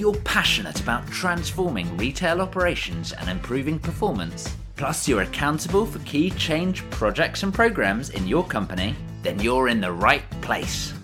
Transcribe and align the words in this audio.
you're 0.00 0.14
passionate 0.24 0.80
about 0.80 1.06
transforming 1.08 1.94
retail 1.98 2.40
operations 2.40 3.12
and 3.12 3.28
improving 3.28 3.78
performance, 3.78 4.56
plus 4.76 5.06
you're 5.06 5.20
accountable 5.20 5.84
for 5.84 5.98
key 6.00 6.30
change 6.30 6.88
projects 6.88 7.42
and 7.42 7.52
programs 7.52 8.08
in 8.08 8.26
your 8.26 8.42
company, 8.42 8.96
then 9.22 9.38
you're 9.40 9.68
in 9.68 9.78
the 9.78 9.92
right 9.92 10.22
place. 10.40 10.94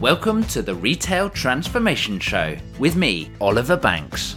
Welcome 0.00 0.42
to 0.44 0.62
the 0.62 0.74
Retail 0.74 1.28
Transformation 1.28 2.18
Show 2.18 2.56
with 2.78 2.96
me, 2.96 3.30
Oliver 3.42 3.76
Banks. 3.76 4.36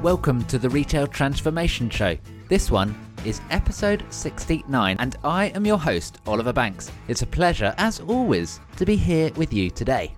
Welcome 0.00 0.44
to 0.44 0.60
the 0.60 0.70
Retail 0.70 1.08
Transformation 1.08 1.90
Show. 1.90 2.16
This 2.48 2.70
one 2.70 2.94
is 3.26 3.40
episode 3.50 4.04
69, 4.10 4.96
and 4.98 5.16
I 5.24 5.46
am 5.46 5.64
your 5.64 5.78
host, 5.78 6.18
Oliver 6.26 6.52
Banks. 6.52 6.90
It's 7.08 7.22
a 7.22 7.26
pleasure, 7.26 7.74
as 7.78 8.00
always, 8.00 8.60
to 8.76 8.84
be 8.84 8.96
here 8.96 9.32
with 9.32 9.52
you 9.52 9.70
today. 9.70 10.12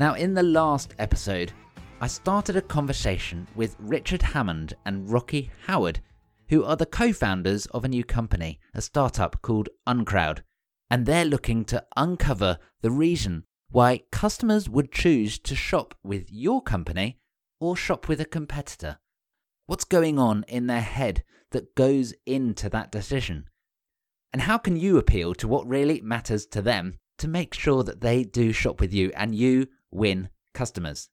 Now, 0.00 0.14
in 0.14 0.34
the 0.34 0.42
last 0.42 0.94
episode, 0.98 1.52
I 2.00 2.08
started 2.08 2.56
a 2.56 2.62
conversation 2.62 3.46
with 3.54 3.76
Richard 3.78 4.22
Hammond 4.22 4.74
and 4.86 5.08
Rocky 5.08 5.50
Howard, 5.66 6.00
who 6.48 6.64
are 6.64 6.76
the 6.76 6.86
co 6.86 7.12
founders 7.12 7.66
of 7.66 7.84
a 7.84 7.88
new 7.88 8.02
company, 8.02 8.58
a 8.74 8.82
startup 8.82 9.40
called 9.40 9.68
Uncrowd, 9.86 10.42
and 10.90 11.06
they're 11.06 11.24
looking 11.24 11.64
to 11.66 11.84
uncover 11.96 12.58
the 12.82 12.90
reason 12.90 13.44
why 13.70 14.02
customers 14.10 14.68
would 14.68 14.90
choose 14.90 15.38
to 15.38 15.54
shop 15.54 15.94
with 16.02 16.26
your 16.30 16.60
company 16.62 17.18
or 17.60 17.76
shop 17.76 18.08
with 18.08 18.20
a 18.20 18.24
competitor. 18.24 18.98
What's 19.66 19.84
going 19.84 20.18
on 20.18 20.44
in 20.48 20.66
their 20.66 20.80
head 20.80 21.22
that 21.52 21.74
goes 21.74 22.14
into 22.26 22.68
that 22.68 22.92
decision? 22.92 23.48
And 24.32 24.42
how 24.42 24.58
can 24.58 24.76
you 24.76 24.98
appeal 24.98 25.34
to 25.34 25.48
what 25.48 25.66
really 25.66 26.00
matters 26.00 26.46
to 26.46 26.62
them 26.62 26.98
to 27.18 27.28
make 27.28 27.54
sure 27.54 27.82
that 27.82 28.00
they 28.00 28.24
do 28.24 28.52
shop 28.52 28.80
with 28.80 28.92
you 28.92 29.10
and 29.16 29.34
you 29.34 29.68
win 29.90 30.28
customers? 30.54 31.08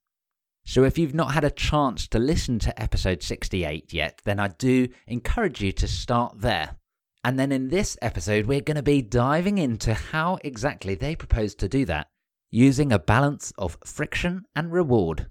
So, 0.64 0.82
if 0.82 0.98
you've 0.98 1.14
not 1.14 1.32
had 1.32 1.44
a 1.44 1.50
chance 1.50 2.08
to 2.08 2.18
listen 2.18 2.58
to 2.60 2.82
episode 2.82 3.22
68 3.22 3.92
yet, 3.92 4.20
then 4.24 4.40
I 4.40 4.48
do 4.48 4.88
encourage 5.06 5.60
you 5.62 5.70
to 5.72 5.86
start 5.86 6.40
there. 6.40 6.76
And 7.22 7.38
then 7.38 7.52
in 7.52 7.68
this 7.68 7.96
episode, 8.02 8.46
we're 8.46 8.60
going 8.60 8.76
to 8.76 8.82
be 8.82 9.00
diving 9.00 9.58
into 9.58 9.94
how 9.94 10.38
exactly 10.42 10.94
they 10.94 11.14
propose 11.14 11.54
to 11.56 11.68
do 11.68 11.84
that 11.86 12.08
using 12.50 12.92
a 12.92 12.98
balance 12.98 13.52
of 13.58 13.78
friction 13.84 14.44
and 14.54 14.72
reward. 14.72 15.28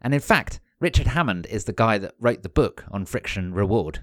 And 0.00 0.14
in 0.14 0.20
fact, 0.20 0.60
Richard 0.80 1.08
Hammond 1.08 1.46
is 1.46 1.64
the 1.64 1.72
guy 1.72 1.98
that 1.98 2.14
wrote 2.18 2.42
the 2.42 2.48
book 2.48 2.84
on 2.90 3.04
friction 3.04 3.54
reward. 3.54 4.00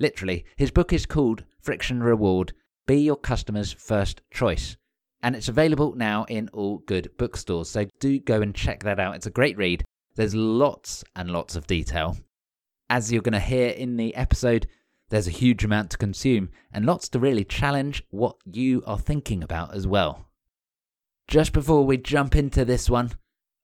Literally, 0.00 0.44
his 0.56 0.70
book 0.70 0.92
is 0.92 1.06
called 1.06 1.44
Friction 1.60 2.02
Reward 2.02 2.52
Be 2.86 2.96
Your 2.96 3.16
Customer's 3.16 3.72
First 3.72 4.22
Choice. 4.30 4.76
And 5.22 5.34
it's 5.34 5.48
available 5.48 5.94
now 5.96 6.24
in 6.28 6.48
all 6.52 6.78
good 6.78 7.10
bookstores. 7.18 7.68
So 7.70 7.86
do 7.98 8.20
go 8.20 8.40
and 8.40 8.54
check 8.54 8.84
that 8.84 9.00
out. 9.00 9.16
It's 9.16 9.26
a 9.26 9.30
great 9.30 9.56
read. 9.56 9.82
There's 10.14 10.34
lots 10.34 11.02
and 11.16 11.30
lots 11.30 11.56
of 11.56 11.66
detail. 11.66 12.16
As 12.88 13.12
you're 13.12 13.22
going 13.22 13.32
to 13.32 13.40
hear 13.40 13.70
in 13.70 13.96
the 13.96 14.14
episode, 14.14 14.68
there's 15.10 15.26
a 15.26 15.32
huge 15.32 15.64
amount 15.64 15.90
to 15.90 15.98
consume 15.98 16.50
and 16.72 16.86
lots 16.86 17.08
to 17.08 17.18
really 17.18 17.44
challenge 17.44 18.04
what 18.10 18.36
you 18.44 18.82
are 18.86 18.98
thinking 18.98 19.42
about 19.42 19.74
as 19.74 19.86
well. 19.86 20.26
Just 21.26 21.52
before 21.52 21.84
we 21.84 21.96
jump 21.96 22.36
into 22.36 22.64
this 22.64 22.88
one, 22.88 23.12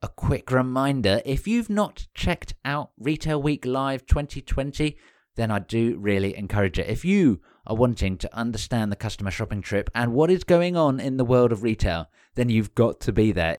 a 0.03 0.09
quick 0.09 0.51
reminder 0.51 1.23
if 1.25 1.47
you've 1.47 1.71
not 1.71 2.09
checked 2.12 2.55
out 2.65 2.91
Retail 2.99 3.41
Week 3.41 3.65
Live 3.65 4.05
2020, 4.07 4.97
then 5.37 5.51
I 5.51 5.59
do 5.59 5.97
really 5.99 6.37
encourage 6.37 6.79
it. 6.79 6.89
If 6.89 7.05
you 7.05 7.41
are 7.67 7.77
wanting 7.77 8.19
to 8.19 8.37
understand 8.37 8.93
the 8.93 8.97
customer 8.97 9.31
shopping 9.31 9.63
trip 9.63 9.91
and 9.95 10.13
what 10.13 10.31
is 10.31 10.45
going 10.45 10.77
on 10.77 11.01
in 11.01 11.17
the 11.17 11.25
world 11.25 11.53
of 11.53 11.63
retail, 11.63 12.09
then 12.35 12.49
you've 12.49 12.75
got 12.75 13.01
to 13.01 13.13
be 13.13 13.33
there. 13.33 13.59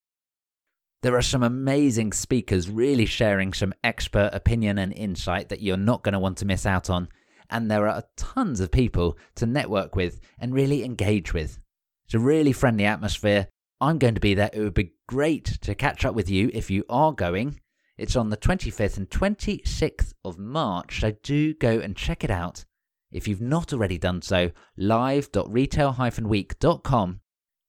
There 1.02 1.16
are 1.16 1.22
some 1.22 1.44
amazing 1.44 2.14
speakers 2.14 2.70
really 2.70 3.06
sharing 3.06 3.54
some 3.54 3.74
expert 3.84 4.32
opinion 4.34 4.78
and 4.78 4.94
insight 4.94 5.50
that 5.50 5.62
you're 5.62 5.78
not 5.78 6.04
going 6.04 6.14
to 6.14 6.20
want 6.20 6.38
to 6.40 6.46
miss 6.46 6.66
out 6.66 6.90
on. 6.90 7.10
And 7.50 7.70
there 7.70 7.88
are 7.88 8.04
tons 8.18 8.60
of 8.60 8.72
people 8.72 9.18
to 9.36 9.46
network 9.46 9.96
with 9.96 10.20
and 10.40 10.54
really 10.54 10.84
engage 10.84 11.34
with. 11.34 11.60
It's 12.06 12.16
a 12.16 12.20
really 12.20 12.54
friendly 12.54 12.86
atmosphere. 12.86 13.48
I'm 13.80 14.00
going 14.00 14.16
to 14.16 14.22
be 14.22 14.34
there. 14.34 14.50
It 14.52 14.62
would 14.62 14.74
be 14.74 14.94
great 15.08 15.46
to 15.62 15.76
catch 15.76 16.06
up 16.06 16.16
with 16.16 16.30
you 16.30 16.50
if 16.54 16.72
you 16.72 16.86
are 16.90 17.12
going. 17.12 17.60
It's 17.98 18.16
on 18.16 18.30
the 18.30 18.38
25th 18.38 18.98
and 18.98 19.10
26th 19.10 20.14
of 20.26 20.38
March, 20.38 21.00
so 21.00 21.14
do 21.24 21.54
go 21.54 21.80
and 21.80 21.96
check 21.96 22.24
it 22.24 22.32
out. 22.32 22.66
If 23.12 23.28
you've 23.28 23.42
not 23.42 23.72
already 23.72 23.98
done 23.98 24.22
so, 24.22 24.52
live.retail-week.com 24.78 27.20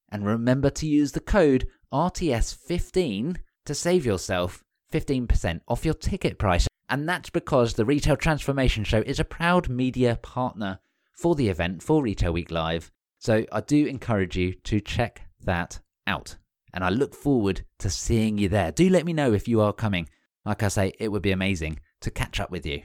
and 0.09 0.25
remember 0.25 0.69
to 0.69 0.85
use 0.85 1.13
the 1.13 1.21
code 1.21 1.67
RTS15 1.93 3.37
to 3.65 3.73
save 3.73 4.05
yourself 4.05 4.63
15% 4.91 5.61
off 5.67 5.85
your 5.85 5.93
ticket 5.93 6.37
price. 6.37 6.67
And 6.89 7.07
that's 7.07 7.29
because 7.29 7.73
the 7.73 7.85
Retail 7.85 8.17
Transformation 8.17 8.83
Show 8.83 9.03
is 9.05 9.19
a 9.19 9.25
proud 9.25 9.69
media 9.69 10.17
partner 10.21 10.79
for 11.13 11.35
the 11.35 11.49
event 11.49 11.83
for 11.83 12.01
Retail 12.01 12.33
Week 12.33 12.51
Live. 12.51 12.91
So 13.19 13.45
I 13.51 13.61
do 13.61 13.85
encourage 13.85 14.37
you 14.37 14.53
to 14.53 14.79
check 14.79 15.23
that 15.43 15.79
out. 16.05 16.37
And 16.73 16.83
I 16.83 16.89
look 16.89 17.15
forward 17.15 17.65
to 17.79 17.89
seeing 17.89 18.37
you 18.37 18.49
there. 18.49 18.71
Do 18.71 18.89
let 18.89 19.05
me 19.05 19.13
know 19.13 19.33
if 19.33 19.47
you 19.47 19.61
are 19.61 19.73
coming. 19.73 20.07
Like 20.47 20.63
I 20.63 20.69
say, 20.69 20.93
it 20.97 21.09
would 21.09 21.21
be 21.21 21.31
amazing 21.31 21.81
to 21.99 22.09
catch 22.09 22.39
up 22.39 22.49
with 22.49 22.65
you. 22.65 22.83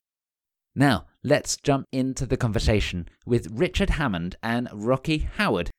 Now, 0.75 1.07
let's 1.23 1.57
jump 1.57 1.87
into 1.93 2.27
the 2.27 2.37
conversation 2.37 3.09
with 3.25 3.53
Richard 3.53 3.91
Hammond 3.91 4.35
and 4.43 4.69
Rocky 4.73 5.29
Howard. 5.37 5.71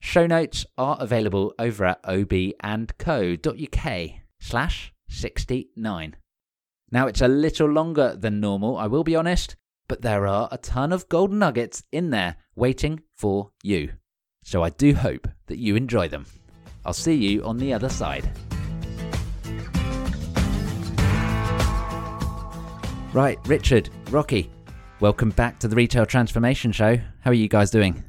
Show 0.00 0.26
notes 0.26 0.64
are 0.78 0.96
available 0.98 1.52
over 1.58 1.84
at 1.84 2.02
obandco.uk 2.04 4.10
slash 4.40 4.94
69. 5.10 6.16
Now, 6.90 7.06
it's 7.06 7.20
a 7.20 7.28
little 7.28 7.68
longer 7.68 8.16
than 8.16 8.40
normal, 8.40 8.78
I 8.78 8.86
will 8.86 9.04
be 9.04 9.14
honest, 9.14 9.54
but 9.86 10.00
there 10.00 10.26
are 10.26 10.48
a 10.50 10.56
ton 10.56 10.94
of 10.94 11.10
gold 11.10 11.30
nuggets 11.30 11.82
in 11.92 12.08
there 12.08 12.36
waiting 12.56 13.02
for 13.14 13.50
you. 13.62 13.92
So 14.44 14.62
I 14.62 14.70
do 14.70 14.94
hope 14.94 15.28
that 15.48 15.58
you 15.58 15.76
enjoy 15.76 16.08
them. 16.08 16.24
I'll 16.86 16.94
see 16.94 17.16
you 17.16 17.44
on 17.44 17.58
the 17.58 17.74
other 17.74 17.90
side. 17.90 18.30
Right, 23.14 23.38
Richard, 23.46 23.88
Rocky, 24.10 24.50
welcome 25.00 25.30
back 25.30 25.58
to 25.60 25.68
the 25.68 25.74
Retail 25.74 26.04
Transformation 26.04 26.72
Show. 26.72 26.96
How 27.20 27.30
are 27.30 27.34
you 27.34 27.48
guys 27.48 27.70
doing? 27.70 28.04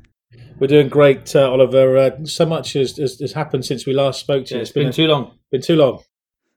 We're 0.59 0.67
doing 0.67 0.89
great, 0.89 1.33
uh, 1.37 1.49
Oliver. 1.49 1.97
Uh, 1.97 2.25
so 2.25 2.45
much 2.45 2.73
has, 2.73 2.97
has, 2.97 3.17
has, 3.21 3.31
happened 3.31 3.63
since 3.63 3.85
we 3.85 3.93
last 3.93 4.19
spoke 4.19 4.45
to 4.47 4.55
you. 4.55 4.61
it's 4.61 4.71
been, 4.71 4.83
been 4.83 4.89
a, 4.89 4.93
too 4.93 5.07
long. 5.07 5.37
Been 5.53 5.61
too 5.61 5.77
long. 5.77 6.03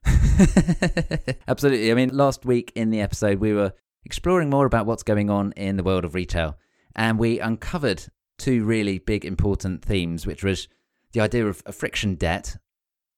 Absolutely. 1.47 1.93
I 1.93 1.95
mean, 1.95 2.09
last 2.09 2.45
week 2.45 2.73
in 2.75 2.91
the 2.91 3.01
episode, 3.01 3.39
we 3.39 3.53
were 3.53 3.75
exploring 4.05 4.51
more 4.51 4.67
about 4.67 4.87
what's 4.87 5.05
going 5.05 5.31
on 5.31 5.53
in 5.53 5.77
the 5.77 5.85
world 5.85 6.05
of 6.05 6.17
retail, 6.17 6.59
and 6.97 7.21
we 7.21 7.39
uncovered 7.39 8.07
two 8.39 8.65
really 8.65 8.99
big, 8.99 9.25
important 9.25 9.85
themes, 9.85 10.27
which 10.27 10.43
was 10.43 10.67
the 11.13 11.21
idea 11.21 11.47
of 11.47 11.63
a 11.65 11.71
friction 11.71 12.17
debt 12.17 12.57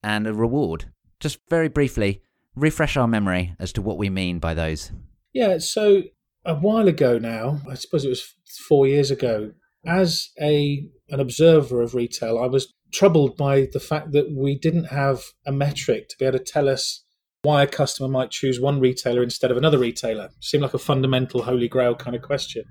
and 0.03 0.27
a 0.27 0.35
reward. 0.35 0.93
Just 1.19 1.39
very 1.49 1.69
briefly, 1.69 2.21
refresh 2.55 2.99
our 2.99 3.09
memory 3.09 3.57
as 3.59 3.73
to 3.73 3.81
what 3.81 3.97
we 3.97 4.11
mean 4.11 4.39
by 4.39 4.53
those. 4.53 4.93
Yeah, 5.35 5.59
so 5.59 6.05
a 6.45 6.55
while 6.55 6.89
ago 6.89 7.19
now, 7.19 7.61
I 7.69 7.75
suppose 7.75 8.05
it 8.05 8.09
was 8.09 8.35
four 8.69 8.87
years 8.87 9.11
ago, 9.11 9.51
as 9.85 10.31
a 10.41 10.89
an 11.11 11.21
observer 11.21 11.83
of 11.83 11.95
retail, 11.95 12.39
I 12.39 12.47
was 12.47 12.73
troubled 12.93 13.37
by 13.37 13.69
the 13.73 13.81
fact 13.81 14.13
that 14.13 14.33
we 14.33 14.57
didn't 14.57 14.85
have 14.85 15.23
a 15.45 15.53
metric 15.53 16.09
to 16.09 16.17
be 16.19 16.25
able 16.25 16.39
to 16.39 16.45
tell 16.45 16.69
us 16.69 17.05
why 17.43 17.63
a 17.63 17.67
customer 17.67 18.09
might 18.09 18.31
choose 18.31 18.61
one 18.61 18.81
retailer 18.81 19.23
instead 19.23 19.51
of 19.51 19.57
another 19.57 19.79
retailer. 19.79 20.27
It 20.27 20.45
seemed 20.45 20.63
like 20.63 20.73
a 20.73 20.79
fundamental 20.79 21.43
holy 21.43 21.69
grail 21.69 21.95
kind 21.95 22.17
of 22.17 22.23
question. 22.23 22.65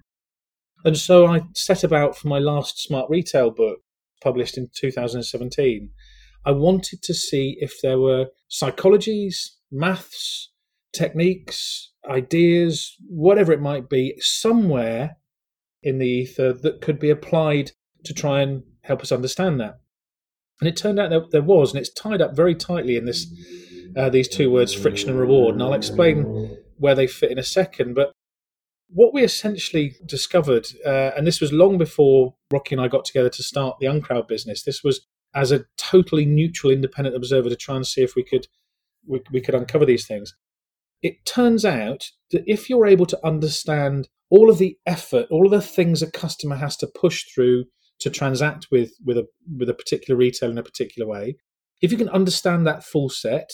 And 0.83 0.97
so 0.97 1.27
I 1.27 1.43
set 1.55 1.83
about 1.83 2.17
for 2.17 2.27
my 2.27 2.39
last 2.39 2.81
smart 2.81 3.09
retail 3.09 3.51
book, 3.51 3.79
published 4.21 4.57
in 4.57 4.69
2017. 4.75 5.89
I 6.45 6.51
wanted 6.51 7.03
to 7.03 7.13
see 7.13 7.57
if 7.59 7.75
there 7.83 7.99
were 7.99 8.27
psychologies, 8.49 9.35
maths, 9.71 10.51
techniques, 10.93 11.92
ideas, 12.09 12.95
whatever 13.07 13.51
it 13.51 13.61
might 13.61 13.89
be, 13.89 14.15
somewhere 14.19 15.17
in 15.81 15.97
the 15.97 16.07
ether 16.07 16.53
that 16.53 16.81
could 16.81 16.99
be 16.99 17.09
applied 17.09 17.71
to 18.03 18.13
try 18.13 18.41
and 18.41 18.63
help 18.81 19.01
us 19.01 19.11
understand 19.11 19.59
that. 19.59 19.79
And 20.59 20.67
it 20.67 20.77
turned 20.77 20.99
out 20.99 21.09
that 21.09 21.31
there 21.31 21.41
was, 21.41 21.71
and 21.71 21.79
it's 21.79 21.93
tied 21.93 22.21
up 22.21 22.35
very 22.35 22.55
tightly 22.55 22.95
in 22.95 23.05
this 23.05 23.27
uh, 23.95 24.09
these 24.09 24.27
two 24.27 24.49
words, 24.51 24.73
friction 24.73 25.09
and 25.09 25.19
reward. 25.19 25.53
And 25.53 25.63
I'll 25.63 25.73
explain 25.73 26.57
where 26.77 26.95
they 26.95 27.05
fit 27.05 27.31
in 27.31 27.37
a 27.37 27.43
second. 27.43 27.93
But 27.93 28.11
what 28.89 29.13
we 29.13 29.23
essentially 29.23 29.95
discovered, 30.05 30.67
uh, 30.85 31.11
and 31.15 31.27
this 31.27 31.39
was 31.39 31.51
long 31.51 31.77
before 31.77 32.35
Rocky 32.51 32.75
and 32.75 32.81
I 32.81 32.87
got 32.87 33.05
together 33.05 33.29
to 33.29 33.43
start 33.43 33.77
the 33.79 33.87
Uncrowd 33.87 34.27
business. 34.27 34.63
This 34.63 34.83
was 34.83 35.05
as 35.35 35.51
a 35.51 35.65
totally 35.77 36.25
neutral, 36.25 36.71
independent 36.71 37.15
observer 37.15 37.49
to 37.49 37.55
try 37.55 37.75
and 37.75 37.85
see 37.85 38.03
if 38.03 38.15
we 38.15 38.23
could 38.23 38.47
we, 39.05 39.21
we 39.31 39.41
could 39.41 39.55
uncover 39.55 39.85
these 39.85 40.07
things. 40.07 40.33
It 41.03 41.25
turns 41.25 41.65
out 41.65 42.09
that 42.31 42.43
if 42.47 42.69
you're 42.69 42.87
able 42.87 43.05
to 43.07 43.25
understand 43.25 44.07
all 44.29 44.49
of 44.49 44.57
the 44.57 44.77
effort, 44.87 45.27
all 45.29 45.45
of 45.45 45.51
the 45.51 45.61
things 45.61 46.01
a 46.01 46.09
customer 46.09 46.55
has 46.55 46.75
to 46.77 46.87
push 46.87 47.25
through 47.25 47.65
to 47.99 48.09
transact 48.09 48.67
with 48.71 48.93
with 49.05 49.17
a 49.17 49.27
with 49.55 49.69
a 49.69 49.73
particular 49.73 50.17
retailer 50.17 50.51
in 50.51 50.57
a 50.57 50.63
particular 50.63 51.07
way, 51.07 51.35
if 51.81 51.91
you 51.91 51.97
can 51.97 52.09
understand 52.09 52.65
that 52.65 52.83
full 52.83 53.09
set, 53.09 53.51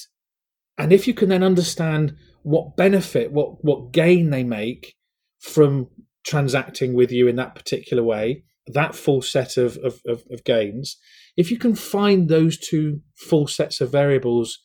and 0.78 0.94
if 0.94 1.08
you 1.08 1.14
can 1.14 1.30
then 1.30 1.44
understand 1.44 2.16
what 2.44 2.78
benefit, 2.78 3.32
what 3.32 3.64
what 3.66 3.92
gain 3.92 4.30
they 4.30 4.44
make 4.44 4.96
from 5.40 5.88
transacting 6.24 6.94
with 6.94 7.12
you 7.12 7.28
in 7.28 7.36
that 7.36 7.56
particular 7.56 8.04
way, 8.04 8.44
that 8.68 8.94
full 8.94 9.22
set 9.22 9.58
of, 9.58 9.78
of, 9.78 10.02
of, 10.06 10.24
of 10.30 10.44
gains, 10.44 10.98
if 11.36 11.50
you 11.50 11.58
can 11.58 11.76
find 11.76 12.28
those 12.28 12.58
two 12.58 13.02
full 13.16 13.48
sets 13.48 13.82
of 13.82 13.92
variables 13.92 14.60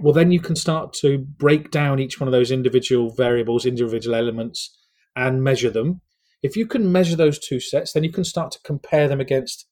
well 0.00 0.12
then 0.12 0.32
you 0.32 0.40
can 0.40 0.56
start 0.56 0.92
to 0.92 1.18
break 1.18 1.70
down 1.70 2.00
each 2.00 2.20
one 2.20 2.28
of 2.28 2.32
those 2.32 2.50
individual 2.50 3.10
variables 3.10 3.66
individual 3.66 4.16
elements 4.16 4.76
and 5.16 5.42
measure 5.42 5.70
them. 5.70 6.00
If 6.42 6.56
you 6.56 6.66
can 6.66 6.90
measure 6.90 7.16
those 7.16 7.38
two 7.38 7.60
sets 7.60 7.92
then 7.92 8.04
you 8.04 8.12
can 8.12 8.24
start 8.24 8.52
to 8.52 8.60
compare 8.64 9.08
them 9.08 9.20
against 9.20 9.66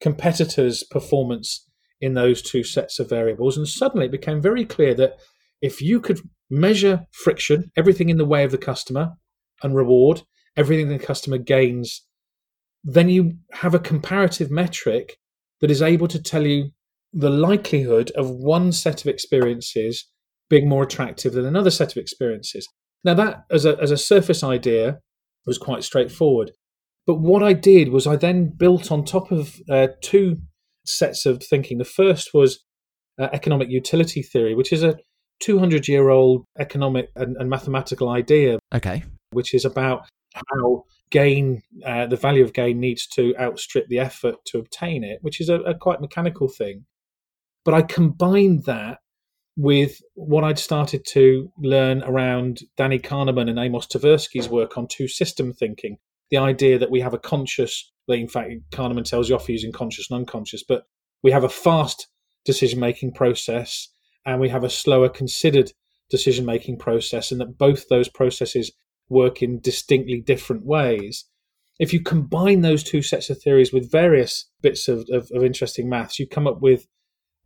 competitors 0.00 0.82
performance 0.82 1.66
in 2.00 2.14
those 2.14 2.42
two 2.42 2.62
sets 2.62 2.98
of 2.98 3.08
variables. 3.08 3.56
And 3.56 3.66
suddenly 3.66 4.06
it 4.06 4.12
became 4.12 4.40
very 4.42 4.64
clear 4.64 4.94
that 4.94 5.16
if 5.62 5.80
you 5.80 6.00
could 6.00 6.20
measure 6.50 7.06
friction 7.10 7.72
everything 7.76 8.08
in 8.08 8.18
the 8.18 8.24
way 8.24 8.44
of 8.44 8.50
the 8.50 8.58
customer 8.58 9.14
and 9.62 9.74
reward 9.74 10.22
everything 10.56 10.88
the 10.88 10.98
customer 10.98 11.38
gains 11.38 12.02
then 12.84 13.08
you 13.08 13.32
have 13.50 13.74
a 13.74 13.80
comparative 13.80 14.48
metric 14.48 15.18
that 15.60 15.70
is 15.70 15.82
able 15.82 16.06
to 16.06 16.22
tell 16.22 16.46
you 16.46 16.70
the 17.16 17.30
likelihood 17.30 18.12
of 18.14 18.30
one 18.30 18.70
set 18.72 19.00
of 19.00 19.06
experiences 19.06 20.06
being 20.50 20.68
more 20.68 20.82
attractive 20.82 21.32
than 21.32 21.46
another 21.46 21.70
set 21.70 21.92
of 21.92 21.96
experiences. 21.96 22.68
Now, 23.02 23.14
that 23.14 23.44
as 23.50 23.64
a, 23.64 23.78
as 23.80 23.90
a 23.90 23.96
surface 23.96 24.44
idea 24.44 24.98
was 25.46 25.56
quite 25.56 25.82
straightforward. 25.82 26.52
But 27.06 27.20
what 27.20 27.42
I 27.42 27.54
did 27.54 27.88
was 27.88 28.06
I 28.06 28.16
then 28.16 28.52
built 28.54 28.92
on 28.92 29.04
top 29.04 29.32
of 29.32 29.56
uh, 29.70 29.88
two 30.02 30.36
sets 30.84 31.24
of 31.24 31.42
thinking. 31.42 31.78
The 31.78 31.84
first 31.84 32.34
was 32.34 32.64
uh, 33.18 33.28
economic 33.32 33.70
utility 33.70 34.22
theory, 34.22 34.54
which 34.54 34.72
is 34.72 34.82
a 34.82 34.98
200 35.40 35.88
year 35.88 36.10
old 36.10 36.44
economic 36.58 37.08
and, 37.16 37.36
and, 37.38 37.48
mathematical 37.48 38.08
idea. 38.10 38.58
Okay. 38.74 39.04
Which 39.30 39.54
is 39.54 39.64
about 39.64 40.06
how 40.34 40.84
gain, 41.10 41.62
uh, 41.84 42.06
the 42.06 42.16
value 42.16 42.44
of 42.44 42.52
gain 42.52 42.80
needs 42.80 43.06
to 43.14 43.34
outstrip 43.38 43.86
the 43.88 44.00
effort 44.00 44.34
to 44.46 44.58
obtain 44.58 45.02
it, 45.02 45.18
which 45.22 45.40
is 45.40 45.48
a, 45.48 45.60
a 45.60 45.74
quite 45.74 46.00
mechanical 46.00 46.48
thing. 46.48 46.84
But 47.66 47.74
I 47.74 47.82
combined 47.82 48.64
that 48.66 49.00
with 49.56 50.00
what 50.14 50.44
I'd 50.44 50.58
started 50.58 51.04
to 51.06 51.50
learn 51.58 52.04
around 52.04 52.60
Danny 52.76 53.00
Kahneman 53.00 53.50
and 53.50 53.58
Amos 53.58 53.88
Tversky's 53.88 54.48
work 54.48 54.78
on 54.78 54.86
two 54.86 55.08
system 55.08 55.52
thinking. 55.52 55.98
The 56.30 56.36
idea 56.36 56.78
that 56.78 56.92
we 56.92 57.00
have 57.00 57.12
a 57.12 57.18
conscious, 57.18 57.92
in 58.06 58.28
fact, 58.28 58.52
Kahneman 58.70 59.04
tells 59.04 59.28
you 59.28 59.34
off 59.34 59.48
using 59.48 59.72
conscious 59.72 60.08
and 60.08 60.20
unconscious, 60.20 60.62
but 60.62 60.84
we 61.24 61.32
have 61.32 61.42
a 61.42 61.48
fast 61.48 62.06
decision 62.44 62.78
making 62.78 63.14
process 63.14 63.88
and 64.24 64.40
we 64.40 64.48
have 64.48 64.62
a 64.62 64.70
slower 64.70 65.08
considered 65.08 65.72
decision 66.08 66.44
making 66.44 66.78
process, 66.78 67.32
and 67.32 67.40
that 67.40 67.58
both 67.58 67.88
those 67.88 68.08
processes 68.08 68.70
work 69.08 69.42
in 69.42 69.58
distinctly 69.60 70.20
different 70.20 70.64
ways. 70.64 71.24
If 71.80 71.92
you 71.92 72.00
combine 72.00 72.60
those 72.60 72.84
two 72.84 73.02
sets 73.02 73.28
of 73.28 73.42
theories 73.42 73.72
with 73.72 73.90
various 73.90 74.48
bits 74.62 74.86
of, 74.86 75.08
of, 75.10 75.30
of 75.32 75.42
interesting 75.42 75.88
maths, 75.88 76.20
you 76.20 76.28
come 76.28 76.46
up 76.46 76.60
with 76.60 76.86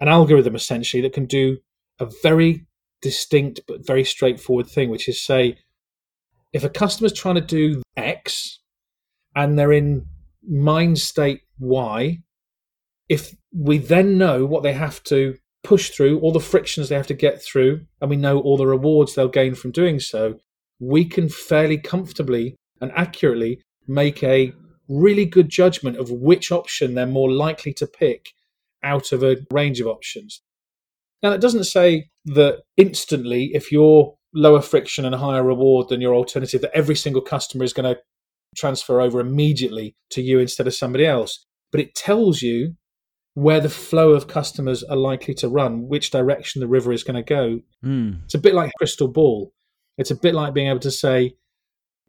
an 0.00 0.08
algorithm 0.08 0.54
essentially 0.54 1.02
that 1.02 1.12
can 1.12 1.26
do 1.26 1.58
a 1.98 2.08
very 2.22 2.66
distinct 3.02 3.60
but 3.66 3.86
very 3.86 4.04
straightforward 4.04 4.66
thing, 4.66 4.90
which 4.90 5.08
is 5.08 5.22
say, 5.22 5.58
if 6.52 6.64
a 6.64 6.68
customer's 6.68 7.12
trying 7.12 7.36
to 7.36 7.40
do 7.40 7.82
X 7.96 8.60
and 9.36 9.58
they're 9.58 9.72
in 9.72 10.06
mind 10.46 10.98
state 10.98 11.42
Y, 11.58 12.18
if 13.08 13.36
we 13.52 13.78
then 13.78 14.18
know 14.18 14.44
what 14.46 14.62
they 14.62 14.72
have 14.72 15.02
to 15.04 15.36
push 15.62 15.90
through, 15.90 16.18
all 16.20 16.32
the 16.32 16.40
frictions 16.40 16.88
they 16.88 16.96
have 16.96 17.06
to 17.06 17.14
get 17.14 17.42
through, 17.42 17.84
and 18.00 18.10
we 18.10 18.16
know 18.16 18.40
all 18.40 18.56
the 18.56 18.66
rewards 18.66 19.14
they'll 19.14 19.28
gain 19.28 19.54
from 19.54 19.70
doing 19.70 20.00
so, 20.00 20.40
we 20.78 21.04
can 21.04 21.28
fairly 21.28 21.76
comfortably 21.76 22.56
and 22.80 22.90
accurately 22.94 23.60
make 23.86 24.22
a 24.22 24.52
really 24.88 25.26
good 25.26 25.48
judgment 25.48 25.96
of 25.96 26.10
which 26.10 26.50
option 26.50 26.94
they're 26.94 27.06
more 27.06 27.30
likely 27.30 27.72
to 27.74 27.86
pick 27.86 28.32
out 28.82 29.12
of 29.12 29.22
a 29.22 29.36
range 29.50 29.80
of 29.80 29.86
options. 29.86 30.42
Now, 31.22 31.30
that 31.30 31.40
doesn't 31.40 31.64
say 31.64 32.08
that 32.26 32.62
instantly, 32.76 33.50
if 33.54 33.70
you're 33.70 34.14
lower 34.32 34.62
friction 34.62 35.04
and 35.04 35.14
higher 35.14 35.42
reward 35.42 35.88
than 35.88 36.00
your 36.00 36.14
alternative, 36.14 36.60
that 36.62 36.74
every 36.74 36.96
single 36.96 37.22
customer 37.22 37.64
is 37.64 37.72
going 37.72 37.94
to 37.94 38.00
transfer 38.56 39.00
over 39.00 39.20
immediately 39.20 39.96
to 40.10 40.22
you 40.22 40.38
instead 40.38 40.66
of 40.66 40.74
somebody 40.74 41.06
else. 41.06 41.44
But 41.72 41.80
it 41.80 41.94
tells 41.94 42.42
you 42.42 42.74
where 43.34 43.60
the 43.60 43.68
flow 43.68 44.10
of 44.10 44.28
customers 44.28 44.82
are 44.82 44.96
likely 44.96 45.34
to 45.34 45.48
run, 45.48 45.88
which 45.88 46.10
direction 46.10 46.60
the 46.60 46.68
river 46.68 46.92
is 46.92 47.04
going 47.04 47.16
to 47.16 47.22
go. 47.22 47.60
Mm. 47.84 48.24
It's 48.24 48.34
a 48.34 48.38
bit 48.38 48.54
like 48.54 48.72
crystal 48.78 49.08
ball. 49.08 49.52
It's 49.98 50.10
a 50.10 50.16
bit 50.16 50.34
like 50.34 50.54
being 50.54 50.68
able 50.68 50.80
to 50.80 50.90
say, 50.90 51.34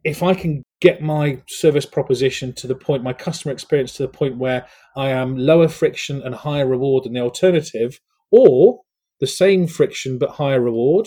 if 0.04 0.22
I 0.22 0.34
can 0.34 0.62
get 0.82 1.00
my 1.00 1.40
service 1.46 1.86
proposition 1.86 2.52
to 2.52 2.66
the 2.66 2.74
point, 2.74 3.04
my 3.04 3.12
customer 3.12 3.52
experience 3.52 3.92
to 3.94 4.02
the 4.02 4.08
point 4.08 4.36
where 4.36 4.66
I 4.96 5.10
am 5.10 5.36
lower 5.36 5.68
friction 5.68 6.20
and 6.20 6.34
higher 6.34 6.66
reward 6.66 7.04
than 7.04 7.12
the 7.12 7.20
alternative, 7.20 8.00
or 8.32 8.80
the 9.20 9.28
same 9.28 9.68
friction 9.68 10.18
but 10.18 10.30
higher 10.30 10.60
reward, 10.60 11.06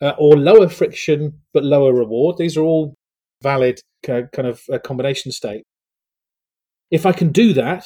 uh, 0.00 0.14
or 0.18 0.38
lower 0.38 0.70
friction 0.70 1.40
but 1.52 1.64
lower 1.64 1.92
reward. 1.92 2.36
These 2.38 2.56
are 2.56 2.62
all 2.62 2.94
valid 3.42 3.80
uh, 4.08 4.22
kind 4.32 4.48
of 4.48 4.62
uh, 4.72 4.78
combination 4.78 5.32
state. 5.32 5.64
If 6.90 7.04
I 7.04 7.12
can 7.12 7.30
do 7.30 7.52
that, 7.52 7.84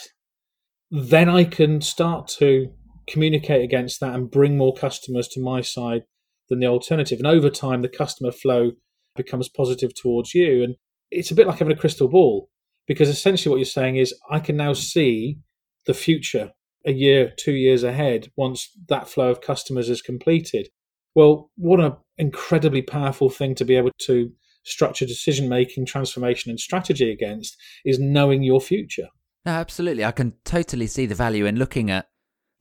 then 0.93 1.29
I 1.29 1.43
can 1.43 1.81
start 1.81 2.29
to 2.39 2.69
communicate 3.09 3.65
against 3.65 3.99
that 4.01 4.15
and 4.15 4.31
bring 4.31 4.57
more 4.57 4.75
customers 4.75 5.27
to 5.29 5.41
my 5.41 5.63
side 5.63 6.03
than 6.49 6.61
the 6.61 6.67
alternative. 6.67 7.19
And 7.19 7.27
over 7.27 7.51
time, 7.51 7.83
the 7.83 7.89
customer 7.89 8.31
flow 8.31 8.73
becomes 9.17 9.49
positive 9.49 9.93
towards 9.95 10.33
you. 10.33 10.63
And 10.63 10.77
it's 11.13 11.31
a 11.31 11.35
bit 11.35 11.47
like 11.47 11.59
having 11.59 11.77
a 11.77 11.81
crystal 11.81 12.09
ball 12.09 12.49
because 12.87 13.09
essentially 13.09 13.51
what 13.51 13.59
you're 13.59 13.65
saying 13.65 13.97
is 13.97 14.15
I 14.31 14.41
can 14.41 14.57
now 14.57 14.73
see 14.73 15.39
the 15.87 15.95
future 15.95 16.53
a 16.85 16.93
year, 16.93 17.33
two 17.37 17.53
years 17.53 17.85
ahead 17.85 18.31
once 18.37 18.71
that 18.89 19.09
flow 19.09 19.31
of 19.31 19.41
customers 19.41 19.89
is 19.89 20.03
completed. 20.03 20.69
Well, 21.15 21.51
what 21.57 21.81
an 21.81 21.97
incredibly 22.19 22.83
powerful 22.83 23.31
thing 23.31 23.55
to 23.57 23.65
be 23.65 23.77
able 23.77 23.93
to 24.07 24.33
structure 24.65 25.07
decision 25.07 25.49
making, 25.49 25.87
transformation, 25.87 26.51
and 26.51 26.59
strategy 26.59 27.11
against 27.11 27.57
is 27.85 27.99
knowing 27.99 28.43
your 28.43 28.61
future. 28.61 29.09
No, 29.45 29.53
absolutely. 29.53 30.05
I 30.05 30.13
can 30.13 30.35
totally 30.45 30.87
see 30.87 31.07
the 31.07 31.15
value 31.15 31.47
in 31.47 31.57
looking 31.57 31.91
at 31.91 32.09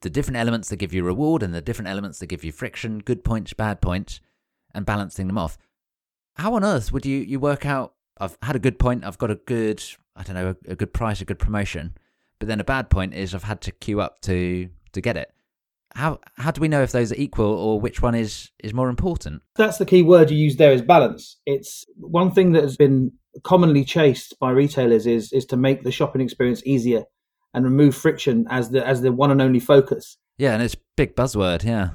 the 0.02 0.10
different 0.10 0.36
elements 0.36 0.68
that 0.68 0.76
give 0.76 0.92
you 0.92 1.04
reward 1.04 1.42
and 1.42 1.54
the 1.54 1.60
different 1.60 1.88
elements 1.88 2.18
that 2.18 2.26
give 2.26 2.44
you 2.44 2.52
friction, 2.52 2.98
good 2.98 3.24
points, 3.24 3.52
bad 3.52 3.80
points, 3.80 4.20
and 4.74 4.84
balancing 4.84 5.28
them 5.28 5.38
off. 5.38 5.56
How 6.36 6.54
on 6.54 6.64
earth 6.64 6.92
would 6.92 7.06
you, 7.06 7.18
you 7.18 7.38
work 7.38 7.64
out 7.64 7.94
I've 8.22 8.38
had 8.40 8.54
a 8.54 8.60
good 8.60 8.78
point. 8.78 9.04
I've 9.04 9.18
got 9.18 9.32
a 9.32 9.34
good, 9.34 9.82
I 10.14 10.22
don't 10.22 10.36
know, 10.36 10.54
a, 10.68 10.72
a 10.72 10.76
good 10.76 10.94
price, 10.94 11.20
a 11.20 11.24
good 11.24 11.40
promotion. 11.40 11.96
But 12.38 12.46
then 12.46 12.60
a 12.60 12.64
bad 12.64 12.88
point 12.88 13.14
is 13.14 13.34
I've 13.34 13.42
had 13.42 13.60
to 13.62 13.72
queue 13.72 14.00
up 14.00 14.20
to 14.22 14.68
to 14.92 15.00
get 15.00 15.16
it. 15.16 15.32
How 15.94 16.20
how 16.36 16.52
do 16.52 16.60
we 16.60 16.68
know 16.68 16.82
if 16.82 16.92
those 16.92 17.10
are 17.10 17.16
equal 17.16 17.46
or 17.46 17.80
which 17.80 18.00
one 18.00 18.14
is 18.14 18.52
is 18.62 18.72
more 18.72 18.88
important? 18.88 19.42
That's 19.56 19.78
the 19.78 19.86
key 19.86 20.02
word 20.02 20.30
you 20.30 20.36
use 20.36 20.56
there 20.56 20.72
is 20.72 20.82
balance. 20.82 21.38
It's 21.46 21.84
one 21.96 22.30
thing 22.30 22.52
that 22.52 22.62
has 22.62 22.76
been 22.76 23.12
commonly 23.42 23.84
chased 23.84 24.38
by 24.38 24.50
retailers 24.50 25.06
is 25.06 25.32
is 25.32 25.44
to 25.46 25.56
make 25.56 25.82
the 25.82 25.92
shopping 25.92 26.20
experience 26.20 26.62
easier 26.64 27.04
and 27.54 27.64
remove 27.64 27.96
friction 27.96 28.46
as 28.50 28.70
the 28.70 28.86
as 28.86 29.02
the 29.02 29.10
one 29.10 29.32
and 29.32 29.42
only 29.42 29.60
focus. 29.60 30.16
Yeah, 30.38 30.54
and 30.54 30.62
it's 30.62 30.76
big 30.96 31.16
buzzword. 31.16 31.64
Yeah. 31.64 31.90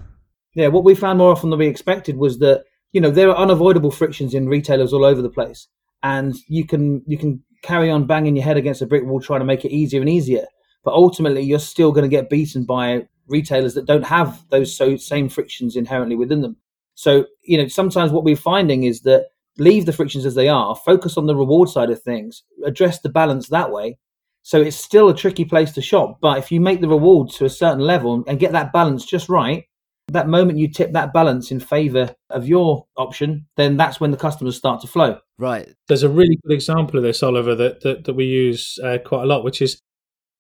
Yeah, 0.56 0.68
what 0.68 0.84
we 0.84 0.94
found 0.94 1.20
more 1.20 1.32
often 1.32 1.52
than 1.52 1.60
we 1.60 1.68
expected 1.68 2.18
was 2.18 2.40
that 2.40 2.66
you 2.92 3.00
know 3.00 3.12
there 3.12 3.30
are 3.30 3.38
unavoidable 3.38 3.92
frictions 3.92 4.34
in 4.34 4.50
retailers 4.50 4.92
all 4.92 5.06
over 5.06 5.22
the 5.22 5.30
place 5.30 5.68
and 6.04 6.36
you 6.48 6.66
can 6.66 7.04
you 7.06 7.18
can 7.18 7.44
carry 7.64 7.90
on 7.90 8.06
banging 8.06 8.36
your 8.36 8.46
head 8.46 8.58
against 8.58 8.82
a 8.82 8.86
brick 8.86 9.04
wall 9.04 9.20
trying 9.20 9.40
to 9.40 9.46
make 9.46 9.66
it 9.66 9.72
easier 9.72 10.02
and 10.02 10.10
easier. 10.10 10.46
But 10.84 10.94
ultimately 10.94 11.42
you're 11.42 11.60
still 11.60 11.92
going 11.92 12.04
to 12.04 12.16
get 12.16 12.30
beaten 12.30 12.64
by 12.64 13.08
retailers 13.28 13.74
that 13.74 13.86
don't 13.86 14.06
have 14.06 14.46
those 14.50 14.76
so 14.76 14.96
same 14.96 15.28
frictions 15.28 15.76
inherently 15.76 16.16
within 16.16 16.42
them. 16.42 16.58
So 16.96 17.26
you 17.44 17.58
know 17.58 17.68
sometimes 17.68 18.12
what 18.12 18.24
we're 18.24 18.36
finding 18.36 18.84
is 18.84 19.02
that 19.02 19.28
leave 19.58 19.86
the 19.86 19.94
frictions 19.94 20.26
as 20.26 20.36
they 20.36 20.48
are 20.48 20.76
focus 20.76 21.18
on 21.18 21.26
the 21.26 21.36
reward 21.36 21.68
side 21.70 21.90
of 21.90 22.02
things 22.02 22.44
address 22.66 23.00
the 23.00 23.10
balance 23.10 23.50
that 23.50 23.72
way. 23.72 23.98
So 24.44 24.62
it's 24.62 24.78
still 24.78 25.10
a 25.10 25.16
tricky 25.16 25.46
place 25.46 25.72
to 25.74 25.82
shop 25.82 26.20
but 26.22 26.38
if 26.38 26.52
you 26.52 26.62
make 26.62 26.80
the 26.80 26.88
rewards 26.88 27.38
to 27.38 27.46
a 27.46 27.50
certain 27.50 27.82
level 27.82 28.24
and 28.28 28.40
get 28.40 28.52
that 28.54 28.72
balance 28.72 29.06
just 29.06 29.30
right 29.30 29.66
that 30.10 30.28
moment 30.28 30.58
you 30.58 30.72
tip 30.72 30.94
that 30.94 31.14
balance 31.14 31.52
in 31.52 31.60
favor 31.60 32.16
of 32.30 32.48
your 32.48 32.86
option, 32.96 33.46
then 33.58 33.78
that's 33.78 34.00
when 34.00 34.12
the 34.12 34.18
customers 34.18 34.56
start 34.56 34.82
to 34.82 34.88
flow. 34.88 35.20
Right. 35.38 35.70
There's 35.88 36.04
a 36.04 36.10
really 36.10 36.40
good 36.44 36.54
example 36.54 36.98
of 36.98 37.04
this, 37.04 37.22
Oliver, 37.22 37.56
that 37.56 37.82
that, 37.82 38.06
that 38.06 38.14
we 38.14 38.26
use 38.26 38.80
uh, 38.84 38.98
quite 39.06 39.24
a 39.24 39.28
lot, 39.28 39.44
which 39.44 39.62
is 39.62 39.82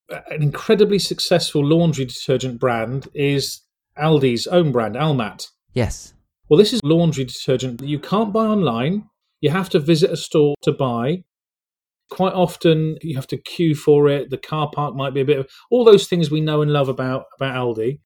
an 0.09 0.41
incredibly 0.41 0.99
successful 0.99 1.65
laundry 1.65 2.05
detergent 2.05 2.59
brand 2.59 3.07
is 3.13 3.61
Aldi's 3.97 4.47
own 4.47 4.71
brand, 4.71 4.95
Almat. 4.95 5.47
Yes. 5.73 6.13
Well, 6.49 6.57
this 6.57 6.73
is 6.73 6.79
laundry 6.83 7.25
detergent 7.25 7.79
that 7.79 7.87
you 7.87 7.99
can't 7.99 8.31
buy 8.31 8.45
online. 8.45 9.09
You 9.41 9.49
have 9.49 9.69
to 9.69 9.79
visit 9.79 10.11
a 10.11 10.17
store 10.17 10.55
to 10.61 10.71
buy. 10.71 11.23
Quite 12.09 12.33
often 12.33 12.97
you 13.01 13.15
have 13.15 13.27
to 13.27 13.37
queue 13.37 13.75
for 13.75 14.07
it. 14.07 14.29
The 14.29 14.37
car 14.37 14.71
park 14.73 14.95
might 14.95 15.13
be 15.13 15.21
a 15.21 15.25
bit 15.25 15.39
of 15.39 15.49
all 15.69 15.83
those 15.83 16.07
things 16.07 16.31
we 16.31 16.39
know 16.39 16.61
and 16.61 16.71
love 16.71 16.87
about, 16.87 17.25
about 17.35 17.55
Aldi. 17.55 17.99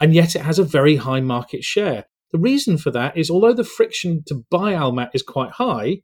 And 0.00 0.14
yet 0.14 0.36
it 0.36 0.42
has 0.42 0.58
a 0.58 0.64
very 0.64 0.96
high 0.96 1.20
market 1.20 1.64
share. 1.64 2.04
The 2.32 2.38
reason 2.38 2.78
for 2.78 2.90
that 2.90 3.16
is 3.16 3.30
although 3.30 3.54
the 3.54 3.64
friction 3.64 4.22
to 4.26 4.44
buy 4.50 4.74
Almat 4.74 5.10
is 5.14 5.22
quite 5.22 5.52
high, 5.52 6.02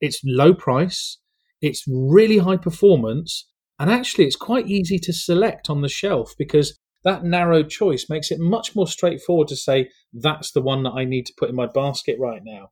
it's 0.00 0.20
low 0.24 0.54
price, 0.54 1.18
it's 1.60 1.84
really 1.86 2.38
high 2.38 2.56
performance, 2.56 3.48
and 3.78 3.90
actually 3.90 4.24
it's 4.24 4.36
quite 4.36 4.66
easy 4.66 4.98
to 4.98 5.12
select 5.12 5.68
on 5.68 5.82
the 5.82 5.88
shelf 5.88 6.34
because 6.38 6.76
that 7.04 7.24
narrow 7.24 7.62
choice 7.62 8.06
makes 8.08 8.30
it 8.30 8.38
much 8.38 8.74
more 8.74 8.86
straightforward 8.86 9.48
to 9.48 9.56
say 9.56 9.88
that's 10.12 10.52
the 10.52 10.60
one 10.60 10.82
that 10.82 10.92
I 10.92 11.04
need 11.04 11.26
to 11.26 11.34
put 11.38 11.48
in 11.50 11.56
my 11.56 11.66
basket 11.66 12.16
right 12.18 12.42
now. 12.44 12.70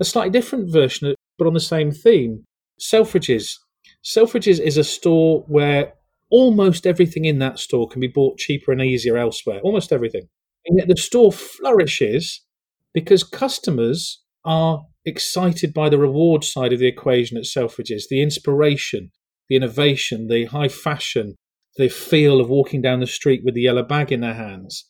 A 0.00 0.04
slightly 0.04 0.30
different 0.30 0.72
version, 0.72 1.14
but 1.38 1.46
on 1.46 1.54
the 1.54 1.60
same 1.60 1.92
theme 1.92 2.44
Selfridges. 2.80 3.58
Selfridges 4.04 4.58
is 4.58 4.76
a 4.76 4.84
store 4.84 5.44
where 5.46 5.94
almost 6.32 6.86
everything 6.86 7.26
in 7.26 7.38
that 7.38 7.58
store 7.58 7.86
can 7.86 8.00
be 8.00 8.08
bought 8.08 8.38
cheaper 8.38 8.72
and 8.72 8.80
easier 8.80 9.18
elsewhere. 9.18 9.60
Almost 9.62 9.92
everything. 9.92 10.28
And 10.66 10.78
yet 10.78 10.88
the 10.88 10.96
store 10.96 11.30
flourishes 11.30 12.40
because 12.94 13.22
customers 13.22 14.22
are 14.44 14.82
excited 15.04 15.74
by 15.74 15.88
the 15.88 15.98
reward 15.98 16.42
side 16.42 16.72
of 16.72 16.80
the 16.80 16.88
equation 16.88 17.36
at 17.36 17.44
Selfridges 17.44 18.04
the 18.08 18.22
inspiration, 18.22 19.10
the 19.48 19.56
innovation, 19.56 20.28
the 20.28 20.46
high 20.46 20.68
fashion, 20.68 21.34
the 21.76 21.88
feel 21.88 22.40
of 22.40 22.48
walking 22.48 22.80
down 22.80 23.00
the 23.00 23.06
street 23.06 23.42
with 23.44 23.54
the 23.54 23.62
yellow 23.62 23.82
bag 23.82 24.10
in 24.10 24.20
their 24.20 24.34
hands. 24.34 24.88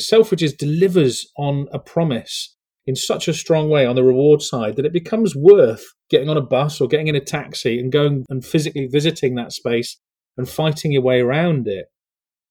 Selfridges 0.00 0.56
delivers 0.56 1.30
on 1.36 1.66
a 1.72 1.78
promise 1.78 2.56
in 2.86 2.96
such 2.96 3.28
a 3.28 3.34
strong 3.34 3.68
way 3.68 3.84
on 3.84 3.96
the 3.96 4.02
reward 4.02 4.40
side 4.40 4.76
that 4.76 4.86
it 4.86 4.92
becomes 4.92 5.36
worth 5.36 5.84
getting 6.08 6.30
on 6.30 6.38
a 6.38 6.42
bus 6.42 6.80
or 6.80 6.88
getting 6.88 7.08
in 7.08 7.14
a 7.14 7.20
taxi 7.20 7.78
and 7.78 7.92
going 7.92 8.24
and 8.30 8.44
physically 8.44 8.88
visiting 8.90 9.34
that 9.34 9.52
space 9.52 9.98
and 10.36 10.48
fighting 10.48 10.92
your 10.92 11.02
way 11.02 11.20
around 11.20 11.68
it. 11.68 11.86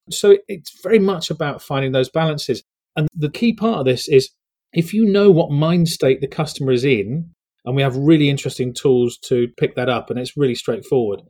So 0.10 0.38
it's 0.48 0.82
very 0.82 1.00
much 1.00 1.30
about 1.30 1.62
finding 1.62 1.92
those 1.92 2.10
balances. 2.10 2.64
And 2.96 3.08
the 3.14 3.30
key 3.30 3.54
part 3.54 3.80
of 3.80 3.86
this 3.86 4.08
is 4.08 4.30
if 4.74 4.94
you 4.94 5.06
know 5.06 5.32
what 5.32 5.52
mind 5.52 5.90
state 5.90 6.22
the 6.22 6.28
customer 6.28 6.72
is 6.72 6.84
in, 6.84 7.32
and 7.66 7.76
we 7.76 7.82
have 7.82 7.96
really 7.96 8.30
interesting 8.30 8.74
tools 8.74 9.18
to 9.26 9.48
pick 9.58 9.76
that 9.76 9.90
up, 9.90 10.10
and 10.10 10.20
it's 10.20 10.38
really 10.38 10.56
straightforward. 10.56 11.22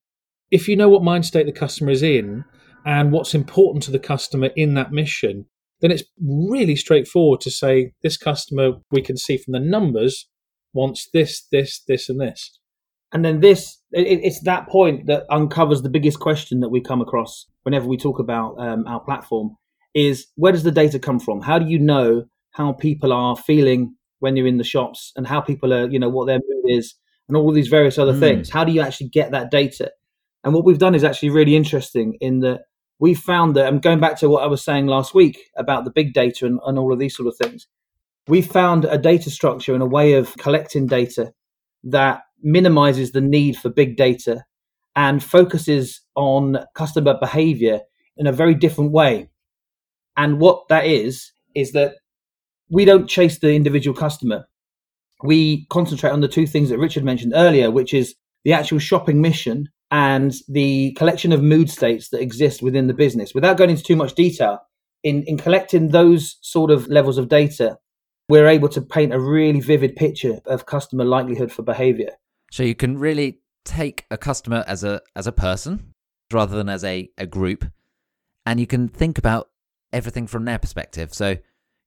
If 0.51 0.67
you 0.67 0.75
know 0.75 0.89
what 0.89 1.03
mind 1.03 1.25
state 1.25 1.45
the 1.45 1.51
customer 1.51 1.91
is 1.91 2.03
in 2.03 2.45
and 2.85 3.11
what's 3.11 3.35
important 3.35 3.83
to 3.83 3.91
the 3.91 3.99
customer 3.99 4.49
in 4.55 4.73
that 4.75 4.91
mission, 4.91 5.45
then 5.81 5.91
it's 5.91 6.03
really 6.21 6.75
straightforward 6.75 7.41
to 7.41 7.51
say 7.51 7.93
this 8.03 8.17
customer 8.17 8.73
we 8.91 9.01
can 9.01 9.17
see 9.17 9.37
from 9.37 9.53
the 9.53 9.59
numbers 9.59 10.27
wants 10.73 11.09
this, 11.13 11.45
this, 11.51 11.81
this, 11.87 12.09
and 12.09 12.19
this. 12.19 12.58
And 13.11 13.25
then 13.25 13.39
this, 13.39 13.77
it's 13.91 14.41
that 14.43 14.67
point 14.67 15.07
that 15.07 15.25
uncovers 15.31 15.81
the 15.81 15.89
biggest 15.89 16.19
question 16.19 16.59
that 16.59 16.69
we 16.69 16.79
come 16.79 17.01
across 17.01 17.47
whenever 17.63 17.87
we 17.87 17.97
talk 17.97 18.19
about 18.19 18.55
um, 18.59 18.85
our 18.87 18.99
platform 18.99 19.55
is 19.95 20.27
where 20.35 20.51
does 20.51 20.63
the 20.63 20.71
data 20.71 20.99
come 20.99 21.19
from? 21.19 21.41
How 21.41 21.57
do 21.57 21.65
you 21.65 21.79
know 21.79 22.25
how 22.51 22.73
people 22.73 23.11
are 23.11 23.35
feeling 23.35 23.95
when 24.19 24.35
you're 24.35 24.47
in 24.47 24.57
the 24.57 24.63
shops 24.63 25.11
and 25.15 25.25
how 25.25 25.41
people 25.41 25.73
are, 25.73 25.89
you 25.89 25.97
know, 25.97 26.09
what 26.09 26.27
their 26.27 26.37
mood 26.37 26.77
is 26.77 26.93
and 27.27 27.35
all 27.35 27.49
of 27.49 27.55
these 27.55 27.67
various 27.67 27.97
other 27.97 28.13
mm. 28.13 28.19
things? 28.19 28.49
How 28.49 28.63
do 28.63 28.71
you 28.71 28.81
actually 28.81 29.09
get 29.09 29.31
that 29.31 29.49
data? 29.49 29.91
And 30.43 30.53
what 30.53 30.63
we've 30.63 30.77
done 30.77 30.93
is 30.93 31.03
actually 31.03 31.31
really 31.31 31.55
interesting 31.55 32.15
in 32.21 32.39
that 32.41 32.61
we 32.99 33.13
found 33.13 33.55
that, 33.55 33.65
I'm 33.65 33.79
going 33.79 33.99
back 33.99 34.17
to 34.19 34.29
what 34.29 34.43
I 34.43 34.47
was 34.47 34.63
saying 34.63 34.87
last 34.87 35.15
week 35.15 35.49
about 35.57 35.83
the 35.85 35.91
big 35.91 36.13
data 36.13 36.45
and, 36.45 36.59
and 36.65 36.77
all 36.77 36.93
of 36.93 36.99
these 36.99 37.15
sort 37.15 37.27
of 37.27 37.35
things. 37.37 37.67
We 38.27 38.41
found 38.41 38.85
a 38.85 38.97
data 38.97 39.31
structure 39.31 39.73
and 39.73 39.81
a 39.81 39.87
way 39.87 40.13
of 40.13 40.35
collecting 40.37 40.85
data 40.85 41.33
that 41.83 42.21
minimizes 42.41 43.11
the 43.11 43.21
need 43.21 43.57
for 43.57 43.69
big 43.69 43.97
data 43.97 44.43
and 44.95 45.23
focuses 45.23 46.01
on 46.15 46.57
customer 46.75 47.17
behavior 47.19 47.81
in 48.17 48.27
a 48.27 48.31
very 48.31 48.53
different 48.53 48.91
way. 48.91 49.29
And 50.17 50.39
what 50.39 50.67
that 50.69 50.85
is, 50.85 51.31
is 51.55 51.71
that 51.71 51.95
we 52.69 52.85
don't 52.85 53.07
chase 53.07 53.39
the 53.39 53.53
individual 53.53 53.95
customer. 53.95 54.45
We 55.23 55.65
concentrate 55.69 56.11
on 56.11 56.21
the 56.21 56.27
two 56.27 56.45
things 56.45 56.69
that 56.69 56.77
Richard 56.77 57.03
mentioned 57.03 57.33
earlier, 57.35 57.71
which 57.71 57.93
is 57.93 58.15
the 58.43 58.53
actual 58.53 58.79
shopping 58.79 59.21
mission 59.21 59.69
and 59.91 60.33
the 60.47 60.93
collection 60.93 61.31
of 61.31 61.41
mood 61.41 61.69
states 61.69 62.09
that 62.09 62.21
exist 62.21 62.61
within 62.61 62.87
the 62.87 62.93
business. 62.93 63.33
Without 63.33 63.57
going 63.57 63.69
into 63.69 63.83
too 63.83 63.95
much 63.95 64.13
detail, 64.13 64.59
in, 65.03 65.23
in 65.23 65.37
collecting 65.37 65.89
those 65.89 66.37
sort 66.41 66.71
of 66.71 66.87
levels 66.87 67.17
of 67.17 67.29
data, 67.29 67.77
we're 68.29 68.47
able 68.47 68.69
to 68.69 68.81
paint 68.81 69.13
a 69.13 69.19
really 69.19 69.59
vivid 69.59 69.95
picture 69.95 70.39
of 70.45 70.65
customer 70.65 71.03
likelihood 71.03 71.51
for 71.51 71.63
behavior. 71.63 72.11
So 72.51 72.63
you 72.63 72.75
can 72.75 72.97
really 72.97 73.39
take 73.65 74.05
a 74.09 74.17
customer 74.17 74.63
as 74.67 74.83
a 74.83 75.01
as 75.15 75.27
a 75.27 75.31
person 75.31 75.93
rather 76.31 76.55
than 76.55 76.69
as 76.69 76.83
a, 76.83 77.09
a 77.17 77.25
group 77.25 77.65
and 78.45 78.59
you 78.59 78.67
can 78.67 78.87
think 78.87 79.17
about 79.17 79.49
everything 79.91 80.27
from 80.27 80.45
their 80.45 80.59
perspective. 80.59 81.13
So, 81.13 81.37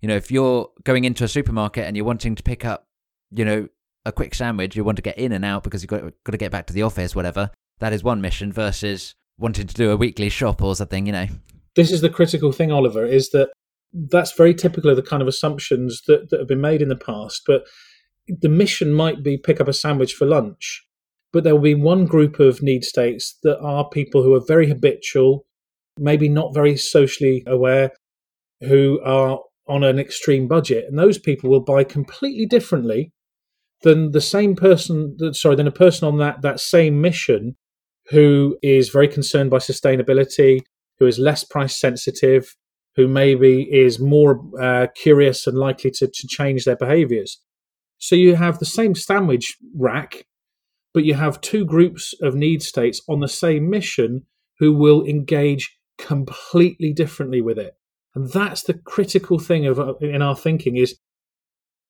you 0.00 0.08
know, 0.08 0.16
if 0.16 0.30
you're 0.30 0.70
going 0.84 1.04
into 1.04 1.24
a 1.24 1.28
supermarket 1.28 1.86
and 1.86 1.96
you're 1.96 2.06
wanting 2.06 2.34
to 2.34 2.42
pick 2.42 2.64
up, 2.64 2.86
you 3.30 3.44
know, 3.44 3.68
a 4.04 4.12
quick 4.12 4.34
sandwich, 4.34 4.76
you 4.76 4.84
want 4.84 4.96
to 4.96 5.02
get 5.02 5.18
in 5.18 5.32
and 5.32 5.44
out 5.44 5.62
because 5.62 5.82
you've 5.82 5.88
got, 5.88 6.02
got 6.02 6.32
to 6.32 6.38
get 6.38 6.50
back 6.50 6.66
to 6.66 6.72
the 6.72 6.82
office, 6.82 7.14
whatever, 7.14 7.50
that 7.78 7.92
is 7.92 8.02
one 8.02 8.20
mission 8.20 8.52
versus 8.52 9.14
wanting 9.38 9.66
to 9.66 9.74
do 9.74 9.90
a 9.90 9.96
weekly 9.96 10.28
shop 10.28 10.62
or 10.62 10.74
something, 10.74 11.06
you 11.06 11.12
know. 11.12 11.26
This 11.74 11.90
is 11.90 12.00
the 12.00 12.10
critical 12.10 12.52
thing, 12.52 12.70
Oliver, 12.70 13.06
is 13.06 13.30
that 13.30 13.50
that's 13.92 14.32
very 14.32 14.54
typical 14.54 14.90
of 14.90 14.96
the 14.96 15.02
kind 15.02 15.22
of 15.22 15.28
assumptions 15.28 16.02
that, 16.06 16.30
that 16.30 16.40
have 16.40 16.48
been 16.48 16.60
made 16.60 16.82
in 16.82 16.88
the 16.88 16.96
past. 16.96 17.42
But 17.46 17.64
the 18.26 18.48
mission 18.48 18.92
might 18.92 19.22
be 19.22 19.36
pick 19.36 19.60
up 19.60 19.68
a 19.68 19.72
sandwich 19.72 20.14
for 20.14 20.26
lunch, 20.26 20.84
but 21.32 21.44
there 21.44 21.54
will 21.54 21.62
be 21.62 21.74
one 21.74 22.06
group 22.06 22.40
of 22.40 22.62
need 22.62 22.84
states 22.84 23.38
that 23.42 23.58
are 23.60 23.88
people 23.88 24.22
who 24.22 24.34
are 24.34 24.44
very 24.46 24.68
habitual, 24.68 25.44
maybe 25.98 26.28
not 26.28 26.54
very 26.54 26.76
socially 26.76 27.42
aware, 27.46 27.90
who 28.60 29.00
are 29.04 29.40
on 29.68 29.84
an 29.84 29.98
extreme 29.98 30.48
budget. 30.48 30.84
And 30.88 30.98
those 30.98 31.18
people 31.18 31.50
will 31.50 31.64
buy 31.64 31.84
completely 31.84 32.46
differently 32.46 33.12
than 33.82 34.12
the 34.12 34.20
same 34.20 34.54
person, 34.54 35.16
sorry, 35.32 35.56
than 35.56 35.66
a 35.66 35.72
person 35.72 36.08
on 36.08 36.18
that, 36.18 36.42
that 36.42 36.60
same 36.60 37.00
mission 37.00 37.56
who 38.10 38.56
is 38.62 38.88
very 38.88 39.08
concerned 39.08 39.50
by 39.50 39.58
sustainability, 39.58 40.60
who 40.98 41.06
is 41.06 41.18
less 41.18 41.44
price 41.44 41.78
sensitive, 41.78 42.54
who 42.96 43.08
maybe 43.08 43.62
is 43.62 43.98
more 43.98 44.42
uh, 44.60 44.86
curious 44.94 45.46
and 45.46 45.56
likely 45.56 45.90
to, 45.90 46.06
to 46.06 46.26
change 46.28 46.64
their 46.64 46.76
behaviors. 46.76 47.40
So 47.98 48.16
you 48.16 48.34
have 48.36 48.58
the 48.58 48.66
same 48.66 48.94
sandwich 48.94 49.56
rack, 49.74 50.26
but 50.92 51.04
you 51.04 51.14
have 51.14 51.40
two 51.40 51.64
groups 51.64 52.14
of 52.20 52.34
need 52.34 52.62
states 52.62 53.00
on 53.08 53.20
the 53.20 53.28
same 53.28 53.70
mission 53.70 54.26
who 54.58 54.72
will 54.72 55.04
engage 55.04 55.76
completely 55.98 56.92
differently 56.92 57.40
with 57.40 57.58
it. 57.58 57.74
And 58.14 58.30
that's 58.30 58.64
the 58.64 58.74
critical 58.74 59.38
thing 59.38 59.66
of 59.66 59.78
uh, 59.78 59.94
in 60.00 60.20
our 60.20 60.36
thinking 60.36 60.76
is 60.76 60.98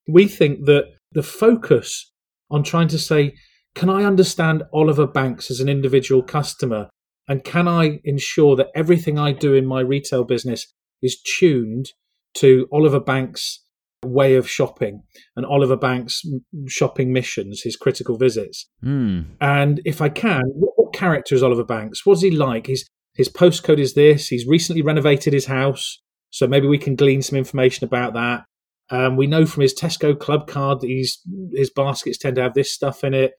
we 0.08 0.28
think 0.28 0.66
that 0.66 0.84
the 1.12 1.22
focus 1.22 2.12
on 2.50 2.62
trying 2.62 2.88
to 2.88 2.98
say 2.98 3.34
can 3.74 3.88
I 3.88 4.04
understand 4.04 4.64
Oliver 4.74 5.06
Banks 5.06 5.50
as 5.50 5.60
an 5.60 5.68
individual 5.68 6.22
customer? 6.22 6.90
And 7.26 7.42
can 7.42 7.66
I 7.66 8.00
ensure 8.04 8.54
that 8.56 8.68
everything 8.74 9.18
I 9.18 9.32
do 9.32 9.54
in 9.54 9.64
my 9.64 9.80
retail 9.80 10.24
business 10.24 10.66
is 11.02 11.20
tuned 11.20 11.90
to 12.34 12.68
Oliver 12.72 13.00
Banks' 13.00 13.64
way 14.04 14.34
of 14.34 14.48
shopping 14.48 15.02
and 15.36 15.46
Oliver 15.46 15.76
Banks' 15.76 16.22
shopping 16.66 17.12
missions, 17.12 17.62
his 17.62 17.76
critical 17.76 18.16
visits? 18.16 18.68
Mm. 18.84 19.26
And 19.40 19.80
if 19.84 20.00
I 20.00 20.08
can, 20.08 20.42
what 20.54 20.94
character 20.94 21.34
is 21.34 21.42
Oliver 21.42 21.64
Banks? 21.64 22.04
What's 22.06 22.22
he 22.22 22.30
like? 22.30 22.66
His, 22.66 22.86
his 23.14 23.28
postcode 23.28 23.78
is 23.78 23.94
this. 23.94 24.28
He's 24.28 24.46
recently 24.46 24.82
renovated 24.82 25.32
his 25.32 25.46
house. 25.46 26.00
So 26.30 26.46
maybe 26.46 26.66
we 26.66 26.78
can 26.78 26.96
glean 26.96 27.20
some 27.20 27.38
information 27.38 27.84
about 27.84 28.14
that. 28.14 28.44
Um, 28.90 29.16
we 29.16 29.26
know 29.26 29.46
from 29.46 29.62
his 29.62 29.74
Tesco 29.74 30.18
club 30.18 30.46
card 30.46 30.80
that 30.80 30.88
he's, 30.88 31.20
his 31.54 31.70
baskets 31.70 32.18
tend 32.18 32.36
to 32.36 32.42
have 32.42 32.54
this 32.54 32.72
stuff 32.72 33.04
in 33.04 33.14
it 33.14 33.32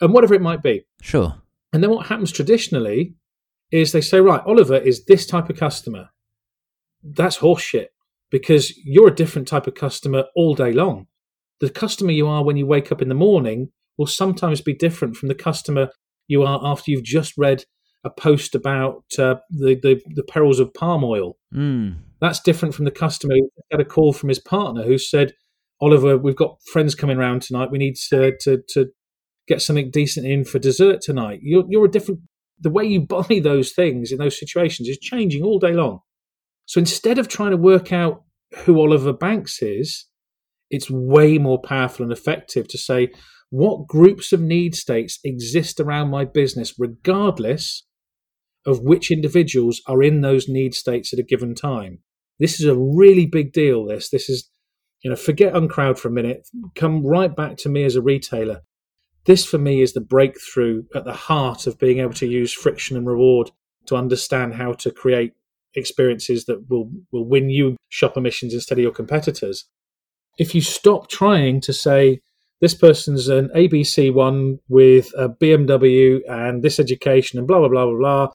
and 0.00 0.12
whatever 0.12 0.34
it 0.34 0.42
might 0.42 0.62
be. 0.62 0.84
Sure. 1.00 1.34
And 1.72 1.82
then 1.82 1.90
what 1.90 2.06
happens 2.06 2.32
traditionally 2.32 3.14
is 3.70 3.92
they 3.92 4.00
say, 4.00 4.20
right, 4.20 4.42
Oliver 4.46 4.76
is 4.76 5.04
this 5.04 5.26
type 5.26 5.48
of 5.48 5.56
customer. 5.56 6.08
That's 7.02 7.38
horseshit 7.38 7.86
because 8.30 8.76
you're 8.84 9.08
a 9.08 9.14
different 9.14 9.48
type 9.48 9.66
of 9.66 9.74
customer 9.74 10.24
all 10.36 10.54
day 10.54 10.72
long. 10.72 11.06
The 11.60 11.70
customer 11.70 12.12
you 12.12 12.26
are 12.26 12.44
when 12.44 12.56
you 12.56 12.66
wake 12.66 12.90
up 12.90 13.02
in 13.02 13.08
the 13.08 13.14
morning 13.14 13.70
will 13.98 14.06
sometimes 14.06 14.60
be 14.60 14.74
different 14.74 15.16
from 15.16 15.28
the 15.28 15.34
customer 15.34 15.90
you 16.28 16.42
are 16.42 16.60
after 16.62 16.90
you've 16.90 17.02
just 17.02 17.34
read 17.36 17.64
a 18.04 18.10
post 18.10 18.54
about 18.54 19.04
uh, 19.18 19.34
the, 19.50 19.78
the, 19.82 20.00
the 20.14 20.22
perils 20.22 20.58
of 20.58 20.72
palm 20.72 21.04
oil. 21.04 21.36
Mm. 21.54 21.96
That's 22.20 22.40
different 22.40 22.74
from 22.74 22.86
the 22.86 22.90
customer 22.90 23.34
who 23.34 23.50
had 23.70 23.80
a 23.80 23.84
call 23.84 24.12
from 24.12 24.28
his 24.28 24.38
partner 24.38 24.84
who 24.84 24.96
said, 24.96 25.34
Oliver, 25.82 26.16
we've 26.16 26.36
got 26.36 26.62
friends 26.72 26.94
coming 26.94 27.18
around 27.18 27.42
tonight. 27.42 27.70
We 27.70 27.78
need 27.78 27.96
to, 28.08 28.32
to, 28.40 28.62
to 28.70 28.86
get 29.48 29.60
something 29.60 29.90
decent 29.90 30.26
in 30.26 30.44
for 30.44 30.58
dessert 30.58 31.00
tonight. 31.02 31.40
You're, 31.42 31.64
you're 31.68 31.86
a 31.86 31.90
different, 31.90 32.20
the 32.58 32.70
way 32.70 32.84
you 32.84 33.00
buy 33.06 33.40
those 33.42 33.72
things 33.72 34.12
in 34.12 34.18
those 34.18 34.38
situations 34.38 34.88
is 34.88 34.98
changing 34.98 35.42
all 35.42 35.58
day 35.58 35.72
long. 35.72 36.00
So 36.70 36.78
instead 36.78 37.18
of 37.18 37.26
trying 37.26 37.50
to 37.50 37.56
work 37.56 37.92
out 37.92 38.22
who 38.58 38.78
Oliver 38.78 39.12
Banks 39.12 39.60
is, 39.60 40.06
it's 40.70 40.88
way 40.88 41.36
more 41.36 41.60
powerful 41.60 42.04
and 42.04 42.12
effective 42.12 42.68
to 42.68 42.78
say, 42.78 43.10
what 43.50 43.88
groups 43.88 44.32
of 44.32 44.40
need 44.40 44.76
states 44.76 45.18
exist 45.24 45.80
around 45.80 46.10
my 46.10 46.24
business, 46.24 46.78
regardless 46.78 47.84
of 48.64 48.82
which 48.82 49.10
individuals 49.10 49.82
are 49.88 50.00
in 50.00 50.20
those 50.20 50.48
need 50.48 50.72
states 50.72 51.12
at 51.12 51.18
a 51.18 51.24
given 51.24 51.56
time. 51.56 51.98
This 52.38 52.60
is 52.60 52.66
a 52.66 52.78
really 52.78 53.26
big 53.26 53.52
deal. 53.52 53.86
This, 53.86 54.08
this 54.10 54.30
is, 54.30 54.48
you 55.02 55.10
know, 55.10 55.16
forget 55.16 55.56
uncrowd 55.56 55.98
for 55.98 56.06
a 56.06 56.12
minute. 56.12 56.46
Come 56.76 57.04
right 57.04 57.34
back 57.34 57.56
to 57.56 57.68
me 57.68 57.82
as 57.82 57.96
a 57.96 58.00
retailer. 58.00 58.60
This 59.24 59.44
for 59.44 59.58
me 59.58 59.82
is 59.82 59.92
the 59.92 60.00
breakthrough 60.00 60.84
at 60.94 61.04
the 61.04 61.14
heart 61.14 61.66
of 61.66 61.80
being 61.80 61.98
able 61.98 62.14
to 62.14 62.28
use 62.28 62.52
friction 62.52 62.96
and 62.96 63.08
reward 63.08 63.50
to 63.86 63.96
understand 63.96 64.54
how 64.54 64.74
to 64.74 64.92
create 64.92 65.32
experiences 65.74 66.44
that 66.46 66.68
will, 66.68 66.90
will 67.12 67.24
win 67.24 67.50
you 67.50 67.76
shopper 67.88 68.20
missions 68.20 68.54
instead 68.54 68.78
of 68.78 68.82
your 68.82 68.92
competitors. 68.92 69.66
If 70.38 70.54
you 70.54 70.60
stop 70.60 71.08
trying 71.08 71.60
to 71.62 71.72
say, 71.72 72.20
this 72.60 72.74
person's 72.74 73.28
an 73.28 73.48
ABC 73.56 74.12
one 74.12 74.58
with 74.68 75.12
a 75.16 75.28
BMW 75.28 76.20
and 76.28 76.62
this 76.62 76.78
education 76.78 77.38
and 77.38 77.48
blah, 77.48 77.58
blah, 77.58 77.68
blah, 77.68 77.86
blah, 77.86 77.98
blah, 77.98 78.28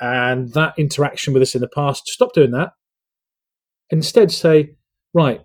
and 0.00 0.52
that 0.52 0.74
interaction 0.78 1.32
with 1.32 1.42
us 1.42 1.54
in 1.54 1.60
the 1.60 1.68
past, 1.68 2.06
stop 2.06 2.32
doing 2.32 2.52
that. 2.52 2.72
Instead, 3.90 4.30
say, 4.30 4.76
right, 5.12 5.44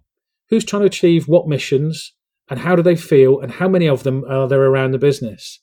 who's 0.50 0.66
trying 0.66 0.82
to 0.82 0.88
achieve 0.88 1.28
what 1.28 1.48
missions 1.48 2.14
and 2.50 2.60
how 2.60 2.76
do 2.76 2.82
they 2.82 2.96
feel 2.96 3.40
and 3.40 3.52
how 3.54 3.68
many 3.68 3.88
of 3.88 4.04
them 4.04 4.24
are 4.30 4.48
there 4.48 4.64
around 4.64 4.92
the 4.92 4.98
business? 4.98 5.60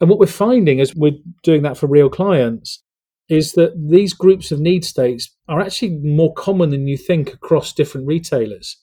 And 0.00 0.10
what 0.10 0.18
we're 0.18 0.26
finding 0.26 0.80
as 0.80 0.94
we're 0.94 1.18
doing 1.42 1.62
that 1.62 1.76
for 1.76 1.86
real 1.86 2.08
clients 2.08 2.82
is 3.28 3.52
that 3.52 3.72
these 3.76 4.12
groups 4.12 4.50
of 4.50 4.60
need 4.60 4.84
states 4.84 5.34
are 5.48 5.60
actually 5.60 5.98
more 6.02 6.34
common 6.34 6.70
than 6.70 6.86
you 6.86 6.96
think 6.96 7.32
across 7.32 7.72
different 7.72 8.06
retailers. 8.06 8.76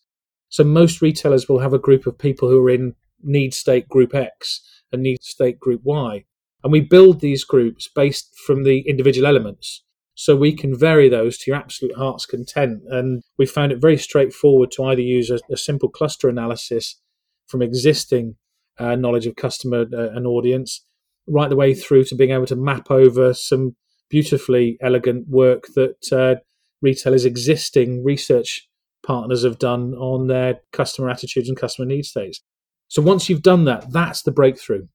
So 0.50 0.64
most 0.64 1.02
retailers 1.02 1.48
will 1.48 1.60
have 1.60 1.74
a 1.74 1.80
group 1.80 2.08
of 2.08 2.18
people 2.18 2.50
who 2.50 2.66
are 2.66 2.70
in 2.70 2.96
need 3.22 3.54
state 3.54 3.88
group 3.88 4.16
X 4.16 4.62
and 4.92 5.04
need 5.04 5.22
state 5.22 5.60
group 5.60 5.82
Y. 5.84 6.26
And 6.64 6.74
we 6.74 6.82
build 6.82 7.22
these 7.22 7.44
groups 7.44 7.90
based 7.94 8.34
from 8.46 8.64
the 8.64 8.80
individual 8.88 9.28
elements. 9.28 9.84
So 10.16 10.36
we 10.36 10.54
can 10.54 10.78
vary 10.78 11.08
those 11.08 11.38
to 11.38 11.52
your 11.52 11.58
absolute 11.58 11.96
heart's 11.96 12.26
content. 12.26 12.82
And 12.90 13.22
we 13.38 13.46
found 13.46 13.72
it 13.72 13.80
very 13.80 13.98
straightforward 13.98 14.72
to 14.72 14.84
either 14.86 15.02
use 15.02 15.30
a, 15.30 15.40
a 15.52 15.56
simple 15.56 15.90
cluster 15.90 16.28
analysis 16.28 17.00
from 17.48 17.62
existing 17.62 18.36
uh, 18.78 18.96
knowledge 18.96 19.28
of 19.28 19.36
customer 19.36 19.86
uh, 19.94 20.10
and 20.12 20.26
audience, 20.26 20.84
right 21.28 21.50
the 21.50 21.56
way 21.56 21.74
through 21.74 22.04
to 22.06 22.16
being 22.16 22.32
able 22.32 22.46
to 22.48 22.56
map 22.56 22.90
over 22.90 23.34
some 23.34 23.76
beautifully 24.10 24.78
elegant 24.82 25.28
work 25.28 25.68
that 25.76 26.12
uh, 26.12 26.36
retailers' 26.82 27.26
existing 27.26 28.04
research 28.04 28.68
partners 29.06 29.44
have 29.44 29.60
done 29.60 29.94
on 29.96 30.28
their 30.28 30.60
customer 30.72 31.10
attitudes 31.10 31.50
and 31.50 31.58
customer 31.58 31.86
need 31.86 32.06
states. 32.06 32.42
So 32.88 33.02
once 33.02 33.30
you've 33.30 33.44
done 33.44 33.66
that, 33.66 33.92
that's 33.92 34.24
the 34.24 34.32
breakthrough. 34.32 34.88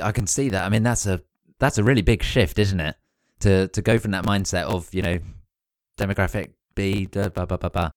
I 0.00 0.12
can 0.12 0.26
see 0.26 0.48
that. 0.48 0.64
I 0.64 0.68
mean, 0.68 0.82
that's 0.82 1.06
a 1.06 1.22
that's 1.58 1.78
a 1.78 1.84
really 1.84 2.02
big 2.02 2.22
shift, 2.22 2.58
isn't 2.58 2.80
it? 2.80 2.96
To 3.40 3.68
to 3.68 3.82
go 3.82 3.98
from 3.98 4.12
that 4.12 4.24
mindset 4.24 4.64
of 4.64 4.92
you 4.92 5.02
know 5.02 5.18
demographic 5.98 6.52
B 6.74 7.06
blah 7.06 7.28
blah 7.28 7.44
blah 7.44 7.68
blah 7.68 7.90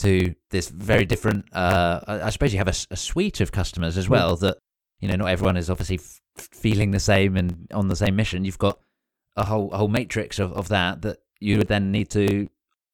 to 0.00 0.34
this 0.50 0.68
very 0.68 1.04
different. 1.04 1.44
Uh, 1.54 2.00
I 2.06 2.30
suppose 2.30 2.52
you 2.52 2.58
have 2.58 2.68
a, 2.68 2.74
a 2.90 2.96
suite 2.96 3.40
of 3.40 3.52
customers 3.52 3.96
as 3.96 4.08
well 4.08 4.36
that 4.36 4.58
you 5.00 5.08
know 5.08 5.16
not 5.16 5.28
everyone 5.28 5.56
is 5.56 5.70
obviously 5.70 5.96
f- 5.96 6.48
feeling 6.52 6.90
the 6.90 7.00
same 7.00 7.36
and 7.36 7.68
on 7.72 7.88
the 7.88 7.96
same 7.96 8.16
mission. 8.16 8.44
You've 8.44 8.58
got 8.58 8.78
a 9.40 9.44
whole 9.44 9.72
a 9.72 9.78
whole 9.78 9.88
matrix 9.88 10.38
of, 10.38 10.52
of 10.52 10.68
that 10.68 11.02
that 11.02 11.18
you 11.40 11.58
would 11.58 11.68
then 11.68 11.90
need 11.90 12.10
to 12.10 12.48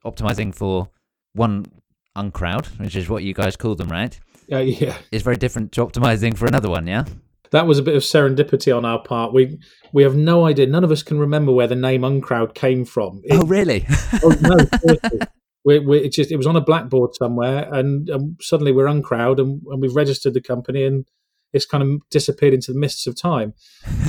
optimizing 0.05 0.55
for 0.55 0.89
one 1.35 1.67
uncrowd, 2.15 2.67
which 2.79 2.97
is 2.97 3.09
what 3.09 3.23
you 3.23 3.35
guys 3.35 3.57
call 3.57 3.75
them, 3.75 3.89
right? 3.89 4.19
Uh, 4.51 4.59
yeah, 4.59 4.97
is 5.11 5.23
very 5.23 5.37
different 5.37 5.73
to 5.73 5.85
optimizing 5.85 6.37
for 6.37 6.47
another 6.47 6.71
one. 6.71 6.87
Yeah, 6.87 7.05
that 7.51 7.67
was 7.67 7.79
a 7.79 7.83
bit 7.83 7.97
of 7.97 8.03
serendipity 8.03 8.75
on 8.75 8.85
our 8.85 9.03
part. 9.03 9.33
We 9.33 9.59
we 9.93 10.03
have 10.05 10.17
no 10.17 10.47
idea. 10.47 10.67
None 10.67 10.85
of 10.85 10.91
us 10.91 11.03
can 11.03 11.19
remember 11.19 11.53
where 11.53 11.67
the 11.67 11.77
name 11.77 12.05
uncrowd 12.05 12.55
came 12.55 12.85
from. 12.85 13.23
It, 13.25 13.39
oh, 13.39 13.47
really? 13.47 13.87
oh, 14.23 14.35
no, 14.41 15.27
we, 15.65 15.81
we, 15.81 15.99
it 15.99 16.13
just 16.13 16.31
it 16.31 16.37
was 16.37 16.47
on 16.47 16.57
a 16.57 16.61
blackboard 16.61 17.15
somewhere, 17.15 17.69
and, 17.73 18.09
and 18.09 18.37
suddenly 18.41 18.73
we're 18.73 18.87
uncrowd, 18.87 19.41
and, 19.41 19.61
and 19.67 19.83
we've 19.83 19.97
registered 19.97 20.35
the 20.35 20.41
company, 20.41 20.85
and 20.85 21.07
it's 21.53 21.67
kind 21.67 21.83
of 21.83 22.01
disappeared 22.11 22.55
into 22.55 22.73
the 22.73 22.79
mists 22.79 23.07
of 23.07 23.21
time. 23.21 23.55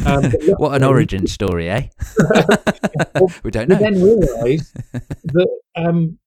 Um, 0.06 0.24
what 0.58 0.76
an 0.76 0.84
origin 0.84 1.28
story, 1.28 1.70
eh? 1.70 1.88
we 3.44 3.52
don't 3.52 3.70
know. 3.70 3.78
We 3.78 3.84
then 3.84 4.02
realised 4.02 4.76
that 4.94 5.60
um, 5.76 6.20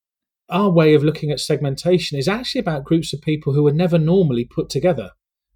our 0.49 0.71
way 0.71 0.95
of 0.95 1.03
looking 1.03 1.31
at 1.31 1.41
segmentation 1.41 2.19
is 2.19 2.29
actually 2.29 2.61
about 2.61 2.85
groups 2.85 3.13
of 3.13 3.21
people 3.21 3.53
who 3.53 3.67
are 3.67 3.73
never 3.73 3.99
normally 3.99 4.45
put 4.45 4.69
together. 4.69 5.11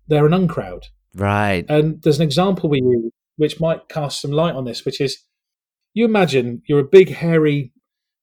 They're 0.06 0.26
an 0.26 0.32
uncrowd. 0.32 0.86
Right. 1.14 1.64
And 1.68 2.02
there's 2.02 2.18
an 2.18 2.24
example 2.24 2.68
we 2.68 2.80
use 2.82 3.12
which 3.36 3.60
might 3.60 3.88
cast 3.88 4.20
some 4.20 4.30
light 4.30 4.54
on 4.54 4.64
this, 4.64 4.84
which 4.84 5.00
is 5.00 5.18
you 5.92 6.04
imagine 6.04 6.62
you're 6.66 6.80
a 6.80 6.84
big, 6.84 7.10
hairy 7.10 7.72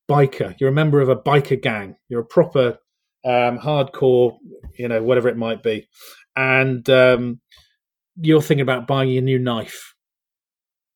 biker, 0.10 0.56
you're 0.60 0.70
a 0.70 0.74
member 0.74 1.02
of 1.02 1.10
a 1.10 1.16
biker 1.16 1.62
gang, 1.62 1.96
you're 2.10 2.22
a 2.22 2.26
proper 2.26 2.78
um, 3.24 3.60
hardcore, 3.60 4.38
you 4.78 4.88
know, 4.88 5.02
whatever 5.04 5.30
it 5.30 5.38
might 5.38 5.64
be, 5.64 5.88
and 6.36 6.90
um, 6.90 7.40
you're 8.16 8.42
thinking 8.42 8.62
about 8.62 8.88
buying 8.88 9.18
a 9.18 9.22
new 9.22 9.40
knife. 9.40 9.96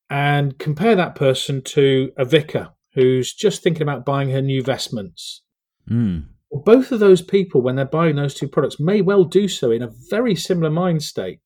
And 0.10 0.60
compare 0.60 0.96
that 0.96 1.16
person 1.16 1.64
to 1.64 2.12
a 2.16 2.26
vicar 2.26 2.70
who's 2.94 3.34
just 3.34 3.64
thinking 3.64 3.82
about 3.82 4.06
buying 4.06 4.30
her 4.30 4.42
new 4.42 4.62
vestments 4.62 5.42
Mm. 5.90 6.26
Both 6.52 6.92
of 6.92 7.00
those 7.00 7.22
people, 7.22 7.62
when 7.62 7.76
they're 7.76 7.86
buying 7.86 8.16
those 8.16 8.34
two 8.34 8.48
products, 8.48 8.80
may 8.80 9.02
well 9.02 9.24
do 9.24 9.48
so 9.48 9.72
in 9.72 9.82
a 9.82 9.92
very 10.10 10.36
similar 10.36 10.70
mind 10.70 11.04
state. 11.04 11.40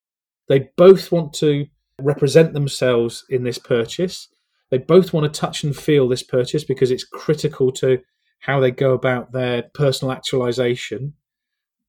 They 0.47 0.69
both 0.77 1.11
want 1.11 1.33
to 1.35 1.65
represent 2.01 2.53
themselves 2.53 3.25
in 3.29 3.43
this 3.43 3.57
purchase. 3.57 4.27
They 4.71 4.77
both 4.77 5.13
want 5.13 5.31
to 5.31 5.39
touch 5.39 5.63
and 5.63 5.75
feel 5.75 6.07
this 6.07 6.23
purchase 6.23 6.63
because 6.63 6.91
it's 6.91 7.03
critical 7.03 7.71
to 7.73 7.99
how 8.41 8.59
they 8.59 8.71
go 8.71 8.93
about 8.93 9.31
their 9.31 9.63
personal 9.73 10.11
actualization. 10.11 11.13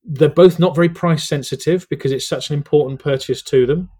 They're 0.05 0.29
both 0.29 0.59
not 0.59 0.75
very 0.75 0.89
price 0.89 1.29
sensitive 1.29 1.87
because 1.91 2.13
it's 2.13 2.29
such 2.29 2.51
an 2.51 2.55
important 2.55 3.01
purchase 3.01 3.43
to 3.43 3.67
them. 3.67 3.91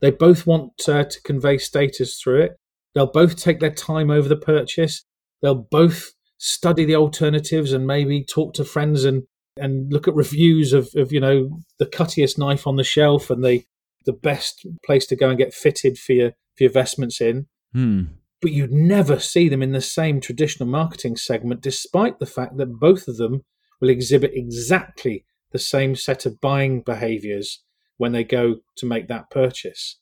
They 0.00 0.10
both 0.10 0.46
want 0.46 0.72
uh, 0.88 1.04
to 1.04 1.22
convey 1.22 1.58
status 1.58 2.20
through 2.20 2.42
it. 2.42 2.56
They'll 2.94 3.06
both 3.06 3.36
take 3.36 3.60
their 3.60 3.72
time 3.72 4.10
over 4.10 4.28
the 4.28 4.36
purchase. 4.36 5.04
They'll 5.42 5.66
both 5.70 6.12
study 6.38 6.84
the 6.84 6.96
alternatives 6.96 7.72
and 7.72 7.86
maybe 7.86 8.24
talk 8.24 8.54
to 8.54 8.64
friends 8.64 9.04
and 9.04 9.24
and 9.56 9.92
look 9.92 10.08
at 10.08 10.14
reviews 10.14 10.72
of, 10.72 10.90
of 10.96 11.12
you 11.12 11.20
know 11.20 11.60
the 11.78 11.86
cuttiest 11.86 12.38
knife 12.38 12.66
on 12.66 12.76
the 12.76 12.84
shelf 12.84 13.30
and 13.30 13.44
the 13.44 13.64
the 14.04 14.12
best 14.12 14.66
place 14.84 15.06
to 15.06 15.16
go 15.16 15.28
and 15.28 15.38
get 15.38 15.54
fitted 15.54 15.98
for 15.98 16.12
your 16.12 16.30
for 16.56 16.64
your 16.64 16.72
vestments 16.72 17.20
in. 17.20 17.46
Hmm. 17.72 18.02
But 18.40 18.52
you'd 18.52 18.72
never 18.72 19.18
see 19.18 19.48
them 19.48 19.62
in 19.62 19.72
the 19.72 19.80
same 19.80 20.20
traditional 20.20 20.68
marketing 20.68 21.16
segment, 21.16 21.62
despite 21.62 22.18
the 22.18 22.26
fact 22.26 22.58
that 22.58 22.78
both 22.78 23.08
of 23.08 23.16
them 23.16 23.42
will 23.80 23.90
exhibit 23.90 24.32
exactly 24.34 25.24
the 25.52 25.58
same 25.58 25.94
set 25.94 26.26
of 26.26 26.40
buying 26.40 26.80
behaviors 26.80 27.62
when 27.96 28.12
they 28.12 28.24
go 28.24 28.56
to 28.76 28.86
make 28.86 29.08
that 29.08 29.30
purchase. 29.30 29.98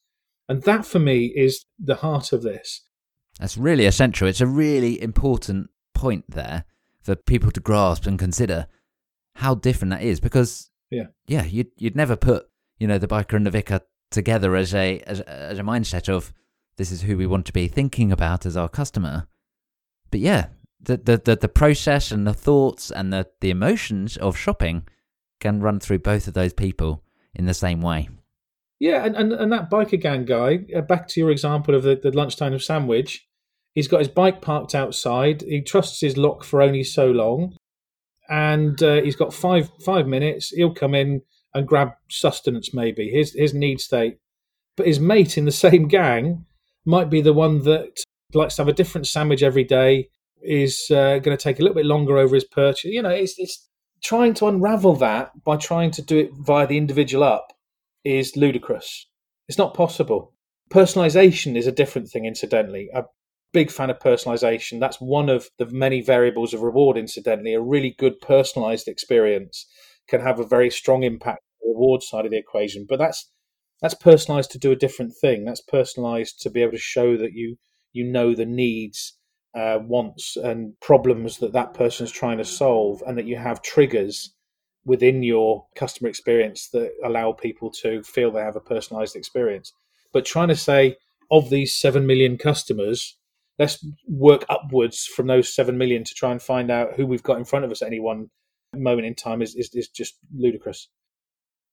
And 0.48 0.62
that 0.62 0.84
for 0.86 0.98
me 0.98 1.26
is 1.36 1.64
the 1.78 1.96
heart 1.96 2.32
of 2.32 2.42
this. 2.42 2.82
That's 3.38 3.56
really 3.56 3.86
essential. 3.86 4.28
It's 4.28 4.40
a 4.40 4.46
really 4.46 5.00
important 5.00 5.70
point 5.94 6.24
there 6.28 6.64
for 7.00 7.14
people 7.14 7.50
to 7.50 7.60
grasp 7.60 8.06
and 8.06 8.18
consider 8.18 8.66
how 9.36 9.54
different 9.54 9.90
that 9.90 10.02
is 10.02 10.20
because 10.20 10.70
yeah 10.90 11.06
yeah 11.26 11.44
you'd 11.44 11.70
you'd 11.78 11.96
never 11.96 12.16
put 12.16 12.48
you 12.78 12.86
know 12.86 12.98
the 12.98 13.08
biker 13.08 13.34
and 13.34 13.46
the 13.46 13.50
vicar 13.50 13.80
together 14.10 14.54
as 14.54 14.74
a 14.74 15.00
as, 15.00 15.20
as 15.20 15.58
a 15.58 15.62
mindset 15.62 16.08
of 16.08 16.32
this 16.76 16.90
is 16.90 17.02
who 17.02 17.16
we 17.16 17.26
want 17.26 17.46
to 17.46 17.52
be 17.52 17.66
thinking 17.66 18.12
about 18.12 18.44
as 18.44 18.56
our 18.56 18.68
customer 18.68 19.26
but 20.10 20.20
yeah 20.20 20.46
the 20.82 20.96
the 20.96 21.36
the, 21.36 21.48
process 21.48 22.10
and 22.10 22.26
the 22.26 22.34
thoughts 22.34 22.90
and 22.90 23.12
the 23.12 23.26
the 23.40 23.50
emotions 23.50 24.16
of 24.16 24.36
shopping 24.36 24.86
can 25.40 25.60
run 25.60 25.78
through 25.80 25.98
both 25.98 26.26
of 26.26 26.34
those 26.34 26.52
people 26.52 27.02
in 27.34 27.46
the 27.46 27.54
same 27.54 27.80
way 27.80 28.08
yeah 28.80 29.04
and 29.04 29.16
and, 29.16 29.32
and 29.32 29.52
that 29.52 29.70
biker 29.70 30.00
gang 30.00 30.24
guy 30.24 30.60
uh, 30.76 30.80
back 30.80 31.06
to 31.08 31.20
your 31.20 31.30
example 31.30 31.74
of 31.74 31.82
the, 31.82 31.94
the 31.94 32.10
lunchtime 32.10 32.58
sandwich 32.58 33.26
He's 33.74 33.88
got 33.88 34.00
his 34.00 34.08
bike 34.08 34.42
parked 34.42 34.74
outside. 34.74 35.42
He 35.42 35.62
trusts 35.62 36.00
his 36.00 36.16
lock 36.16 36.44
for 36.44 36.60
only 36.60 36.84
so 36.84 37.10
long, 37.10 37.56
and 38.28 38.80
uh, 38.82 39.00
he's 39.02 39.16
got 39.16 39.32
five 39.32 39.70
five 39.84 40.06
minutes. 40.06 40.50
He'll 40.50 40.74
come 40.74 40.94
in 40.94 41.22
and 41.54 41.66
grab 41.66 41.92
sustenance, 42.10 42.74
maybe 42.74 43.08
his 43.08 43.32
his 43.32 43.54
need 43.54 43.80
state. 43.80 44.18
But 44.76 44.86
his 44.86 45.00
mate 45.00 45.38
in 45.38 45.46
the 45.46 45.52
same 45.66 45.88
gang 45.88 46.44
might 46.84 47.08
be 47.08 47.22
the 47.22 47.32
one 47.32 47.62
that 47.64 48.04
likes 48.34 48.56
to 48.56 48.62
have 48.62 48.68
a 48.68 48.74
different 48.74 49.06
sandwich 49.06 49.42
every 49.42 49.64
day. 49.64 50.10
Is 50.44 50.90
uh, 50.90 51.18
going 51.18 51.36
to 51.36 51.42
take 51.42 51.58
a 51.58 51.62
little 51.62 51.74
bit 51.74 51.86
longer 51.86 52.18
over 52.18 52.34
his 52.34 52.44
purchase. 52.44 52.90
You 52.90 53.02
know, 53.02 53.10
it's 53.10 53.34
it's 53.38 53.68
trying 54.02 54.34
to 54.34 54.48
unravel 54.48 54.96
that 54.96 55.30
by 55.44 55.56
trying 55.56 55.90
to 55.92 56.02
do 56.02 56.18
it 56.18 56.30
via 56.34 56.66
the 56.66 56.76
individual 56.78 57.24
up 57.24 57.52
is 58.04 58.36
ludicrous. 58.36 59.06
It's 59.48 59.58
not 59.58 59.74
possible. 59.74 60.32
Personalization 60.70 61.56
is 61.56 61.66
a 61.66 61.72
different 61.72 62.08
thing, 62.08 62.24
incidentally. 62.24 62.88
I 62.94 63.04
big 63.52 63.70
fan 63.70 63.90
of 63.90 63.98
personalization. 63.98 64.80
That's 64.80 65.00
one 65.00 65.28
of 65.28 65.50
the 65.58 65.66
many 65.66 66.00
variables 66.02 66.54
of 66.54 66.62
reward, 66.62 66.96
incidentally. 66.96 67.54
A 67.54 67.60
really 67.60 67.94
good 67.98 68.20
personalized 68.20 68.88
experience 68.88 69.66
can 70.08 70.20
have 70.22 70.40
a 70.40 70.46
very 70.46 70.70
strong 70.70 71.02
impact 71.02 71.42
on 71.62 71.68
the 71.68 71.74
reward 71.74 72.02
side 72.02 72.24
of 72.24 72.30
the 72.30 72.38
equation. 72.38 72.86
But 72.88 72.98
that's 72.98 73.30
That's 73.82 73.94
personalized 73.94 74.52
to 74.52 74.58
do 74.58 74.72
a 74.72 74.76
different 74.76 75.12
thing. 75.20 75.44
That's 75.44 75.60
personalized 75.60 76.40
to 76.42 76.50
be 76.50 76.62
able 76.62 76.72
to 76.72 76.78
show 76.78 77.16
that 77.16 77.32
you 77.32 77.56
you 77.92 78.04
know 78.04 78.34
the 78.34 78.46
needs, 78.46 79.18
uh, 79.54 79.78
wants, 79.82 80.36
and 80.36 80.78
problems 80.80 81.38
that 81.38 81.52
that 81.52 81.74
person 81.74 82.04
is 82.04 82.12
trying 82.12 82.38
to 82.38 82.44
solve, 82.44 83.02
and 83.06 83.16
that 83.18 83.26
you 83.26 83.36
have 83.36 83.62
triggers 83.62 84.34
within 84.84 85.22
your 85.22 85.66
customer 85.76 86.08
experience 86.08 86.68
that 86.70 86.90
allow 87.04 87.32
people 87.32 87.70
to 87.70 88.02
feel 88.02 88.30
they 88.30 88.40
have 88.40 88.56
a 88.56 88.60
personalized 88.60 89.14
experience. 89.14 89.72
But 90.12 90.24
trying 90.24 90.48
to 90.48 90.56
say 90.56 90.96
of 91.30 91.50
these 91.50 91.74
seven 91.74 92.06
million 92.06 92.36
customers, 92.36 93.16
let's 93.58 93.84
work 94.08 94.44
upwards 94.48 95.06
from 95.06 95.28
those 95.28 95.54
seven 95.54 95.78
million 95.78 96.04
to 96.04 96.14
try 96.14 96.32
and 96.32 96.42
find 96.42 96.70
out 96.70 96.94
who 96.94 97.06
we've 97.06 97.22
got 97.22 97.38
in 97.38 97.44
front 97.44 97.64
of 97.64 97.70
us 97.70 97.82
at 97.82 97.88
any 97.88 98.00
one 98.00 98.30
moment 98.74 99.06
in 99.06 99.14
time 99.14 99.42
is, 99.42 99.54
is, 99.54 99.70
is 99.74 99.88
just 99.88 100.14
ludicrous. 100.34 100.88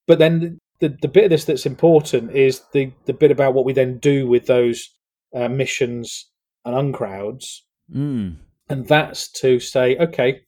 But 0.07 0.19
then 0.19 0.59
the, 0.79 0.95
the 1.01 1.07
bit 1.07 1.25
of 1.25 1.29
this 1.29 1.45
that's 1.45 1.65
important 1.65 2.35
is 2.35 2.61
the, 2.73 2.91
the 3.05 3.13
bit 3.13 3.31
about 3.31 3.53
what 3.53 3.65
we 3.65 3.73
then 3.73 3.97
do 3.99 4.27
with 4.27 4.45
those 4.45 4.89
uh, 5.35 5.49
missions 5.49 6.29
and 6.65 6.75
uncrowds. 6.75 7.63
Mm. 7.93 8.37
And 8.69 8.87
that's 8.87 9.31
to 9.41 9.59
say, 9.59 9.97
okay, 9.97 10.41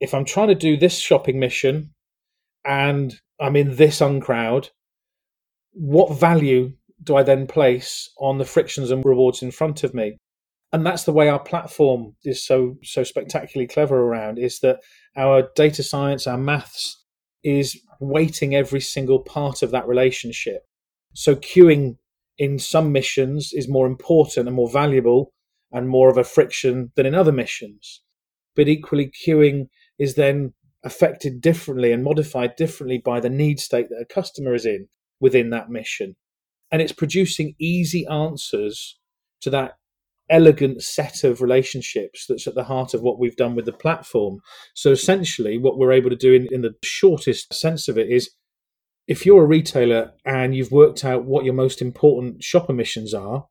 if 0.00 0.14
I'm 0.14 0.24
trying 0.24 0.48
to 0.48 0.54
do 0.54 0.76
this 0.76 0.98
shopping 0.98 1.38
mission 1.38 1.90
and 2.64 3.14
I'm 3.40 3.56
in 3.56 3.76
this 3.76 4.00
uncrowd, 4.00 4.70
what 5.72 6.18
value 6.18 6.72
do 7.02 7.16
I 7.16 7.22
then 7.22 7.46
place 7.46 8.10
on 8.18 8.38
the 8.38 8.44
frictions 8.44 8.90
and 8.90 9.04
rewards 9.04 9.42
in 9.42 9.50
front 9.50 9.84
of 9.84 9.94
me? 9.94 10.16
And 10.72 10.84
that's 10.84 11.04
the 11.04 11.12
way 11.12 11.28
our 11.28 11.38
platform 11.38 12.14
is 12.24 12.44
so 12.44 12.76
so 12.82 13.02
spectacularly 13.02 13.68
clever 13.68 13.98
around 13.98 14.38
is 14.38 14.60
that 14.60 14.80
our 15.16 15.48
data 15.56 15.82
science, 15.82 16.26
our 16.26 16.36
maths 16.36 17.04
is 17.42 17.80
weighting 18.00 18.54
every 18.54 18.80
single 18.80 19.20
part 19.20 19.62
of 19.62 19.70
that 19.70 19.88
relationship. 19.88 20.62
So 21.14 21.36
queuing 21.36 21.96
in 22.36 22.58
some 22.58 22.92
missions 22.92 23.52
is 23.52 23.68
more 23.68 23.86
important 23.86 24.46
and 24.46 24.56
more 24.56 24.70
valuable 24.70 25.32
and 25.72 25.88
more 25.88 26.10
of 26.10 26.16
a 26.16 26.24
friction 26.24 26.92
than 26.96 27.06
in 27.06 27.14
other 27.14 27.32
missions. 27.32 28.02
But 28.56 28.68
equally, 28.68 29.10
queuing 29.26 29.68
is 29.98 30.14
then 30.14 30.54
affected 30.84 31.40
differently 31.40 31.92
and 31.92 32.04
modified 32.04 32.56
differently 32.56 32.98
by 32.98 33.20
the 33.20 33.30
need 33.30 33.60
state 33.60 33.88
that 33.90 34.00
a 34.00 34.14
customer 34.14 34.54
is 34.54 34.64
in 34.64 34.88
within 35.20 35.50
that 35.50 35.70
mission. 35.70 36.16
And 36.70 36.80
it's 36.80 36.92
producing 36.92 37.54
easy 37.58 38.06
answers 38.06 38.98
to 39.40 39.50
that 39.50 39.72
elegant 40.30 40.82
set 40.82 41.24
of 41.24 41.40
relationships 41.40 42.26
that's 42.28 42.46
at 42.46 42.54
the 42.54 42.64
heart 42.64 42.94
of 42.94 43.02
what 43.02 43.18
we've 43.18 43.36
done 43.36 43.54
with 43.54 43.64
the 43.64 43.72
platform. 43.72 44.40
So 44.74 44.90
essentially, 44.90 45.58
what 45.58 45.78
we're 45.78 45.92
able 45.92 46.10
to 46.10 46.16
do 46.16 46.34
in, 46.34 46.48
in 46.50 46.62
the 46.62 46.74
shortest 46.82 47.52
sense 47.54 47.88
of 47.88 47.96
it 47.98 48.08
is 48.10 48.30
if 49.06 49.24
you're 49.24 49.44
a 49.44 49.46
retailer 49.46 50.12
and 50.24 50.54
you've 50.54 50.70
worked 50.70 51.04
out 51.04 51.24
what 51.24 51.44
your 51.44 51.54
most 51.54 51.80
important 51.80 52.42
shopper 52.42 52.74
missions 52.74 53.14
are, 53.14 53.46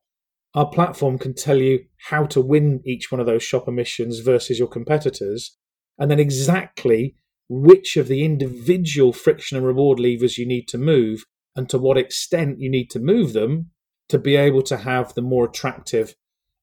our 0.58 0.68
platform 0.68 1.20
can 1.20 1.36
tell 1.36 1.58
you 1.58 1.86
how 2.10 2.26
to 2.26 2.42
win 2.42 2.82
each 2.84 3.12
one 3.12 3.22
of 3.22 3.28
those 3.28 3.44
shopper 3.44 3.72
missions 3.72 4.22
versus 4.22 4.58
your 4.58 4.68
competitors, 4.68 5.56
and 6.00 6.10
then 6.10 6.20
exactly 6.20 7.16
which 7.48 7.96
of 7.96 8.08
the 8.08 8.26
individual 8.26 9.14
friction 9.14 9.56
and 9.56 9.68
reward 9.68 10.00
levers 10.00 10.40
you 10.40 10.48
need 10.48 10.68
to 10.68 10.80
move 10.80 11.26
and 11.56 11.70
to 11.70 11.78
what 11.78 11.96
extent 11.96 12.60
you 12.60 12.72
need 12.72 12.90
to 12.90 12.98
move 12.98 13.34
them 13.34 13.70
to 14.10 14.18
be 14.18 14.36
able 14.36 14.64
to 14.64 14.78
have 14.78 15.14
the 15.14 15.22
more 15.22 15.46
attractive 15.46 16.16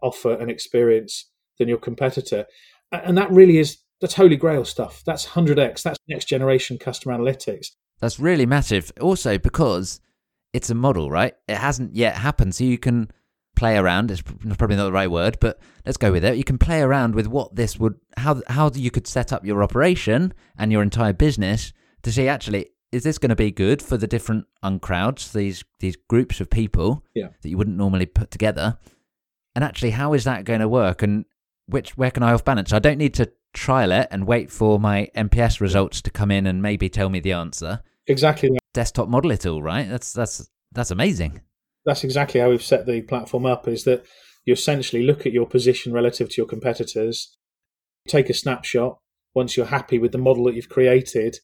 offer 0.02 0.32
and 0.34 0.50
experience 0.50 1.30
than 1.60 1.68
your 1.68 1.78
competitor. 1.78 2.46
And 2.90 3.16
that 3.16 3.30
really 3.30 3.58
is 3.58 3.78
that's 4.00 4.14
holy 4.14 4.36
grail 4.36 4.64
stuff. 4.64 5.04
That's 5.06 5.24
100x. 5.24 5.82
That's 5.82 5.98
next 6.08 6.24
generation 6.24 6.78
customer 6.78 7.16
analytics. 7.16 7.68
That's 8.00 8.18
really 8.18 8.44
massive. 8.44 8.90
Also, 9.00 9.38
because 9.38 10.00
it's 10.52 10.68
a 10.68 10.74
model, 10.74 11.12
right? 11.12 11.34
It 11.46 11.58
hasn't 11.58 11.94
yet 11.94 12.16
happened. 12.16 12.56
So 12.56 12.64
you 12.64 12.76
can 12.76 13.08
play 13.54 13.76
around. 13.76 14.10
It's 14.10 14.22
probably 14.22 14.76
not 14.76 14.84
the 14.84 14.92
right 14.92 15.10
word, 15.10 15.38
but 15.40 15.60
let's 15.84 15.96
go 15.96 16.12
with 16.12 16.24
it. 16.24 16.36
You 16.36 16.44
can 16.44 16.58
play 16.58 16.80
around 16.80 17.14
with 17.14 17.26
what 17.26 17.54
this 17.54 17.78
would, 17.78 17.96
how, 18.16 18.42
how 18.48 18.70
you 18.70 18.90
could 18.90 19.06
set 19.06 19.32
up 19.32 19.44
your 19.44 19.62
operation 19.62 20.34
and 20.58 20.72
your 20.72 20.82
entire 20.82 21.12
business 21.12 21.72
to 22.02 22.12
see 22.12 22.28
actually, 22.28 22.70
is 22.92 23.02
this 23.02 23.18
going 23.18 23.30
to 23.30 23.36
be 23.36 23.50
good 23.50 23.82
for 23.82 23.96
the 23.96 24.06
different 24.06 24.46
uncrowds, 24.62 25.32
these, 25.32 25.64
these 25.80 25.96
groups 26.08 26.40
of 26.40 26.50
people 26.50 27.04
yeah. 27.14 27.28
that 27.42 27.48
you 27.48 27.56
wouldn't 27.58 27.76
normally 27.76 28.06
put 28.06 28.30
together? 28.30 28.78
And 29.54 29.64
actually, 29.64 29.90
how 29.90 30.14
is 30.14 30.24
that 30.24 30.44
going 30.44 30.60
to 30.60 30.68
work? 30.68 31.02
And 31.02 31.24
which 31.66 31.96
where 31.96 32.10
can 32.10 32.22
I 32.22 32.32
off 32.32 32.44
balance? 32.44 32.72
I 32.72 32.78
don't 32.78 32.98
need 32.98 33.14
to 33.14 33.32
trial 33.52 33.92
it 33.92 34.08
and 34.10 34.26
wait 34.26 34.50
for 34.50 34.78
my 34.78 35.08
NPS 35.16 35.60
results 35.60 36.02
to 36.02 36.10
come 36.10 36.30
in 36.30 36.46
and 36.46 36.60
maybe 36.60 36.88
tell 36.88 37.08
me 37.08 37.20
the 37.20 37.32
answer. 37.32 37.80
Exactly. 38.06 38.50
Desktop 38.72 39.08
model 39.08 39.30
it 39.30 39.46
all, 39.46 39.62
right? 39.62 39.88
That's 39.88 40.12
that's 40.12 40.50
that's 40.72 40.90
amazing. 40.90 41.40
That's 41.84 42.04
exactly 42.04 42.40
how 42.40 42.50
we've 42.50 42.62
set 42.62 42.86
the 42.86 43.02
platform 43.02 43.46
up. 43.46 43.68
Is 43.68 43.84
that 43.84 44.04
you 44.44 44.52
essentially 44.52 45.02
look 45.02 45.26
at 45.26 45.32
your 45.32 45.46
position 45.46 45.92
relative 45.92 46.28
to 46.30 46.36
your 46.38 46.46
competitors, 46.46 47.36
take 48.08 48.28
a 48.30 48.34
snapshot. 48.34 48.98
Once 49.34 49.56
you're 49.56 49.66
happy 49.66 49.98
with 49.98 50.12
the 50.12 50.18
model 50.18 50.44
that 50.44 50.54
you've 50.54 50.68
created, 50.68 51.38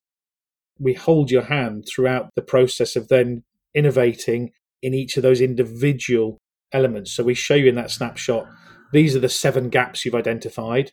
we 0.78 0.94
hold 0.94 1.30
your 1.30 1.42
hand 1.42 1.86
throughout 1.88 2.30
the 2.36 2.42
process 2.42 2.96
of 2.96 3.08
then 3.08 3.42
innovating 3.74 4.50
in 4.82 4.94
each 4.94 5.16
of 5.16 5.22
those 5.22 5.40
individual 5.40 6.38
elements. 6.72 7.12
So 7.12 7.24
we 7.24 7.34
show 7.34 7.54
you 7.54 7.68
in 7.68 7.74
that 7.74 7.90
snapshot, 7.90 8.46
these 8.92 9.14
are 9.14 9.20
the 9.20 9.28
seven 9.28 9.68
gaps 9.68 10.04
you've 10.04 10.14
identified. 10.14 10.92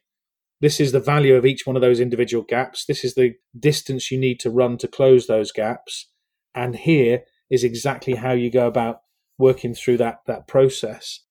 This 0.59 0.79
is 0.79 0.91
the 0.91 0.99
value 0.99 1.35
of 1.35 1.45
each 1.45 1.67
one 1.67 1.75
of 1.75 1.81
those 1.81 1.99
individual 1.99 2.43
gaps. 2.43 2.85
This 2.85 3.03
is 3.03 3.13
the 3.13 3.35
distance 3.57 4.11
you 4.11 4.19
need 4.19 4.39
to 4.39 4.49
run 4.49 4.77
to 4.79 4.87
close 4.87 5.27
those 5.27 5.51
gaps. 5.51 6.09
And 6.55 6.75
here 6.75 7.21
is 7.49 7.63
exactly 7.63 8.15
how 8.15 8.31
you 8.31 8.51
go 8.51 8.67
about 8.67 9.01
working 9.37 9.73
through 9.73 9.97
that, 9.97 10.19
that 10.27 10.47
process. 10.47 11.21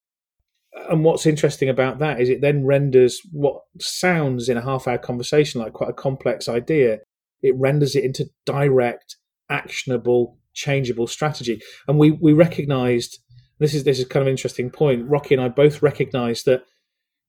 And 0.90 1.04
what's 1.04 1.26
interesting 1.26 1.68
about 1.68 1.98
that 1.98 2.20
is 2.20 2.28
it 2.28 2.40
then 2.40 2.66
renders 2.66 3.20
what 3.32 3.62
sounds 3.80 4.48
in 4.48 4.56
a 4.56 4.62
half 4.62 4.86
hour 4.86 4.98
conversation 4.98 5.60
like 5.60 5.72
quite 5.72 5.90
a 5.90 5.94
complex 5.94 6.48
idea, 6.48 6.98
it 7.42 7.54
renders 7.56 7.96
it 7.96 8.04
into 8.04 8.28
direct, 8.44 9.16
actionable, 9.50 10.38
changeable 10.52 11.06
strategy. 11.06 11.60
And 11.88 11.98
we, 11.98 12.10
we 12.10 12.32
recognized 12.32 13.18
this 13.58 13.74
is 13.74 13.84
this 13.84 13.98
is 13.98 14.04
kind 14.04 14.20
of 14.20 14.26
an 14.26 14.32
interesting 14.32 14.70
point. 14.70 15.08
Rocky 15.08 15.34
and 15.34 15.42
I 15.42 15.48
both 15.48 15.82
recognized 15.82 16.44
that 16.46 16.62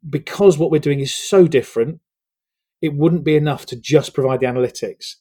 because 0.08 0.58
what 0.58 0.72
we're 0.72 0.80
doing 0.80 1.00
is 1.00 1.16
so 1.16 1.48
different, 1.48 2.00
it 2.82 2.94
wouldn't 2.94 3.24
be 3.24 3.36
enough 3.36 3.66
to 3.68 3.76
just 3.76 4.14
provide 4.14 4.42
the 4.42 4.46
analytics. 4.46 5.16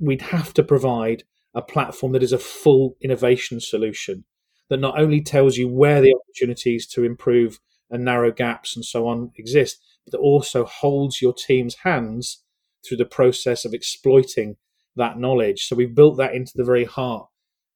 We'd 0.00 0.22
have 0.22 0.54
to 0.54 0.62
provide 0.62 1.24
a 1.54 1.62
platform 1.62 2.12
that 2.12 2.22
is 2.22 2.32
a 2.32 2.38
full 2.38 2.96
innovation 3.00 3.60
solution 3.60 4.24
that 4.74 4.80
not 4.80 4.98
only 4.98 5.20
tells 5.20 5.56
you 5.56 5.68
where 5.68 6.00
the 6.00 6.12
opportunities 6.12 6.84
to 6.88 7.04
improve 7.04 7.60
and 7.90 8.04
narrow 8.04 8.32
gaps 8.32 8.74
and 8.74 8.84
so 8.84 9.06
on 9.06 9.30
exist, 9.36 9.80
but 10.04 10.10
that 10.10 10.18
also 10.18 10.64
holds 10.64 11.22
your 11.22 11.32
team's 11.32 11.76
hands 11.84 12.42
through 12.84 12.96
the 12.96 13.04
process 13.04 13.64
of 13.64 13.72
exploiting 13.72 14.56
that 14.96 15.16
knowledge. 15.16 15.68
So 15.68 15.76
we've 15.76 15.94
built 15.94 16.16
that 16.16 16.34
into 16.34 16.50
the 16.56 16.64
very 16.64 16.84
heart 16.84 17.28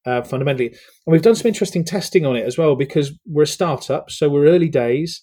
uh, 0.04 0.22
fundamentally. 0.22 0.70
And 0.70 0.76
we've 1.06 1.22
done 1.22 1.36
some 1.36 1.46
interesting 1.46 1.84
testing 1.84 2.26
on 2.26 2.34
it 2.34 2.44
as 2.44 2.58
well 2.58 2.74
because 2.74 3.12
we're 3.24 3.44
a 3.44 3.46
startup, 3.46 4.10
so 4.10 4.28
we're 4.28 4.48
early 4.48 4.68
days. 4.68 5.22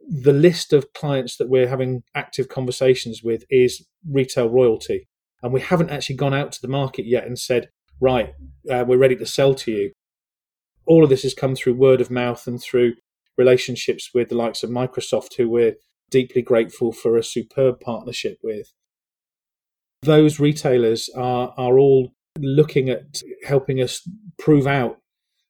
The 0.00 0.32
list 0.32 0.72
of 0.72 0.92
clients 0.94 1.36
that 1.36 1.48
we're 1.48 1.68
having 1.68 2.02
active 2.12 2.48
conversations 2.48 3.22
with 3.22 3.44
is 3.50 3.86
retail 4.10 4.48
royalty. 4.48 5.06
And 5.44 5.52
we 5.52 5.60
haven't 5.60 5.90
actually 5.90 6.16
gone 6.16 6.34
out 6.34 6.50
to 6.50 6.60
the 6.60 6.66
market 6.66 7.06
yet 7.06 7.24
and 7.24 7.38
said, 7.38 7.68
right, 8.00 8.34
uh, 8.68 8.84
we're 8.84 8.98
ready 8.98 9.14
to 9.14 9.26
sell 9.26 9.54
to 9.54 9.70
you. 9.70 9.92
All 10.86 11.04
of 11.04 11.10
this 11.10 11.22
has 11.22 11.34
come 11.34 11.54
through 11.54 11.74
word 11.74 12.00
of 12.00 12.10
mouth 12.10 12.46
and 12.46 12.60
through 12.60 12.94
relationships 13.36 14.10
with 14.12 14.28
the 14.28 14.34
likes 14.34 14.62
of 14.62 14.70
Microsoft, 14.70 15.36
who 15.36 15.48
we're 15.48 15.76
deeply 16.10 16.42
grateful 16.42 16.92
for 16.92 17.16
a 17.16 17.24
superb 17.24 17.80
partnership 17.80 18.38
with. 18.42 18.72
Those 20.02 20.40
retailers 20.40 21.08
are, 21.16 21.54
are 21.56 21.78
all 21.78 22.12
looking 22.38 22.88
at 22.88 23.22
helping 23.44 23.80
us 23.80 24.08
prove 24.38 24.66
out 24.66 24.98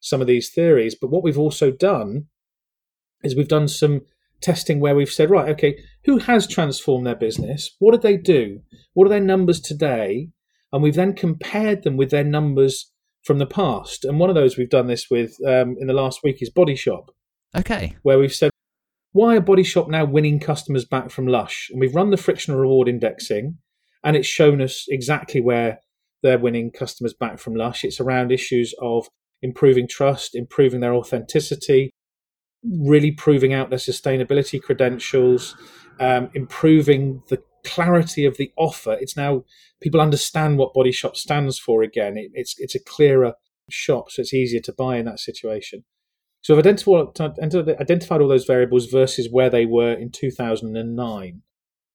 some 0.00 0.20
of 0.20 0.26
these 0.26 0.50
theories. 0.50 0.96
But 1.00 1.10
what 1.10 1.22
we've 1.22 1.38
also 1.38 1.70
done 1.70 2.26
is 3.22 3.36
we've 3.36 3.48
done 3.48 3.68
some 3.68 4.02
testing 4.40 4.80
where 4.80 4.94
we've 4.94 5.10
said, 5.10 5.30
right, 5.30 5.48
okay, 5.50 5.78
who 6.04 6.18
has 6.18 6.46
transformed 6.46 7.06
their 7.06 7.14
business? 7.14 7.76
What 7.78 7.92
did 7.92 8.02
they 8.02 8.16
do? 8.16 8.60
What 8.94 9.06
are 9.06 9.10
their 9.10 9.20
numbers 9.20 9.60
today? 9.60 10.30
And 10.72 10.82
we've 10.82 10.94
then 10.94 11.14
compared 11.14 11.82
them 11.82 11.96
with 11.96 12.10
their 12.10 12.24
numbers 12.24 12.90
from 13.24 13.38
the 13.38 13.46
past. 13.46 14.04
And 14.04 14.18
one 14.18 14.30
of 14.30 14.34
those 14.34 14.56
we've 14.56 14.70
done 14.70 14.86
this 14.86 15.06
with 15.10 15.36
um, 15.46 15.76
in 15.78 15.86
the 15.86 15.92
last 15.92 16.20
week 16.22 16.40
is 16.40 16.50
Body 16.50 16.76
Shop. 16.76 17.10
Okay. 17.56 17.96
Where 18.02 18.18
we've 18.18 18.34
said, 18.34 18.50
why 19.12 19.36
are 19.36 19.40
Body 19.40 19.64
Shop 19.64 19.88
now 19.88 20.04
winning 20.04 20.38
customers 20.38 20.84
back 20.84 21.10
from 21.10 21.26
Lush? 21.26 21.68
And 21.70 21.80
we've 21.80 21.94
run 21.94 22.10
the 22.10 22.16
frictional 22.16 22.60
reward 22.60 22.88
indexing, 22.88 23.58
and 24.04 24.16
it's 24.16 24.28
shown 24.28 24.62
us 24.62 24.86
exactly 24.88 25.40
where 25.40 25.80
they're 26.22 26.38
winning 26.38 26.70
customers 26.70 27.12
back 27.12 27.38
from 27.38 27.54
Lush. 27.54 27.84
It's 27.84 28.00
around 28.00 28.30
issues 28.30 28.74
of 28.80 29.08
improving 29.42 29.88
trust, 29.88 30.36
improving 30.36 30.80
their 30.80 30.94
authenticity, 30.94 31.90
really 32.62 33.10
proving 33.10 33.52
out 33.52 33.70
their 33.70 33.78
sustainability 33.78 34.62
credentials, 34.62 35.56
um, 35.98 36.30
improving 36.34 37.22
the 37.28 37.42
clarity 37.64 38.24
of 38.24 38.36
the 38.36 38.52
offer. 38.56 38.96
It's 39.00 39.16
now 39.16 39.44
people 39.80 40.00
understand 40.00 40.58
what 40.58 40.74
Body 40.74 40.92
Shop 40.92 41.16
stands 41.16 41.58
for 41.58 41.82
again. 41.82 42.16
It, 42.16 42.30
it's 42.34 42.54
it's 42.58 42.74
a 42.74 42.84
clearer 42.84 43.34
shop, 43.68 44.10
so 44.10 44.22
it's 44.22 44.34
easier 44.34 44.60
to 44.60 44.72
buy 44.72 44.96
in 44.96 45.06
that 45.06 45.20
situation. 45.20 45.84
So 46.42 46.54
I've 46.54 46.60
identified, 46.60 48.20
all 48.20 48.28
those 48.28 48.46
variables 48.46 48.86
versus 48.86 49.28
where 49.30 49.50
they 49.50 49.66
were 49.66 49.92
in 49.92 50.10
2009, 50.10 51.42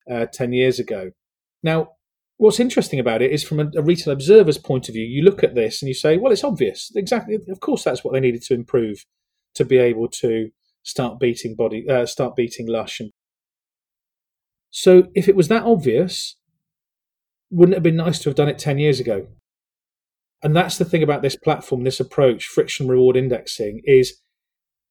uh, 0.08 0.26
10 0.32 0.52
years 0.52 0.78
ago. 0.78 1.10
Now, 1.64 1.90
what's 2.36 2.60
interesting 2.60 3.00
about 3.00 3.22
it 3.22 3.32
is 3.32 3.42
from 3.42 3.58
a, 3.58 3.70
a, 3.76 3.82
retail 3.82 4.12
observer's 4.12 4.58
point 4.58 4.88
of 4.88 4.94
view, 4.94 5.04
you 5.04 5.22
look 5.22 5.42
at 5.42 5.56
this 5.56 5.82
and 5.82 5.88
you 5.88 5.94
say, 5.94 6.16
well, 6.16 6.30
it's 6.30 6.44
obvious. 6.44 6.92
Exactly. 6.94 7.38
Of 7.48 7.60
course, 7.60 7.82
that's 7.82 8.04
what 8.04 8.12
they 8.12 8.20
needed 8.20 8.42
to 8.42 8.54
improve 8.54 9.04
to 9.54 9.64
be 9.64 9.78
able 9.78 10.08
to 10.08 10.50
start 10.84 11.18
beating 11.18 11.56
body, 11.56 11.84
uh, 11.88 12.06
start 12.06 12.36
beating 12.36 12.68
Lush. 12.68 13.00
And 13.00 13.10
so 14.76 15.04
if 15.14 15.26
it 15.26 15.34
was 15.34 15.48
that 15.48 15.62
obvious, 15.62 16.36
wouldn't 17.50 17.72
it 17.72 17.76
have 17.76 17.82
been 17.82 17.96
nice 17.96 18.18
to 18.18 18.28
have 18.28 18.36
done 18.36 18.50
it 18.50 18.58
10 18.58 18.78
years 18.78 19.00
ago? 19.00 19.26
And 20.42 20.54
that's 20.54 20.76
the 20.76 20.84
thing 20.84 21.02
about 21.02 21.22
this 21.22 21.34
platform, 21.34 21.82
this 21.82 21.98
approach, 21.98 22.44
friction 22.44 22.86
reward 22.86 23.16
indexing, 23.16 23.80
is 23.84 24.20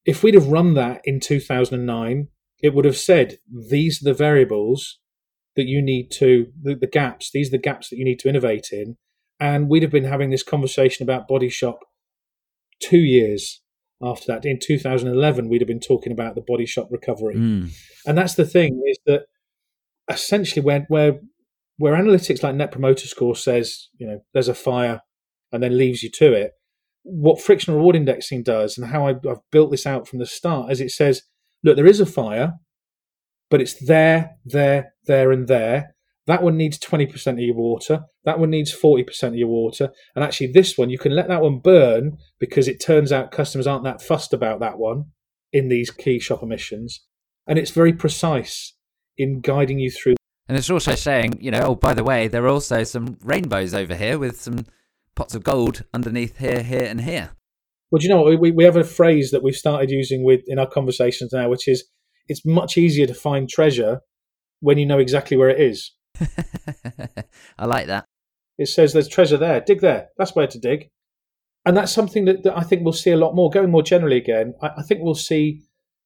if 0.04 0.24
we'd 0.24 0.34
have 0.34 0.48
run 0.48 0.74
that 0.74 1.02
in 1.04 1.20
2009, 1.20 2.30
it 2.64 2.74
would 2.74 2.86
have 2.86 2.98
said 2.98 3.38
these 3.48 4.02
are 4.02 4.06
the 4.06 4.18
variables 4.18 4.98
that 5.56 5.68
you 5.68 5.84
need 5.84 6.10
to, 6.14 6.48
the, 6.60 6.74
the 6.74 6.88
gaps, 6.88 7.30
these 7.32 7.50
are 7.50 7.58
the 7.58 7.60
gaps 7.60 7.90
that 7.90 7.98
you 7.98 8.06
need 8.06 8.18
to 8.22 8.28
innovate 8.28 8.70
in. 8.72 8.98
And 9.40 9.70
we'd 9.70 9.84
have 9.84 9.92
been 9.92 10.06
having 10.06 10.32
this 10.32 10.42
conversation 10.42 11.04
about 11.04 11.28
Body 11.28 11.50
Shop 11.50 11.86
two 12.82 12.98
years 12.98 13.62
after 14.02 14.26
that. 14.30 14.46
In 14.46 14.58
2011, 14.60 15.48
we'd 15.48 15.62
have 15.62 15.68
been 15.68 15.80
talking 15.80 16.12
about 16.12 16.34
the 16.34 16.42
Body 16.42 16.66
Shop 16.66 16.88
recovery. 16.90 17.36
Mm. 17.36 17.72
And 18.08 18.18
that's 18.18 18.34
the 18.34 18.46
thing 18.46 18.82
is 18.90 18.98
that 19.06 19.28
essentially 20.10 20.64
where, 20.64 20.86
where, 20.88 21.20
where 21.78 21.94
analytics 21.94 22.44
like 22.44 22.56
Net 22.56 22.72
Promoter 22.72 23.08
Score 23.08 23.36
says, 23.36 23.90
you 23.98 24.08
know, 24.08 24.20
there's 24.34 24.48
a 24.48 24.56
fire 24.56 25.02
and 25.52 25.62
then 25.62 25.78
leaves 25.78 26.04
you 26.04 26.10
to 26.16 26.34
it, 26.34 26.52
what 27.04 27.42
friction 27.42 27.74
reward 27.76 27.96
indexing 27.96 28.44
does 28.44 28.78
and 28.78 28.88
how 28.88 29.08
I've 29.08 29.22
built 29.52 29.72
this 29.72 29.86
out 29.86 30.08
from 30.08 30.20
the 30.20 30.26
start 30.26 30.72
is 30.72 30.82
it 30.82 30.90
says, 30.90 31.22
look, 31.64 31.76
there 31.76 31.86
is 31.86 32.00
a 32.00 32.06
fire, 32.06 32.54
but 33.50 33.62
it's 33.62 33.76
there, 33.86 34.32
there, 34.44 34.94
there, 35.06 35.32
and 35.32 35.48
there. 35.48 35.96
That 36.28 36.42
one 36.42 36.58
needs 36.58 36.80
20% 36.80 37.34
of 37.34 37.40
your 37.40 37.56
water. 37.56 38.06
That 38.24 38.40
one 38.40 38.50
needs 38.50 38.76
40% 38.76 39.24
of 39.28 39.36
your 39.36 39.48
water. 39.48 39.92
And 40.16 40.24
actually, 40.24 40.52
this 40.52 40.76
one, 40.76 40.90
you 40.90 40.98
can 40.98 41.16
let 41.16 41.28
that 41.28 41.42
one 41.42 41.60
burn 41.60 42.18
because 42.40 42.68
it 42.68 42.84
turns 42.84 43.12
out 43.12 43.32
customers 43.32 43.68
aren't 43.68 43.84
that 43.84 44.02
fussed 44.02 44.34
about 44.34 44.60
that 44.62 44.80
one 44.80 45.06
in 45.54 45.70
these 45.70 45.92
key 45.92 46.20
shopper 46.20 46.48
missions. 46.48 47.06
And 47.46 47.60
it's 47.60 47.70
very 47.70 47.94
precise 47.94 48.75
in 49.18 49.42
guiding 49.42 49.80
you 49.80 49.92
through. 49.92 50.16
And 50.48 50.58
it's 50.58 50.70
also 50.70 50.96
saying, 50.96 51.40
you 51.42 51.52
know, 51.52 51.62
oh, 51.62 51.76
by 51.76 51.94
the 51.94 52.04
way, 52.04 52.28
there 52.28 52.44
are 52.46 52.50
also 52.50 52.84
some 52.84 53.18
rainbows 53.24 53.74
over 53.74 53.96
here 53.96 54.20
with 54.20 54.40
some 54.40 54.66
pots 55.16 55.34
of 55.34 55.44
gold 55.44 55.84
underneath 55.94 56.38
here, 56.38 56.62
here, 56.62 56.86
and 56.86 57.02
here. 57.02 57.32
Well, 57.90 58.00
do 58.00 58.08
you 58.08 58.14
know 58.14 58.22
what? 58.22 58.40
We, 58.40 58.52
we 58.52 58.64
have 58.64 58.76
a 58.76 58.84
phrase 58.84 59.32
that 59.32 59.44
we've 59.44 59.56
started 59.56 59.90
using 59.90 60.24
with 60.24 60.42
in 60.48 60.60
our 60.60 60.68
conversations 60.68 61.32
now, 61.34 61.50
which 61.50 61.68
is 61.68 61.86
it's 62.28 62.46
much 62.46 62.78
easier 62.78 63.08
to 63.08 63.14
find 63.14 63.50
treasure 63.50 64.02
when 64.60 64.78
you 64.78 64.86
know 64.86 65.00
exactly 65.00 65.38
where 65.38 65.50
it 65.50 65.60
is. 65.60 65.92
I 67.58 67.66
like 67.66 67.88
that. 67.88 68.06
It 68.58 68.68
says 68.68 68.94
there's 68.94 69.08
treasure 69.08 69.38
there. 69.38 69.62
Dig 69.62 69.82
there. 69.82 70.10
That's 70.18 70.36
where 70.36 70.48
to 70.48 70.60
dig. 70.60 70.90
And 71.66 71.76
that's 71.76 71.92
something 71.92 72.26
that, 72.26 72.44
that 72.44 72.58
I 72.58 72.62
think 72.62 72.84
we'll 72.84 72.94
see 72.94 73.12
a 73.12 73.18
lot 73.18 73.36
more. 73.36 73.50
Going 73.50 73.72
more 73.72 73.84
generally 73.84 74.18
again, 74.18 74.54
I, 74.62 74.72
I 74.78 74.82
think 74.84 75.02
we'll 75.02 75.16
see 75.16 75.64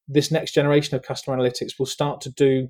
this 0.08 0.32
next 0.32 0.54
generation 0.54 0.96
of 0.96 1.04
customer 1.04 1.38
analytics 1.38 1.78
will 1.78 1.86
start 1.86 2.22
to 2.22 2.32
do 2.32 2.70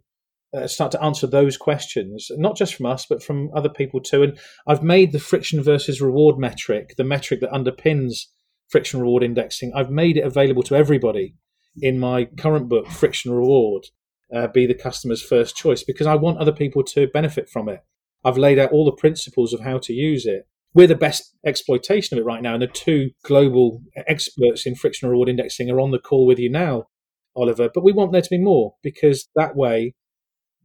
uh, 0.54 0.68
start 0.68 0.92
to 0.92 1.04
answer 1.04 1.28
those 1.28 1.58
questions, 1.58 2.30
not 2.38 2.58
just 2.58 2.76
from 2.76 2.86
us, 2.86 3.06
but 3.08 3.24
from 3.24 3.50
other 3.56 3.70
people 3.70 4.00
too. 4.00 4.24
And 4.24 4.40
I've 4.68 4.84
made 4.84 5.12
the 5.12 5.20
friction 5.20 5.62
versus 5.62 6.02
reward 6.02 6.38
metric, 6.38 6.96
the 6.98 7.04
metric 7.04 7.40
that 7.42 7.52
underpins 7.52 8.26
friction 8.70 9.02
reward 9.02 9.24
indexing, 9.24 9.72
I've 9.76 9.90
made 9.90 10.18
it 10.18 10.24
available 10.26 10.64
to 10.64 10.76
everybody 10.76 11.36
in 11.82 12.00
my 12.00 12.26
current 12.26 12.70
book, 12.70 12.88
Friction 12.88 13.32
Reward, 13.32 13.88
uh, 14.34 14.48
Be 14.48 14.66
the 14.66 14.76
Customer's 14.76 15.22
First 15.22 15.56
Choice, 15.56 15.84
because 15.84 16.08
I 16.08 16.16
want 16.16 16.38
other 16.38 16.52
people 16.52 16.84
to 16.84 17.08
benefit 17.08 17.50
from 17.50 17.68
it. 17.68 17.82
I've 18.24 18.38
laid 18.38 18.60
out 18.60 18.72
all 18.72 18.86
the 18.86 18.92
principles 18.92 19.54
of 19.54 19.62
how 19.62 19.80
to 19.80 19.94
use 19.94 20.26
it. 20.26 20.48
We're 20.74 20.88
the 20.88 20.96
best 20.96 21.36
exploitation 21.46 22.18
of 22.18 22.22
it 22.22 22.26
right 22.26 22.44
now, 22.44 22.54
and 22.54 22.62
the 22.62 22.68
two 22.68 23.10
global 23.24 23.82
experts 24.08 24.66
in 24.66 24.76
friction 24.76 25.10
reward 25.10 25.30
indexing 25.30 25.70
are 25.72 25.80
on 25.80 25.92
the 25.92 26.00
call 26.00 26.28
with 26.28 26.38
you 26.38 26.50
now, 26.50 26.88
Oliver. 27.36 27.70
But 27.74 27.84
we 27.84 27.92
want 27.92 28.12
there 28.12 28.22
to 28.22 28.30
be 28.30 28.38
more 28.38 28.76
because 28.84 29.30
that 29.36 29.56
way 29.56 29.96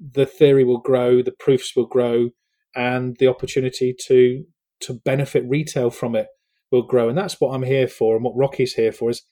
the 0.01 0.27
theory 0.27 0.65
will 0.65 0.81
grow, 0.81 1.23
the 1.23 1.33
proofs 1.33 1.75
will 1.77 1.87
grow, 1.87 2.31
and 2.75 3.17
the 3.19 3.29
opportunity 3.29 3.95
to 4.07 4.45
to 4.81 4.95
benefit 4.95 5.45
retail 5.49 5.91
from 5.91 6.15
it 6.15 6.27
will 6.71 6.83
grow. 6.83 7.09
And 7.09 7.17
that's 7.17 7.41
what 7.41 7.55
I'm 7.55 7.63
here 7.63 7.89
for, 7.89 8.17
and 8.17 8.25
what 8.25 8.37
Rocky's 8.37 8.75
here 8.75 8.93
for 8.93 9.11
is 9.11 9.23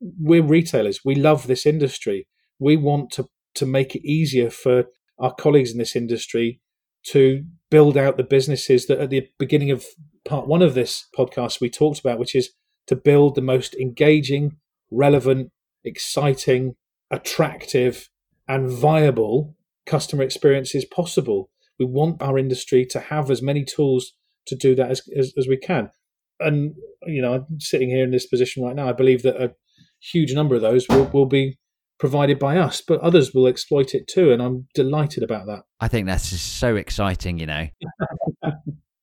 we're 0.00 0.42
retailers. 0.42 1.00
We 1.04 1.14
love 1.14 1.46
this 1.46 1.66
industry. 1.66 2.26
We 2.58 2.76
want 2.76 3.10
to 3.12 3.26
to 3.56 3.66
make 3.66 3.94
it 3.94 4.06
easier 4.06 4.50
for 4.50 4.84
our 5.18 5.34
colleagues 5.34 5.72
in 5.72 5.78
this 5.78 5.96
industry 5.96 6.60
to 7.02 7.44
build 7.70 7.96
out 7.96 8.16
the 8.16 8.22
businesses 8.22 8.86
that 8.86 9.00
at 9.00 9.10
the 9.10 9.26
beginning 9.38 9.70
of 9.70 9.84
part 10.24 10.46
one 10.46 10.62
of 10.62 10.74
this 10.74 11.06
podcast 11.16 11.60
we 11.60 11.70
talked 11.70 12.00
about, 12.00 12.18
which 12.18 12.34
is 12.34 12.50
to 12.86 12.96
build 12.96 13.34
the 13.34 13.42
most 13.42 13.74
engaging, 13.74 14.56
relevant, 14.90 15.50
exciting, 15.84 16.74
attractive, 17.10 18.08
and 18.48 18.68
viable 18.68 19.54
customer 19.86 20.22
experiences 20.22 20.84
possible. 20.84 21.50
We 21.78 21.86
want 21.86 22.22
our 22.22 22.38
industry 22.38 22.86
to 22.90 23.00
have 23.00 23.30
as 23.30 23.42
many 23.42 23.64
tools 23.64 24.12
to 24.46 24.54
do 24.54 24.74
that 24.74 24.90
as, 24.90 25.02
as, 25.16 25.32
as 25.38 25.46
we 25.48 25.56
can. 25.56 25.90
And, 26.38 26.74
you 27.06 27.22
know, 27.22 27.46
sitting 27.58 27.90
here 27.90 28.04
in 28.04 28.10
this 28.10 28.26
position 28.26 28.62
right 28.62 28.74
now. 28.74 28.88
I 28.88 28.92
believe 28.92 29.22
that 29.22 29.40
a 29.40 29.54
huge 30.00 30.32
number 30.32 30.54
of 30.54 30.62
those 30.62 30.88
will, 30.88 31.06
will 31.06 31.26
be 31.26 31.58
provided 31.98 32.38
by 32.38 32.56
us, 32.56 32.82
but 32.86 33.00
others 33.00 33.34
will 33.34 33.46
exploit 33.46 33.94
it 33.94 34.08
too. 34.08 34.32
And 34.32 34.42
I'm 34.42 34.66
delighted 34.74 35.22
about 35.22 35.46
that. 35.46 35.64
I 35.80 35.88
think 35.88 36.06
that's 36.06 36.30
just 36.30 36.58
so 36.58 36.76
exciting, 36.76 37.38
you 37.38 37.46
know. 37.46 37.68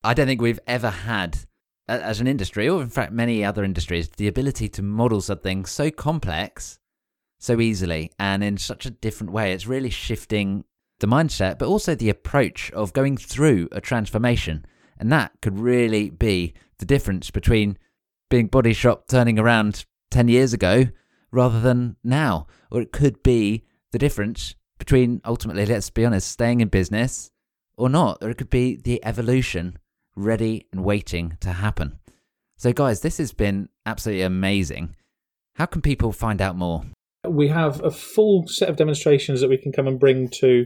I 0.04 0.14
don't 0.14 0.26
think 0.26 0.42
we've 0.42 0.60
ever 0.66 0.90
had, 0.90 1.38
as 1.88 2.20
an 2.20 2.28
industry, 2.28 2.68
or 2.68 2.82
in 2.82 2.90
fact 2.90 3.12
many 3.12 3.46
other 3.46 3.64
industries, 3.64 4.10
the 4.10 4.28
ability 4.28 4.70
to 4.70 4.82
model 4.82 5.22
something 5.22 5.66
so 5.66 5.92
complex 5.92 6.80
so 7.40 7.60
easily 7.60 8.12
and 8.20 8.44
in 8.44 8.58
such 8.58 8.86
a 8.86 8.92
different 8.92 9.32
way. 9.32 9.54
It's 9.54 9.68
really 9.68 9.90
shifting 9.90 10.64
the 11.00 11.08
mindset, 11.08 11.60
but 11.60 11.68
also 11.68 11.96
the 11.96 12.10
approach 12.10 12.72
of 12.72 12.94
going 12.94 13.18
through 13.18 13.70
a 13.72 13.82
transformation. 13.82 14.66
And 15.00 15.12
that 15.12 15.34
could 15.42 15.60
really 15.60 16.10
be 16.10 16.54
the 16.80 16.86
difference 16.86 17.30
between 17.30 17.78
being 18.30 18.48
body 18.48 18.74
shop 18.74 19.08
turning 19.08 19.38
around 19.38 19.86
10 20.12 20.28
years 20.28 20.54
ago 20.54 20.88
rather 21.32 21.62
than 21.62 21.98
now. 22.04 22.48
Or 22.72 22.82
it 22.82 22.92
could 22.92 23.22
be 23.24 23.66
the 23.92 24.00
difference 24.00 24.56
between 24.80 25.22
ultimately, 25.24 25.66
let's 25.66 25.90
be 25.90 26.06
honest, 26.06 26.32
staying 26.32 26.62
in 26.62 26.68
business 26.68 27.30
or 27.78 27.90
not. 27.90 28.18
Or 28.22 28.30
it 28.30 28.38
could 28.38 28.50
be 28.50 28.76
the 28.76 29.04
evolution 29.06 29.78
ready 30.16 30.68
and 30.72 30.84
waiting 30.84 31.38
to 31.42 31.52
happen. 31.54 32.00
So, 32.58 32.74
guys, 32.74 33.02
this 33.02 33.20
has 33.20 33.34
been 33.34 33.70
absolutely 33.86 34.24
amazing. 34.24 34.96
How 35.56 35.68
can 35.68 35.82
people 35.82 36.12
find 36.12 36.42
out 36.42 36.56
more? 36.56 36.84
We 37.30 37.48
have 37.50 37.84
a 37.84 37.92
full 37.92 38.48
set 38.48 38.70
of 38.70 38.76
demonstrations 38.76 39.42
that 39.42 39.50
we 39.50 39.58
can 39.58 39.72
come 39.72 39.88
and 39.88 40.00
bring 40.00 40.30
to 40.40 40.66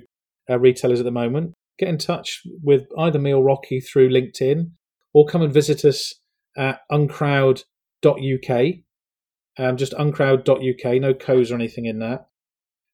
retailers 0.49 0.99
at 0.99 1.05
the 1.05 1.11
moment. 1.11 1.53
Get 1.79 1.89
in 1.89 1.97
touch 1.97 2.41
with 2.63 2.87
either 2.97 3.19
me 3.19 3.33
or 3.33 3.43
Rocky 3.43 3.79
through 3.79 4.09
LinkedIn, 4.09 4.71
or 5.13 5.25
come 5.25 5.41
and 5.41 5.53
visit 5.53 5.85
us 5.85 6.13
at 6.57 6.81
uncrowd.uk. 6.91 8.65
Um, 9.57 9.77
just 9.77 9.93
uncrowd.uk, 9.93 11.01
no 11.01 11.13
codes 11.13 11.51
or 11.51 11.55
anything 11.55 11.85
in 11.85 11.99
that. 11.99 12.27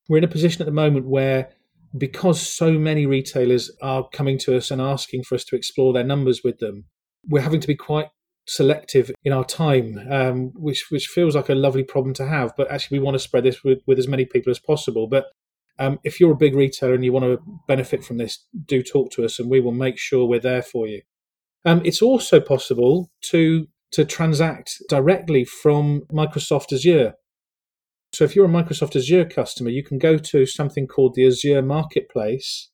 We're 0.10 0.18
in 0.20 0.24
a 0.24 0.30
position 0.30 0.62
at 0.62 0.66
the 0.66 0.72
moment 0.72 1.08
where, 1.08 1.50
because 1.98 2.42
so 2.42 2.74
many 2.74 3.06
retailers 3.06 3.72
are 3.82 4.08
coming 4.12 4.38
to 4.40 4.56
us 4.56 4.72
and 4.72 4.82
asking 4.82 5.24
for 5.24 5.36
us 5.36 5.44
to 5.46 5.56
explore 5.56 5.94
their 5.94 6.04
numbers 6.04 6.42
with 6.44 6.60
them, 6.60 6.86
we're 7.28 7.42
having 7.42 7.60
to 7.60 7.68
be 7.68 7.76
quite 7.76 8.08
selective 8.48 9.12
in 9.24 9.34
our 9.34 9.46
time, 9.46 10.00
um, 10.10 10.52
which 10.56 10.90
which 10.90 11.08
feels 11.08 11.36
like 11.36 11.50
a 11.50 11.56
lovely 11.56 11.84
problem 11.84 12.14
to 12.16 12.28
have. 12.28 12.54
But 12.58 12.72
actually, 12.72 13.00
we 13.00 13.06
want 13.06 13.16
to 13.16 13.20
spread 13.20 13.44
this 13.44 13.64
with, 13.64 13.80
with 13.86 14.00
as 14.00 14.08
many 14.08 14.26
people 14.26 14.52
as 14.52 14.60
possible. 14.60 15.08
But 15.08 15.26
um, 15.80 16.00
if 16.04 16.20
you're 16.20 16.32
a 16.32 16.38
big 16.38 16.56
retailer 16.56 16.94
and 16.94 17.06
you 17.06 17.14
want 17.14 17.26
to 17.26 17.40
benefit 17.68 18.04
from 18.04 18.18
this, 18.18 18.46
do 18.66 18.82
talk 18.82 19.12
to 19.12 19.26
us, 19.26 19.40
and 19.40 19.50
we 19.50 19.60
will 19.60 19.74
make 19.74 19.98
sure 19.98 20.26
we're 20.26 20.40
there 20.40 20.64
for 20.64 20.88
you. 20.88 21.02
Um, 21.66 21.82
it's 21.86 22.02
also 22.02 22.40
possible 22.40 23.12
to 23.24 23.68
to 23.92 24.06
transact 24.06 24.82
directly 24.90 25.46
from 25.46 26.02
Microsoft 26.12 26.74
Azure. 26.74 27.14
So 28.14 28.24
if 28.24 28.36
you're 28.36 28.46
a 28.46 28.50
Microsoft 28.50 28.96
Azure 28.96 29.26
customer, 29.26 29.70
you 29.70 29.84
can 29.84 29.98
go 29.98 30.18
to 30.18 30.46
something 30.46 30.88
called 30.88 31.16
the 31.16 31.28
Azure 31.28 31.62
Marketplace 31.62 32.70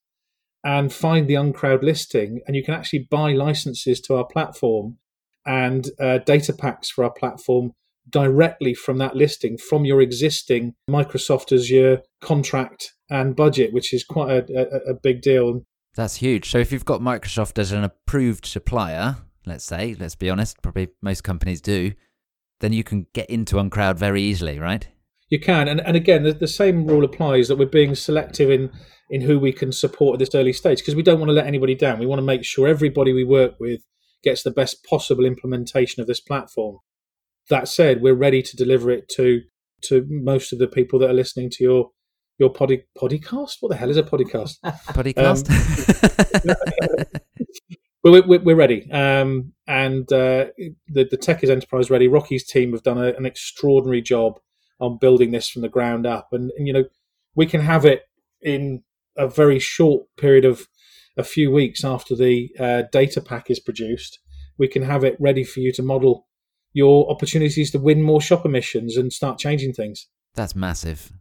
and 0.63 0.93
find 0.93 1.27
the 1.27 1.35
uncrowd 1.35 1.83
listing, 1.83 2.41
and 2.47 2.55
you 2.55 2.63
can 2.63 2.73
actually 2.73 3.07
buy 3.09 3.33
licenses 3.33 3.99
to 4.01 4.15
our 4.15 4.25
platform 4.25 4.97
and 5.45 5.89
uh, 5.99 6.19
data 6.19 6.53
packs 6.53 6.89
for 6.89 7.03
our 7.03 7.11
platform 7.11 7.71
directly 8.09 8.73
from 8.73 8.97
that 8.97 9.15
listing 9.15 9.57
from 9.57 9.85
your 9.85 10.01
existing 10.01 10.73
Microsoft 10.89 11.57
Azure 11.57 12.01
contract 12.21 12.93
and 13.09 13.35
budget, 13.35 13.73
which 13.73 13.93
is 13.93 14.03
quite 14.03 14.29
a, 14.29 14.59
a, 14.59 14.91
a, 14.91 14.93
big 14.93 15.21
deal. 15.21 15.61
That's 15.95 16.15
huge. 16.15 16.49
So 16.49 16.57
if 16.57 16.71
you've 16.71 16.85
got 16.85 17.01
Microsoft 17.01 17.57
as 17.59 17.71
an 17.71 17.83
approved 17.83 18.45
supplier, 18.45 19.17
let's 19.45 19.63
say, 19.63 19.95
let's 19.99 20.15
be 20.15 20.29
honest, 20.29 20.61
probably 20.61 20.89
most 21.01 21.23
companies 21.23 21.61
do, 21.61 21.93
then 22.59 22.73
you 22.73 22.83
can 22.83 23.07
get 23.13 23.29
into 23.29 23.55
Uncrowd 23.55 23.97
very 23.97 24.21
easily, 24.21 24.59
right? 24.59 24.87
You 25.29 25.39
can, 25.39 25.67
and 25.67 25.81
and 25.81 25.95
again, 25.95 26.23
the, 26.23 26.33
the 26.33 26.47
same 26.47 26.85
rule 26.85 27.03
applies 27.03 27.47
that 27.47 27.57
we're 27.57 27.65
being 27.65 27.95
selective 27.95 28.51
in 28.51 28.71
in 29.09 29.21
who 29.21 29.39
we 29.39 29.51
can 29.51 29.71
support 29.71 30.15
at 30.15 30.19
this 30.19 30.35
early 30.35 30.53
stage 30.53 30.79
because 30.79 30.95
we 30.95 31.03
don't 31.03 31.19
want 31.19 31.29
to 31.29 31.33
let 31.33 31.47
anybody 31.47 31.75
down. 31.75 31.99
We 31.99 32.05
want 32.05 32.19
to 32.19 32.25
make 32.25 32.43
sure 32.43 32.67
everybody 32.67 33.13
we 33.13 33.23
work 33.23 33.59
with 33.59 33.81
gets 34.23 34.43
the 34.43 34.51
best 34.51 34.83
possible 34.85 35.25
implementation 35.25 36.01
of 36.01 36.07
this 36.07 36.21
platform. 36.21 36.77
That 37.49 37.67
said, 37.67 38.01
we're 38.01 38.13
ready 38.13 38.41
to 38.41 38.55
deliver 38.55 38.89
it 38.91 39.09
to 39.15 39.41
to 39.85 40.05
most 40.09 40.53
of 40.53 40.59
the 40.59 40.67
people 40.67 40.97
that 40.99 41.09
are 41.09 41.13
listening 41.13 41.49
to 41.51 41.63
your 41.63 41.91
your 42.39 42.49
poddy, 42.49 42.83
podcast. 42.97 43.57
What 43.59 43.69
the 43.69 43.75
hell 43.75 43.89
is 43.89 43.97
a 43.97 44.03
podcast? 44.03 44.57
Podcast. 44.63 45.47
Um, 48.05 48.11
we're, 48.11 48.27
we're, 48.27 48.43
we're 48.43 48.55
ready, 48.55 48.91
um, 48.91 49.53
and 49.65 50.11
uh, 50.11 50.47
the 50.89 51.07
the 51.09 51.15
tech 51.15 51.41
is 51.41 51.49
enterprise 51.49 51.89
ready. 51.89 52.09
Rocky's 52.09 52.45
team 52.45 52.73
have 52.73 52.83
done 52.83 52.97
a, 52.97 53.13
an 53.13 53.25
extraordinary 53.25 54.01
job 54.01 54.39
on 54.81 54.97
building 54.97 55.31
this 55.31 55.47
from 55.47 55.61
the 55.61 55.69
ground 55.69 56.05
up, 56.05 56.27
and, 56.33 56.51
and 56.57 56.67
you 56.67 56.73
know 56.73 56.83
we 57.33 57.45
can 57.45 57.61
have 57.61 57.85
it 57.85 58.01
in 58.41 58.83
a 59.15 59.27
very 59.29 59.57
short 59.57 60.05
period 60.17 60.43
of 60.43 60.67
a 61.17 61.23
few 61.23 61.51
weeks 61.51 61.83
after 61.83 62.15
the 62.15 62.49
uh, 62.59 62.83
data 62.91 63.21
pack 63.21 63.49
is 63.49 63.59
produced. 63.59 64.19
We 64.57 64.67
can 64.67 64.83
have 64.83 65.03
it 65.03 65.17
ready 65.19 65.43
for 65.43 65.59
you 65.59 65.71
to 65.73 65.83
model 65.83 66.27
your 66.73 67.09
opportunities 67.09 67.71
to 67.71 67.79
win 67.79 68.01
more 68.01 68.21
shopper 68.21 68.49
missions 68.49 68.97
and 68.97 69.13
start 69.13 69.37
changing 69.37 69.73
things. 69.73 70.07
That's 70.35 70.55
massive, 70.55 71.13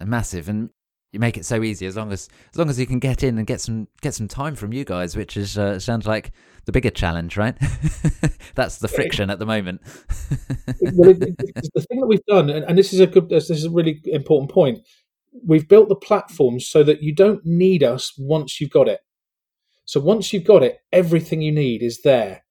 massive, 0.00 0.48
and 0.48 0.70
you 1.12 1.18
make 1.18 1.36
it 1.36 1.44
so 1.44 1.62
easy 1.62 1.86
as 1.86 1.96
long 1.96 2.12
as 2.12 2.28
as 2.52 2.58
long 2.58 2.70
as 2.70 2.78
you 2.78 2.86
can 2.86 3.00
get 3.00 3.24
in 3.24 3.36
and 3.36 3.46
get 3.46 3.60
some 3.60 3.88
get 4.00 4.14
some 4.14 4.28
time 4.28 4.54
from 4.54 4.72
you 4.72 4.84
guys, 4.84 5.16
which 5.16 5.36
is 5.36 5.58
uh, 5.58 5.78
sounds 5.80 6.06
like 6.06 6.30
the 6.66 6.72
bigger 6.72 6.90
challenge, 6.90 7.36
right? 7.36 7.56
That's 8.54 8.78
the 8.78 8.86
friction 8.86 9.28
at 9.30 9.40
the 9.40 9.46
moment. 9.46 9.80
well, 10.92 11.10
it, 11.10 11.22
it, 11.22 11.70
the 11.74 11.82
thing 11.82 12.00
that 12.00 12.06
we've 12.06 12.24
done, 12.26 12.48
and, 12.48 12.64
and 12.64 12.78
this 12.78 12.92
is 12.92 13.00
a 13.00 13.06
good, 13.06 13.28
this 13.28 13.50
is 13.50 13.64
a 13.64 13.70
really 13.70 14.00
important 14.04 14.52
point. 14.52 14.86
We've 15.44 15.66
built 15.66 15.88
the 15.88 15.96
platform 15.96 16.60
so 16.60 16.84
that 16.84 17.02
you 17.02 17.14
don't 17.14 17.44
need 17.44 17.82
us 17.82 18.14
once 18.16 18.60
you've 18.60 18.70
got 18.70 18.88
it. 18.88 19.00
So 19.90 19.98
once 19.98 20.32
you've 20.32 20.44
got 20.44 20.62
it, 20.62 20.78
everything 20.92 21.42
you 21.42 21.50
need 21.50 21.82
is 21.82 22.02
there. 22.02 22.44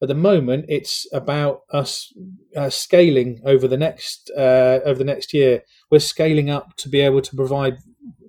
At 0.00 0.08
the 0.08 0.14
moment, 0.14 0.64
it's 0.66 1.06
about 1.12 1.60
us 1.70 2.10
uh, 2.56 2.70
scaling 2.70 3.42
over 3.44 3.68
the 3.68 3.76
next 3.76 4.30
uh, 4.34 4.80
over 4.82 4.94
the 4.94 5.04
next 5.04 5.34
year. 5.34 5.60
We're 5.90 5.98
scaling 5.98 6.48
up 6.48 6.74
to 6.78 6.88
be 6.88 7.00
able 7.02 7.20
to 7.20 7.36
provide, 7.36 7.76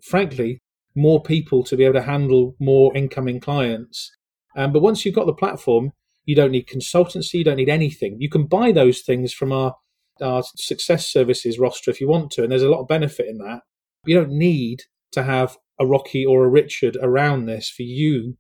frankly, 0.03 0.60
more 0.95 1.23
people 1.23 1.63
to 1.63 1.77
be 1.77 1.86
able 1.86 1.93
to 1.93 2.12
handle 2.12 2.58
more 2.60 2.93
incoming 2.93 3.39
clients. 3.39 4.12
Um, 4.58 4.73
but 4.73 4.82
once 4.82 5.06
you've 5.06 5.15
got 5.15 5.27
the 5.27 5.34
platform, 5.34 5.93
you 6.25 6.36
don't 6.36 6.51
need 6.51 6.67
consultancy, 6.67 7.36
you 7.36 7.45
don't 7.45 7.56
need 7.56 7.69
anything. 7.69 8.17
You 8.19 8.30
can 8.30 8.47
buy 8.47 8.73
those 8.73 8.99
things 8.99 9.32
from 9.32 9.53
our 9.53 9.77
our 10.21 10.43
success 10.58 11.08
services 11.08 11.58
roster 11.58 11.89
if 11.89 12.01
you 12.01 12.10
want 12.10 12.32
to, 12.32 12.43
and 12.43 12.51
there's 12.51 12.63
a 12.63 12.69
lot 12.69 12.82
of 12.82 12.89
benefit 12.89 13.30
in 13.30 13.38
that. 13.38 13.62
You 14.03 14.15
don't 14.15 14.38
need 14.38 14.84
to 15.13 15.23
have 15.23 15.56
a 15.80 15.86
Rocky 15.86 16.25
or 16.25 16.43
a 16.43 16.49
Richard 16.49 16.97
around 17.01 17.45
this 17.45 17.69
for 17.69 17.84
you 17.84 18.36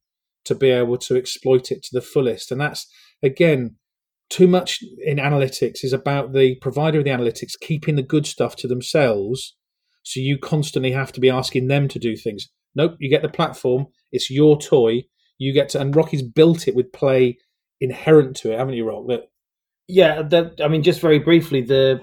to 0.47 0.55
be 0.55 0.69
able 0.69 0.97
to 0.97 1.15
exploit 1.15 1.71
it 1.71 1.83
to 1.83 1.89
the 1.93 2.01
fullest. 2.01 2.51
And 2.51 2.59
that's 2.59 2.87
again, 3.23 3.75
too 4.29 4.47
much 4.47 4.83
in 5.05 5.17
analytics 5.17 5.83
is 5.83 5.93
about 5.93 6.33
the 6.33 6.55
provider 6.55 6.99
of 6.99 7.05
the 7.05 7.11
analytics 7.11 7.53
keeping 7.61 7.95
the 7.95 8.03
good 8.03 8.25
stuff 8.25 8.55
to 8.57 8.67
themselves. 8.67 9.55
So 10.03 10.19
you 10.19 10.37
constantly 10.37 10.91
have 10.91 11.11
to 11.13 11.19
be 11.19 11.29
asking 11.29 11.67
them 11.67 11.87
to 11.89 11.99
do 11.99 12.15
things. 12.15 12.47
Nope, 12.75 12.95
you 12.99 13.09
get 13.09 13.21
the 13.21 13.29
platform, 13.29 13.87
it's 14.11 14.29
your 14.29 14.59
toy. 14.59 15.03
You 15.37 15.53
get 15.53 15.69
to, 15.69 15.81
and 15.81 15.95
Rocky's 15.95 16.23
built 16.23 16.67
it 16.67 16.75
with 16.75 16.91
play 16.91 17.37
inherent 17.79 18.35
to 18.37 18.51
it, 18.51 18.57
haven't 18.57 18.73
you, 18.73 18.87
Rock? 18.87 19.21
Yeah, 19.87 20.27
I 20.63 20.67
mean, 20.67 20.83
just 20.83 20.99
very 20.99 21.19
briefly, 21.19 21.61
the 21.61 22.01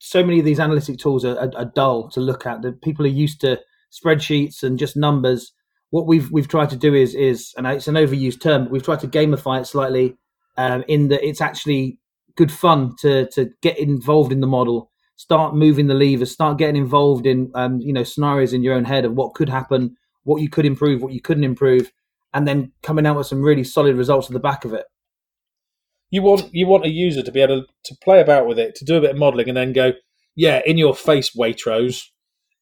so 0.00 0.22
many 0.22 0.38
of 0.38 0.44
these 0.44 0.60
analytic 0.60 0.98
tools 0.98 1.24
are, 1.24 1.38
are, 1.38 1.50
are 1.56 1.72
dull 1.74 2.08
to 2.10 2.20
look 2.20 2.46
at. 2.46 2.62
The 2.62 2.72
people 2.72 3.04
are 3.04 3.08
used 3.08 3.40
to 3.40 3.60
spreadsheets 3.92 4.62
and 4.62 4.78
just 4.78 4.96
numbers 4.96 5.52
what 5.90 6.06
we've 6.06 6.30
we've 6.30 6.48
tried 6.48 6.70
to 6.70 6.76
do 6.76 6.94
is 6.94 7.14
is 7.14 7.54
and 7.56 7.66
it's 7.66 7.88
an 7.88 7.94
overused 7.94 8.40
term, 8.40 8.64
but 8.64 8.72
we've 8.72 8.82
tried 8.82 9.00
to 9.00 9.08
gamify 9.08 9.60
it 9.60 9.66
slightly 9.66 10.16
um, 10.56 10.84
in 10.88 11.08
that 11.08 11.26
it's 11.26 11.40
actually 11.40 11.98
good 12.36 12.52
fun 12.52 12.94
to 13.00 13.28
to 13.30 13.50
get 13.62 13.78
involved 13.78 14.32
in 14.32 14.40
the 14.40 14.46
model, 14.46 14.90
start 15.16 15.54
moving 15.54 15.86
the 15.86 15.94
levers, 15.94 16.30
start 16.30 16.58
getting 16.58 16.76
involved 16.76 17.26
in 17.26 17.50
um, 17.54 17.80
you 17.80 17.92
know 17.92 18.02
scenarios 18.02 18.52
in 18.52 18.62
your 18.62 18.74
own 18.74 18.84
head 18.84 19.04
of 19.04 19.14
what 19.14 19.34
could 19.34 19.48
happen, 19.48 19.96
what 20.24 20.42
you 20.42 20.50
could 20.50 20.66
improve, 20.66 21.02
what 21.02 21.12
you 21.12 21.22
couldn't 21.22 21.44
improve, 21.44 21.90
and 22.34 22.46
then 22.46 22.72
coming 22.82 23.06
out 23.06 23.16
with 23.16 23.26
some 23.26 23.42
really 23.42 23.64
solid 23.64 23.96
results 23.96 24.28
at 24.28 24.32
the 24.32 24.40
back 24.40 24.64
of 24.64 24.74
it. 24.74 24.86
You 26.10 26.22
want 26.22 26.52
you 26.52 26.66
want 26.66 26.84
a 26.84 26.90
user 26.90 27.22
to 27.22 27.32
be 27.32 27.40
able 27.40 27.62
to, 27.62 27.66
to 27.84 27.96
play 28.02 28.20
about 28.20 28.46
with 28.46 28.58
it, 28.58 28.74
to 28.76 28.84
do 28.84 28.96
a 28.96 29.00
bit 29.00 29.10
of 29.10 29.18
modelling, 29.18 29.48
and 29.48 29.56
then 29.56 29.72
go, 29.72 29.92
yeah, 30.34 30.60
in 30.66 30.76
your 30.76 30.94
face, 30.94 31.36
Waitrose, 31.36 32.04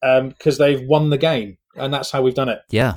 because 0.00 0.60
um, 0.60 0.66
they've 0.66 0.82
won 0.86 1.10
the 1.10 1.18
game, 1.18 1.58
and 1.76 1.92
that's 1.92 2.10
how 2.10 2.22
we've 2.22 2.34
done 2.34 2.48
it. 2.48 2.60
Yeah, 2.70 2.94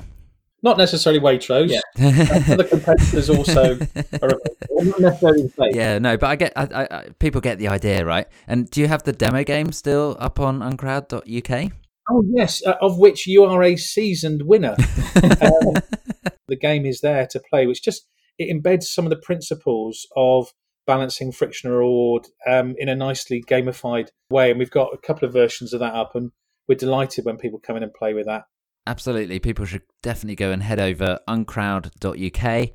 not 0.62 0.78
necessarily 0.78 1.20
Waitrose. 1.20 1.70
Yeah. 1.70 2.52
Other 2.52 2.64
competitors 2.64 3.30
also 3.30 3.78
are 4.22 4.28
not 4.70 5.00
necessarily 5.00 5.48
fake. 5.48 5.74
Yeah, 5.74 5.98
no, 5.98 6.16
but 6.16 6.26
I 6.28 6.36
get 6.36 6.52
I, 6.56 6.86
I, 6.90 7.08
people 7.18 7.40
get 7.40 7.58
the 7.58 7.68
idea, 7.68 8.04
right? 8.04 8.26
And 8.46 8.70
do 8.70 8.80
you 8.80 8.88
have 8.88 9.02
the 9.02 9.12
demo 9.12 9.44
game 9.44 9.72
still 9.72 10.16
up 10.20 10.40
on 10.40 10.60
uncrowd.uk? 10.60 11.72
Oh 12.10 12.24
yes, 12.28 12.64
uh, 12.66 12.74
of 12.80 12.98
which 12.98 13.26
you 13.26 13.44
are 13.44 13.62
a 13.62 13.76
seasoned 13.76 14.42
winner. 14.44 14.74
um, 15.22 15.74
the 16.48 16.56
game 16.60 16.84
is 16.84 17.00
there 17.00 17.26
to 17.30 17.40
play, 17.48 17.66
which 17.66 17.82
just 17.82 18.06
it 18.38 18.54
embeds 18.54 18.84
some 18.84 19.06
of 19.06 19.10
the 19.10 19.16
principles 19.16 20.06
of 20.16 20.52
balancing 20.86 21.30
friction 21.30 21.70
reward 21.70 22.26
um, 22.48 22.74
in 22.78 22.88
a 22.88 22.96
nicely 22.96 23.42
gamified 23.46 24.08
way, 24.30 24.50
and 24.50 24.58
we've 24.58 24.70
got 24.70 24.92
a 24.92 24.98
couple 24.98 25.26
of 25.26 25.32
versions 25.32 25.72
of 25.72 25.80
that 25.80 25.94
up, 25.94 26.14
and 26.14 26.32
we're 26.68 26.74
delighted 26.74 27.24
when 27.24 27.36
people 27.36 27.60
come 27.60 27.76
in 27.76 27.82
and 27.82 27.94
play 27.94 28.12
with 28.12 28.26
that. 28.26 28.44
Absolutely. 28.86 29.38
People 29.38 29.64
should 29.64 29.82
definitely 30.02 30.36
go 30.36 30.50
and 30.50 30.62
head 30.62 30.80
over 30.80 31.18
uncrowd.uk 31.28 32.70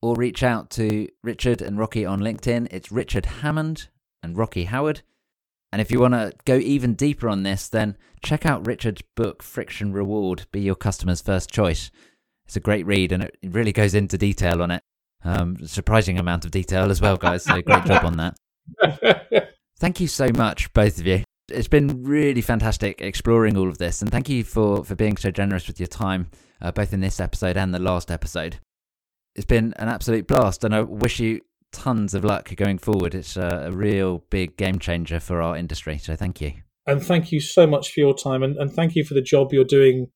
or 0.00 0.16
reach 0.16 0.42
out 0.42 0.70
to 0.70 1.08
Richard 1.22 1.62
and 1.62 1.78
Rocky 1.78 2.04
on 2.04 2.20
LinkedIn. 2.20 2.68
It's 2.70 2.90
Richard 2.90 3.26
Hammond 3.26 3.88
and 4.22 4.36
Rocky 4.36 4.64
Howard. 4.64 5.02
And 5.70 5.80
if 5.80 5.90
you 5.90 6.00
want 6.00 6.14
to 6.14 6.32
go 6.44 6.56
even 6.56 6.94
deeper 6.94 7.28
on 7.28 7.44
this, 7.44 7.68
then 7.68 7.96
check 8.22 8.44
out 8.44 8.66
Richard's 8.66 9.02
book, 9.16 9.42
Friction 9.42 9.92
Reward 9.92 10.46
Be 10.52 10.60
Your 10.60 10.74
Customer's 10.74 11.22
First 11.22 11.50
Choice. 11.50 11.90
It's 12.46 12.56
a 12.56 12.60
great 12.60 12.84
read 12.84 13.12
and 13.12 13.22
it 13.22 13.36
really 13.42 13.72
goes 13.72 13.94
into 13.94 14.18
detail 14.18 14.62
on 14.62 14.70
it. 14.70 14.82
Um, 15.24 15.56
surprising 15.66 16.18
amount 16.18 16.44
of 16.44 16.50
detail 16.50 16.90
as 16.90 17.00
well, 17.00 17.16
guys. 17.16 17.44
So 17.44 17.62
great 17.62 17.84
job 17.84 18.04
on 18.04 18.16
that. 18.16 19.52
Thank 19.78 20.00
you 20.00 20.08
so 20.08 20.28
much, 20.34 20.72
both 20.72 20.98
of 20.98 21.06
you 21.06 21.24
it's 21.48 21.68
been 21.68 22.02
really 22.04 22.40
fantastic 22.40 23.00
exploring 23.00 23.56
all 23.56 23.68
of 23.68 23.78
this, 23.78 24.02
and 24.02 24.10
thank 24.10 24.28
you 24.28 24.44
for 24.44 24.84
for 24.84 24.94
being 24.94 25.16
so 25.16 25.30
generous 25.30 25.66
with 25.66 25.80
your 25.80 25.86
time, 25.86 26.30
uh, 26.60 26.72
both 26.72 26.92
in 26.92 27.00
this 27.00 27.20
episode 27.20 27.56
and 27.56 27.74
the 27.74 27.78
last 27.78 28.10
episode. 28.10 28.58
It's 29.34 29.46
been 29.46 29.72
an 29.76 29.88
absolute 29.88 30.26
blast, 30.26 30.64
and 30.64 30.74
I 30.74 30.82
wish 30.82 31.20
you 31.20 31.40
tons 31.72 32.14
of 32.14 32.24
luck 32.24 32.54
going 32.56 32.78
forward. 32.78 33.14
It's 33.14 33.36
a, 33.36 33.64
a 33.66 33.72
real 33.72 34.24
big 34.30 34.56
game 34.56 34.78
changer 34.78 35.20
for 35.20 35.40
our 35.40 35.56
industry. 35.56 35.98
So 35.98 36.14
thank 36.14 36.40
you. 36.40 36.52
And 36.86 37.02
thank 37.02 37.32
you 37.32 37.40
so 37.40 37.66
much 37.66 37.92
for 37.92 38.00
your 38.00 38.14
time, 38.14 38.42
and, 38.42 38.56
and 38.56 38.72
thank 38.72 38.94
you 38.94 39.04
for 39.04 39.14
the 39.14 39.22
job 39.22 39.52
you're 39.52 39.64
doing 39.64 40.08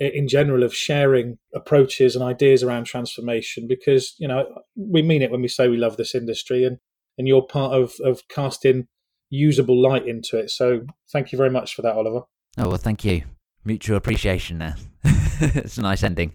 in 0.00 0.28
general 0.28 0.62
of 0.62 0.74
sharing 0.74 1.38
approaches 1.54 2.14
and 2.14 2.24
ideas 2.24 2.62
around 2.62 2.84
transformation 2.84 3.66
because 3.66 4.14
you 4.18 4.28
know 4.28 4.46
we 4.76 5.02
mean 5.02 5.22
it 5.22 5.30
when 5.30 5.42
we 5.42 5.48
say 5.48 5.66
we 5.66 5.76
love 5.76 5.96
this 5.96 6.14
industry 6.14 6.64
and 6.64 6.78
and 7.16 7.26
you're 7.26 7.42
part 7.42 7.72
of 7.72 7.94
of 8.04 8.22
casting 8.28 8.86
usable 9.30 9.80
light 9.80 10.06
into 10.06 10.38
it. 10.38 10.50
So 10.50 10.86
thank 11.12 11.32
you 11.32 11.38
very 11.38 11.50
much 11.50 11.74
for 11.74 11.82
that, 11.82 11.94
Oliver. 11.94 12.22
Oh, 12.56 12.68
well, 12.68 12.76
thank 12.76 13.04
you. 13.04 13.22
Mutual 13.64 13.96
appreciation 13.96 14.58
there. 14.58 14.76
it's 15.04 15.78
a 15.78 15.82
nice 15.82 16.02
ending. 16.02 16.32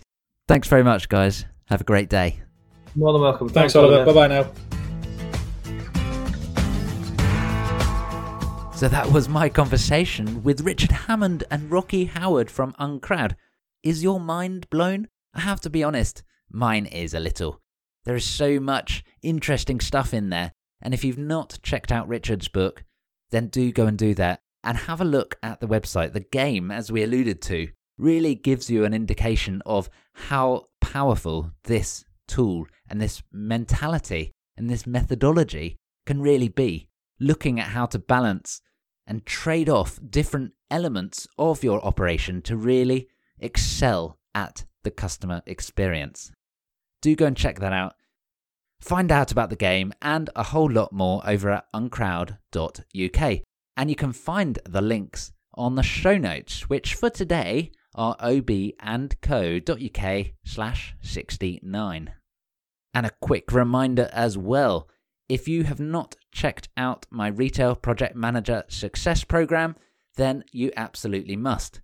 Thanks 0.47 0.67
very 0.67 0.84
much, 0.84 1.10
guys. 1.10 1.45
Have 1.67 1.82
a 1.82 1.86
great 1.86 2.10
day. 2.10 2.41
More 2.95 3.13
than 3.13 3.21
welcome. 3.21 3.49
Thanks, 3.49 3.74
Thanks 3.74 3.76
Oliver. 3.76 4.05
Bye 4.05 4.13
bye 4.13 4.28
now. 4.28 4.51
So 8.76 8.88
that 8.89 9.11
was 9.11 9.30
my 9.30 9.49
conversation 9.49 10.43
with 10.43 10.61
Richard 10.61 10.91
Hammond 10.91 11.45
and 11.49 11.72
Rocky 11.72 12.05
Howard 12.05 12.51
from 12.51 12.74
Uncrowd. 12.74 13.36
Is 13.82 14.03
your 14.03 14.20
mind 14.20 14.70
blown? 14.70 15.07
I 15.34 15.39
have 15.41 15.61
to 15.61 15.70
be 15.70 15.84
honest, 15.84 16.24
mine 16.51 16.86
is 16.86 17.13
a 17.13 17.20
little. 17.20 17.61
There 18.03 18.15
is 18.15 18.26
so 18.26 18.59
much 18.59 19.03
interesting 19.22 19.80
stuff 19.80 20.13
in 20.13 20.30
there 20.30 20.51
and 20.84 20.93
if 20.93 21.03
you've 21.03 21.17
not 21.17 21.57
checked 21.63 21.91
out 21.91 22.07
Richard's 22.07 22.49
book, 22.49 22.84
then 23.34 23.47
do 23.47 23.71
go 23.71 23.88
and 23.88 23.97
do 23.97 24.13
that 24.13 24.41
and 24.63 24.77
have 24.77 25.01
a 25.01 25.05
look 25.05 25.38
at 25.41 25.59
the 25.59 25.67
website. 25.67 26.13
The 26.13 26.19
game, 26.19 26.71
as 26.71 26.91
we 26.91 27.03
alluded 27.03 27.41
to, 27.43 27.69
really 27.97 28.36
gives 28.36 28.69
you 28.69 28.86
an 28.86 28.93
indication 28.93 29.61
of 29.65 29.89
how 30.13 30.67
powerful 30.79 31.51
this 31.63 32.05
tool 32.27 32.67
and 32.89 33.01
this 33.01 33.23
mentality 33.31 34.31
and 34.55 34.69
this 34.69 34.86
methodology 34.86 35.77
can 36.05 36.21
really 36.21 36.47
be. 36.47 36.88
Looking 37.19 37.59
at 37.59 37.67
how 37.67 37.86
to 37.88 37.99
balance 37.99 38.61
and 39.07 39.25
trade 39.25 39.69
off 39.69 39.99
different 40.09 40.53
elements 40.69 41.27
of 41.38 41.63
your 41.63 41.84
operation 41.84 42.41
to 42.43 42.55
really 42.55 43.07
excel 43.39 44.17
at 44.34 44.65
the 44.84 44.91
customer 44.91 45.41
experience. 45.45 46.31
Do 47.01 47.15
go 47.15 47.25
and 47.25 47.38
check 47.38 47.59
that 47.59 47.73
out. 47.73 47.95
Find 48.84 49.11
out 49.13 49.31
about 49.31 49.49
the 49.49 49.55
game 49.55 49.93
and 50.01 50.29
a 50.36 50.43
whole 50.43 50.69
lot 50.69 50.91
more 50.91 51.21
over 51.25 51.49
at 51.51 51.71
uncrowd.uk. 51.73 53.39
And 53.77 53.89
you 53.89 53.95
can 53.95 54.11
find 54.11 54.59
the 54.65 54.81
links 54.81 55.31
on 55.53 55.75
the 55.75 55.84
show 55.84 56.17
notes, 56.17 56.69
which 56.69 56.93
for 56.95 57.09
today 57.09 57.71
are 57.95 58.17
obandco.uk 58.17 58.65
slash 60.43 60.95
69. 61.01 62.11
And 62.93 63.05
a 63.05 63.11
quick 63.21 63.53
reminder 63.53 64.09
as 64.11 64.38
well 64.38 64.89
if 65.29 65.47
you 65.47 65.63
have 65.63 65.79
not 65.79 66.17
checked 66.34 66.67
out 66.75 67.05
my 67.09 67.29
Retail 67.29 67.77
Project 67.77 68.17
Manager 68.17 68.65
Success 68.67 69.23
Program, 69.23 69.77
then 70.17 70.43
you 70.51 70.73
absolutely 70.75 71.38
must. 71.38 71.79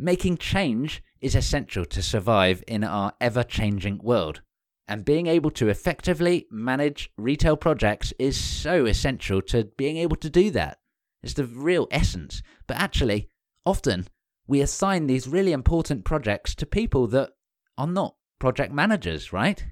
Making 0.00 0.38
change 0.38 1.00
is 1.20 1.36
essential 1.36 1.84
to 1.84 2.02
survive 2.02 2.64
in 2.66 2.82
our 2.82 3.12
ever 3.20 3.44
changing 3.44 3.98
world. 4.02 4.40
And 4.86 5.04
being 5.04 5.26
able 5.26 5.50
to 5.52 5.68
effectively 5.68 6.46
manage 6.50 7.10
retail 7.16 7.56
projects 7.56 8.12
is 8.18 8.38
so 8.38 8.84
essential 8.84 9.40
to 9.42 9.70
being 9.76 9.96
able 9.96 10.16
to 10.16 10.28
do 10.28 10.50
that. 10.50 10.78
It's 11.22 11.32
the 11.32 11.46
real 11.46 11.88
essence. 11.90 12.42
But 12.66 12.76
actually, 12.76 13.28
often 13.64 14.06
we 14.46 14.60
assign 14.60 15.06
these 15.06 15.26
really 15.26 15.52
important 15.52 16.04
projects 16.04 16.54
to 16.56 16.66
people 16.66 17.06
that 17.08 17.30
are 17.78 17.86
not 17.86 18.16
project 18.38 18.72
managers, 18.72 19.32
right? 19.32 19.64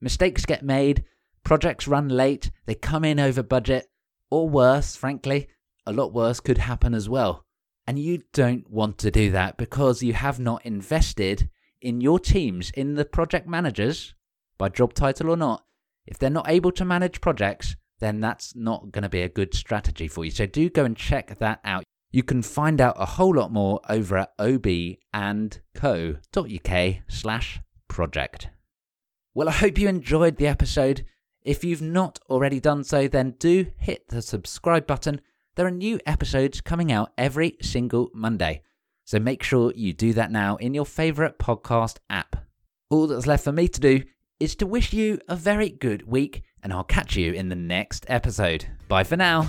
Mistakes 0.00 0.46
get 0.46 0.64
made, 0.64 1.04
projects 1.44 1.86
run 1.86 2.08
late, 2.08 2.50
they 2.64 2.74
come 2.74 3.04
in 3.04 3.20
over 3.20 3.42
budget, 3.42 3.86
or 4.30 4.48
worse, 4.48 4.96
frankly, 4.96 5.48
a 5.86 5.92
lot 5.92 6.12
worse 6.12 6.40
could 6.40 6.58
happen 6.58 6.94
as 6.94 7.08
well. 7.08 7.44
And 7.86 7.98
you 7.98 8.22
don't 8.32 8.68
want 8.70 8.98
to 8.98 9.10
do 9.10 9.30
that 9.30 9.56
because 9.56 10.02
you 10.02 10.14
have 10.14 10.40
not 10.40 10.64
invested 10.66 11.50
in 11.80 12.00
your 12.00 12.18
teams, 12.18 12.70
in 12.70 12.94
the 12.94 13.04
project 13.04 13.46
managers, 13.48 14.14
by 14.58 14.68
job 14.68 14.94
title 14.94 15.30
or 15.30 15.36
not. 15.36 15.64
If 16.06 16.18
they're 16.18 16.30
not 16.30 16.48
able 16.48 16.72
to 16.72 16.84
manage 16.84 17.20
projects, 17.20 17.76
then 17.98 18.20
that's 18.20 18.54
not 18.54 18.92
going 18.92 19.02
to 19.02 19.08
be 19.08 19.22
a 19.22 19.28
good 19.28 19.54
strategy 19.54 20.08
for 20.08 20.24
you. 20.24 20.30
So 20.30 20.46
do 20.46 20.68
go 20.70 20.84
and 20.84 20.96
check 20.96 21.38
that 21.38 21.60
out. 21.64 21.84
You 22.10 22.22
can 22.22 22.42
find 22.42 22.80
out 22.80 22.96
a 22.98 23.06
whole 23.06 23.34
lot 23.34 23.52
more 23.52 23.80
over 23.88 24.18
at 24.18 24.36
obandco.uk 24.38 25.60
slash 27.08 27.60
project. 27.88 28.48
Well, 29.34 29.48
I 29.48 29.52
hope 29.52 29.78
you 29.78 29.88
enjoyed 29.88 30.36
the 30.36 30.46
episode. 30.46 31.04
If 31.42 31.62
you've 31.64 31.82
not 31.82 32.18
already 32.30 32.60
done 32.60 32.84
so, 32.84 33.08
then 33.08 33.34
do 33.38 33.66
hit 33.76 34.08
the 34.08 34.22
subscribe 34.22 34.86
button. 34.86 35.20
There 35.56 35.66
are 35.66 35.70
new 35.70 36.00
episodes 36.06 36.60
coming 36.60 36.90
out 36.92 37.12
every 37.18 37.56
single 37.60 38.10
Monday. 38.14 38.62
So 39.06 39.20
make 39.20 39.42
sure 39.42 39.72
you 39.74 39.92
do 39.92 40.12
that 40.14 40.32
now 40.32 40.56
in 40.56 40.74
your 40.74 40.84
favourite 40.84 41.38
podcast 41.38 41.98
app. 42.10 42.44
All 42.90 43.06
that's 43.06 43.26
left 43.26 43.44
for 43.44 43.52
me 43.52 43.68
to 43.68 43.80
do 43.80 44.02
is 44.40 44.54
to 44.56 44.66
wish 44.66 44.92
you 44.92 45.20
a 45.28 45.36
very 45.36 45.70
good 45.70 46.06
week, 46.06 46.42
and 46.62 46.72
I'll 46.72 46.84
catch 46.84 47.16
you 47.16 47.32
in 47.32 47.48
the 47.48 47.54
next 47.54 48.04
episode. 48.08 48.66
Bye 48.88 49.04
for 49.04 49.16
now. 49.16 49.48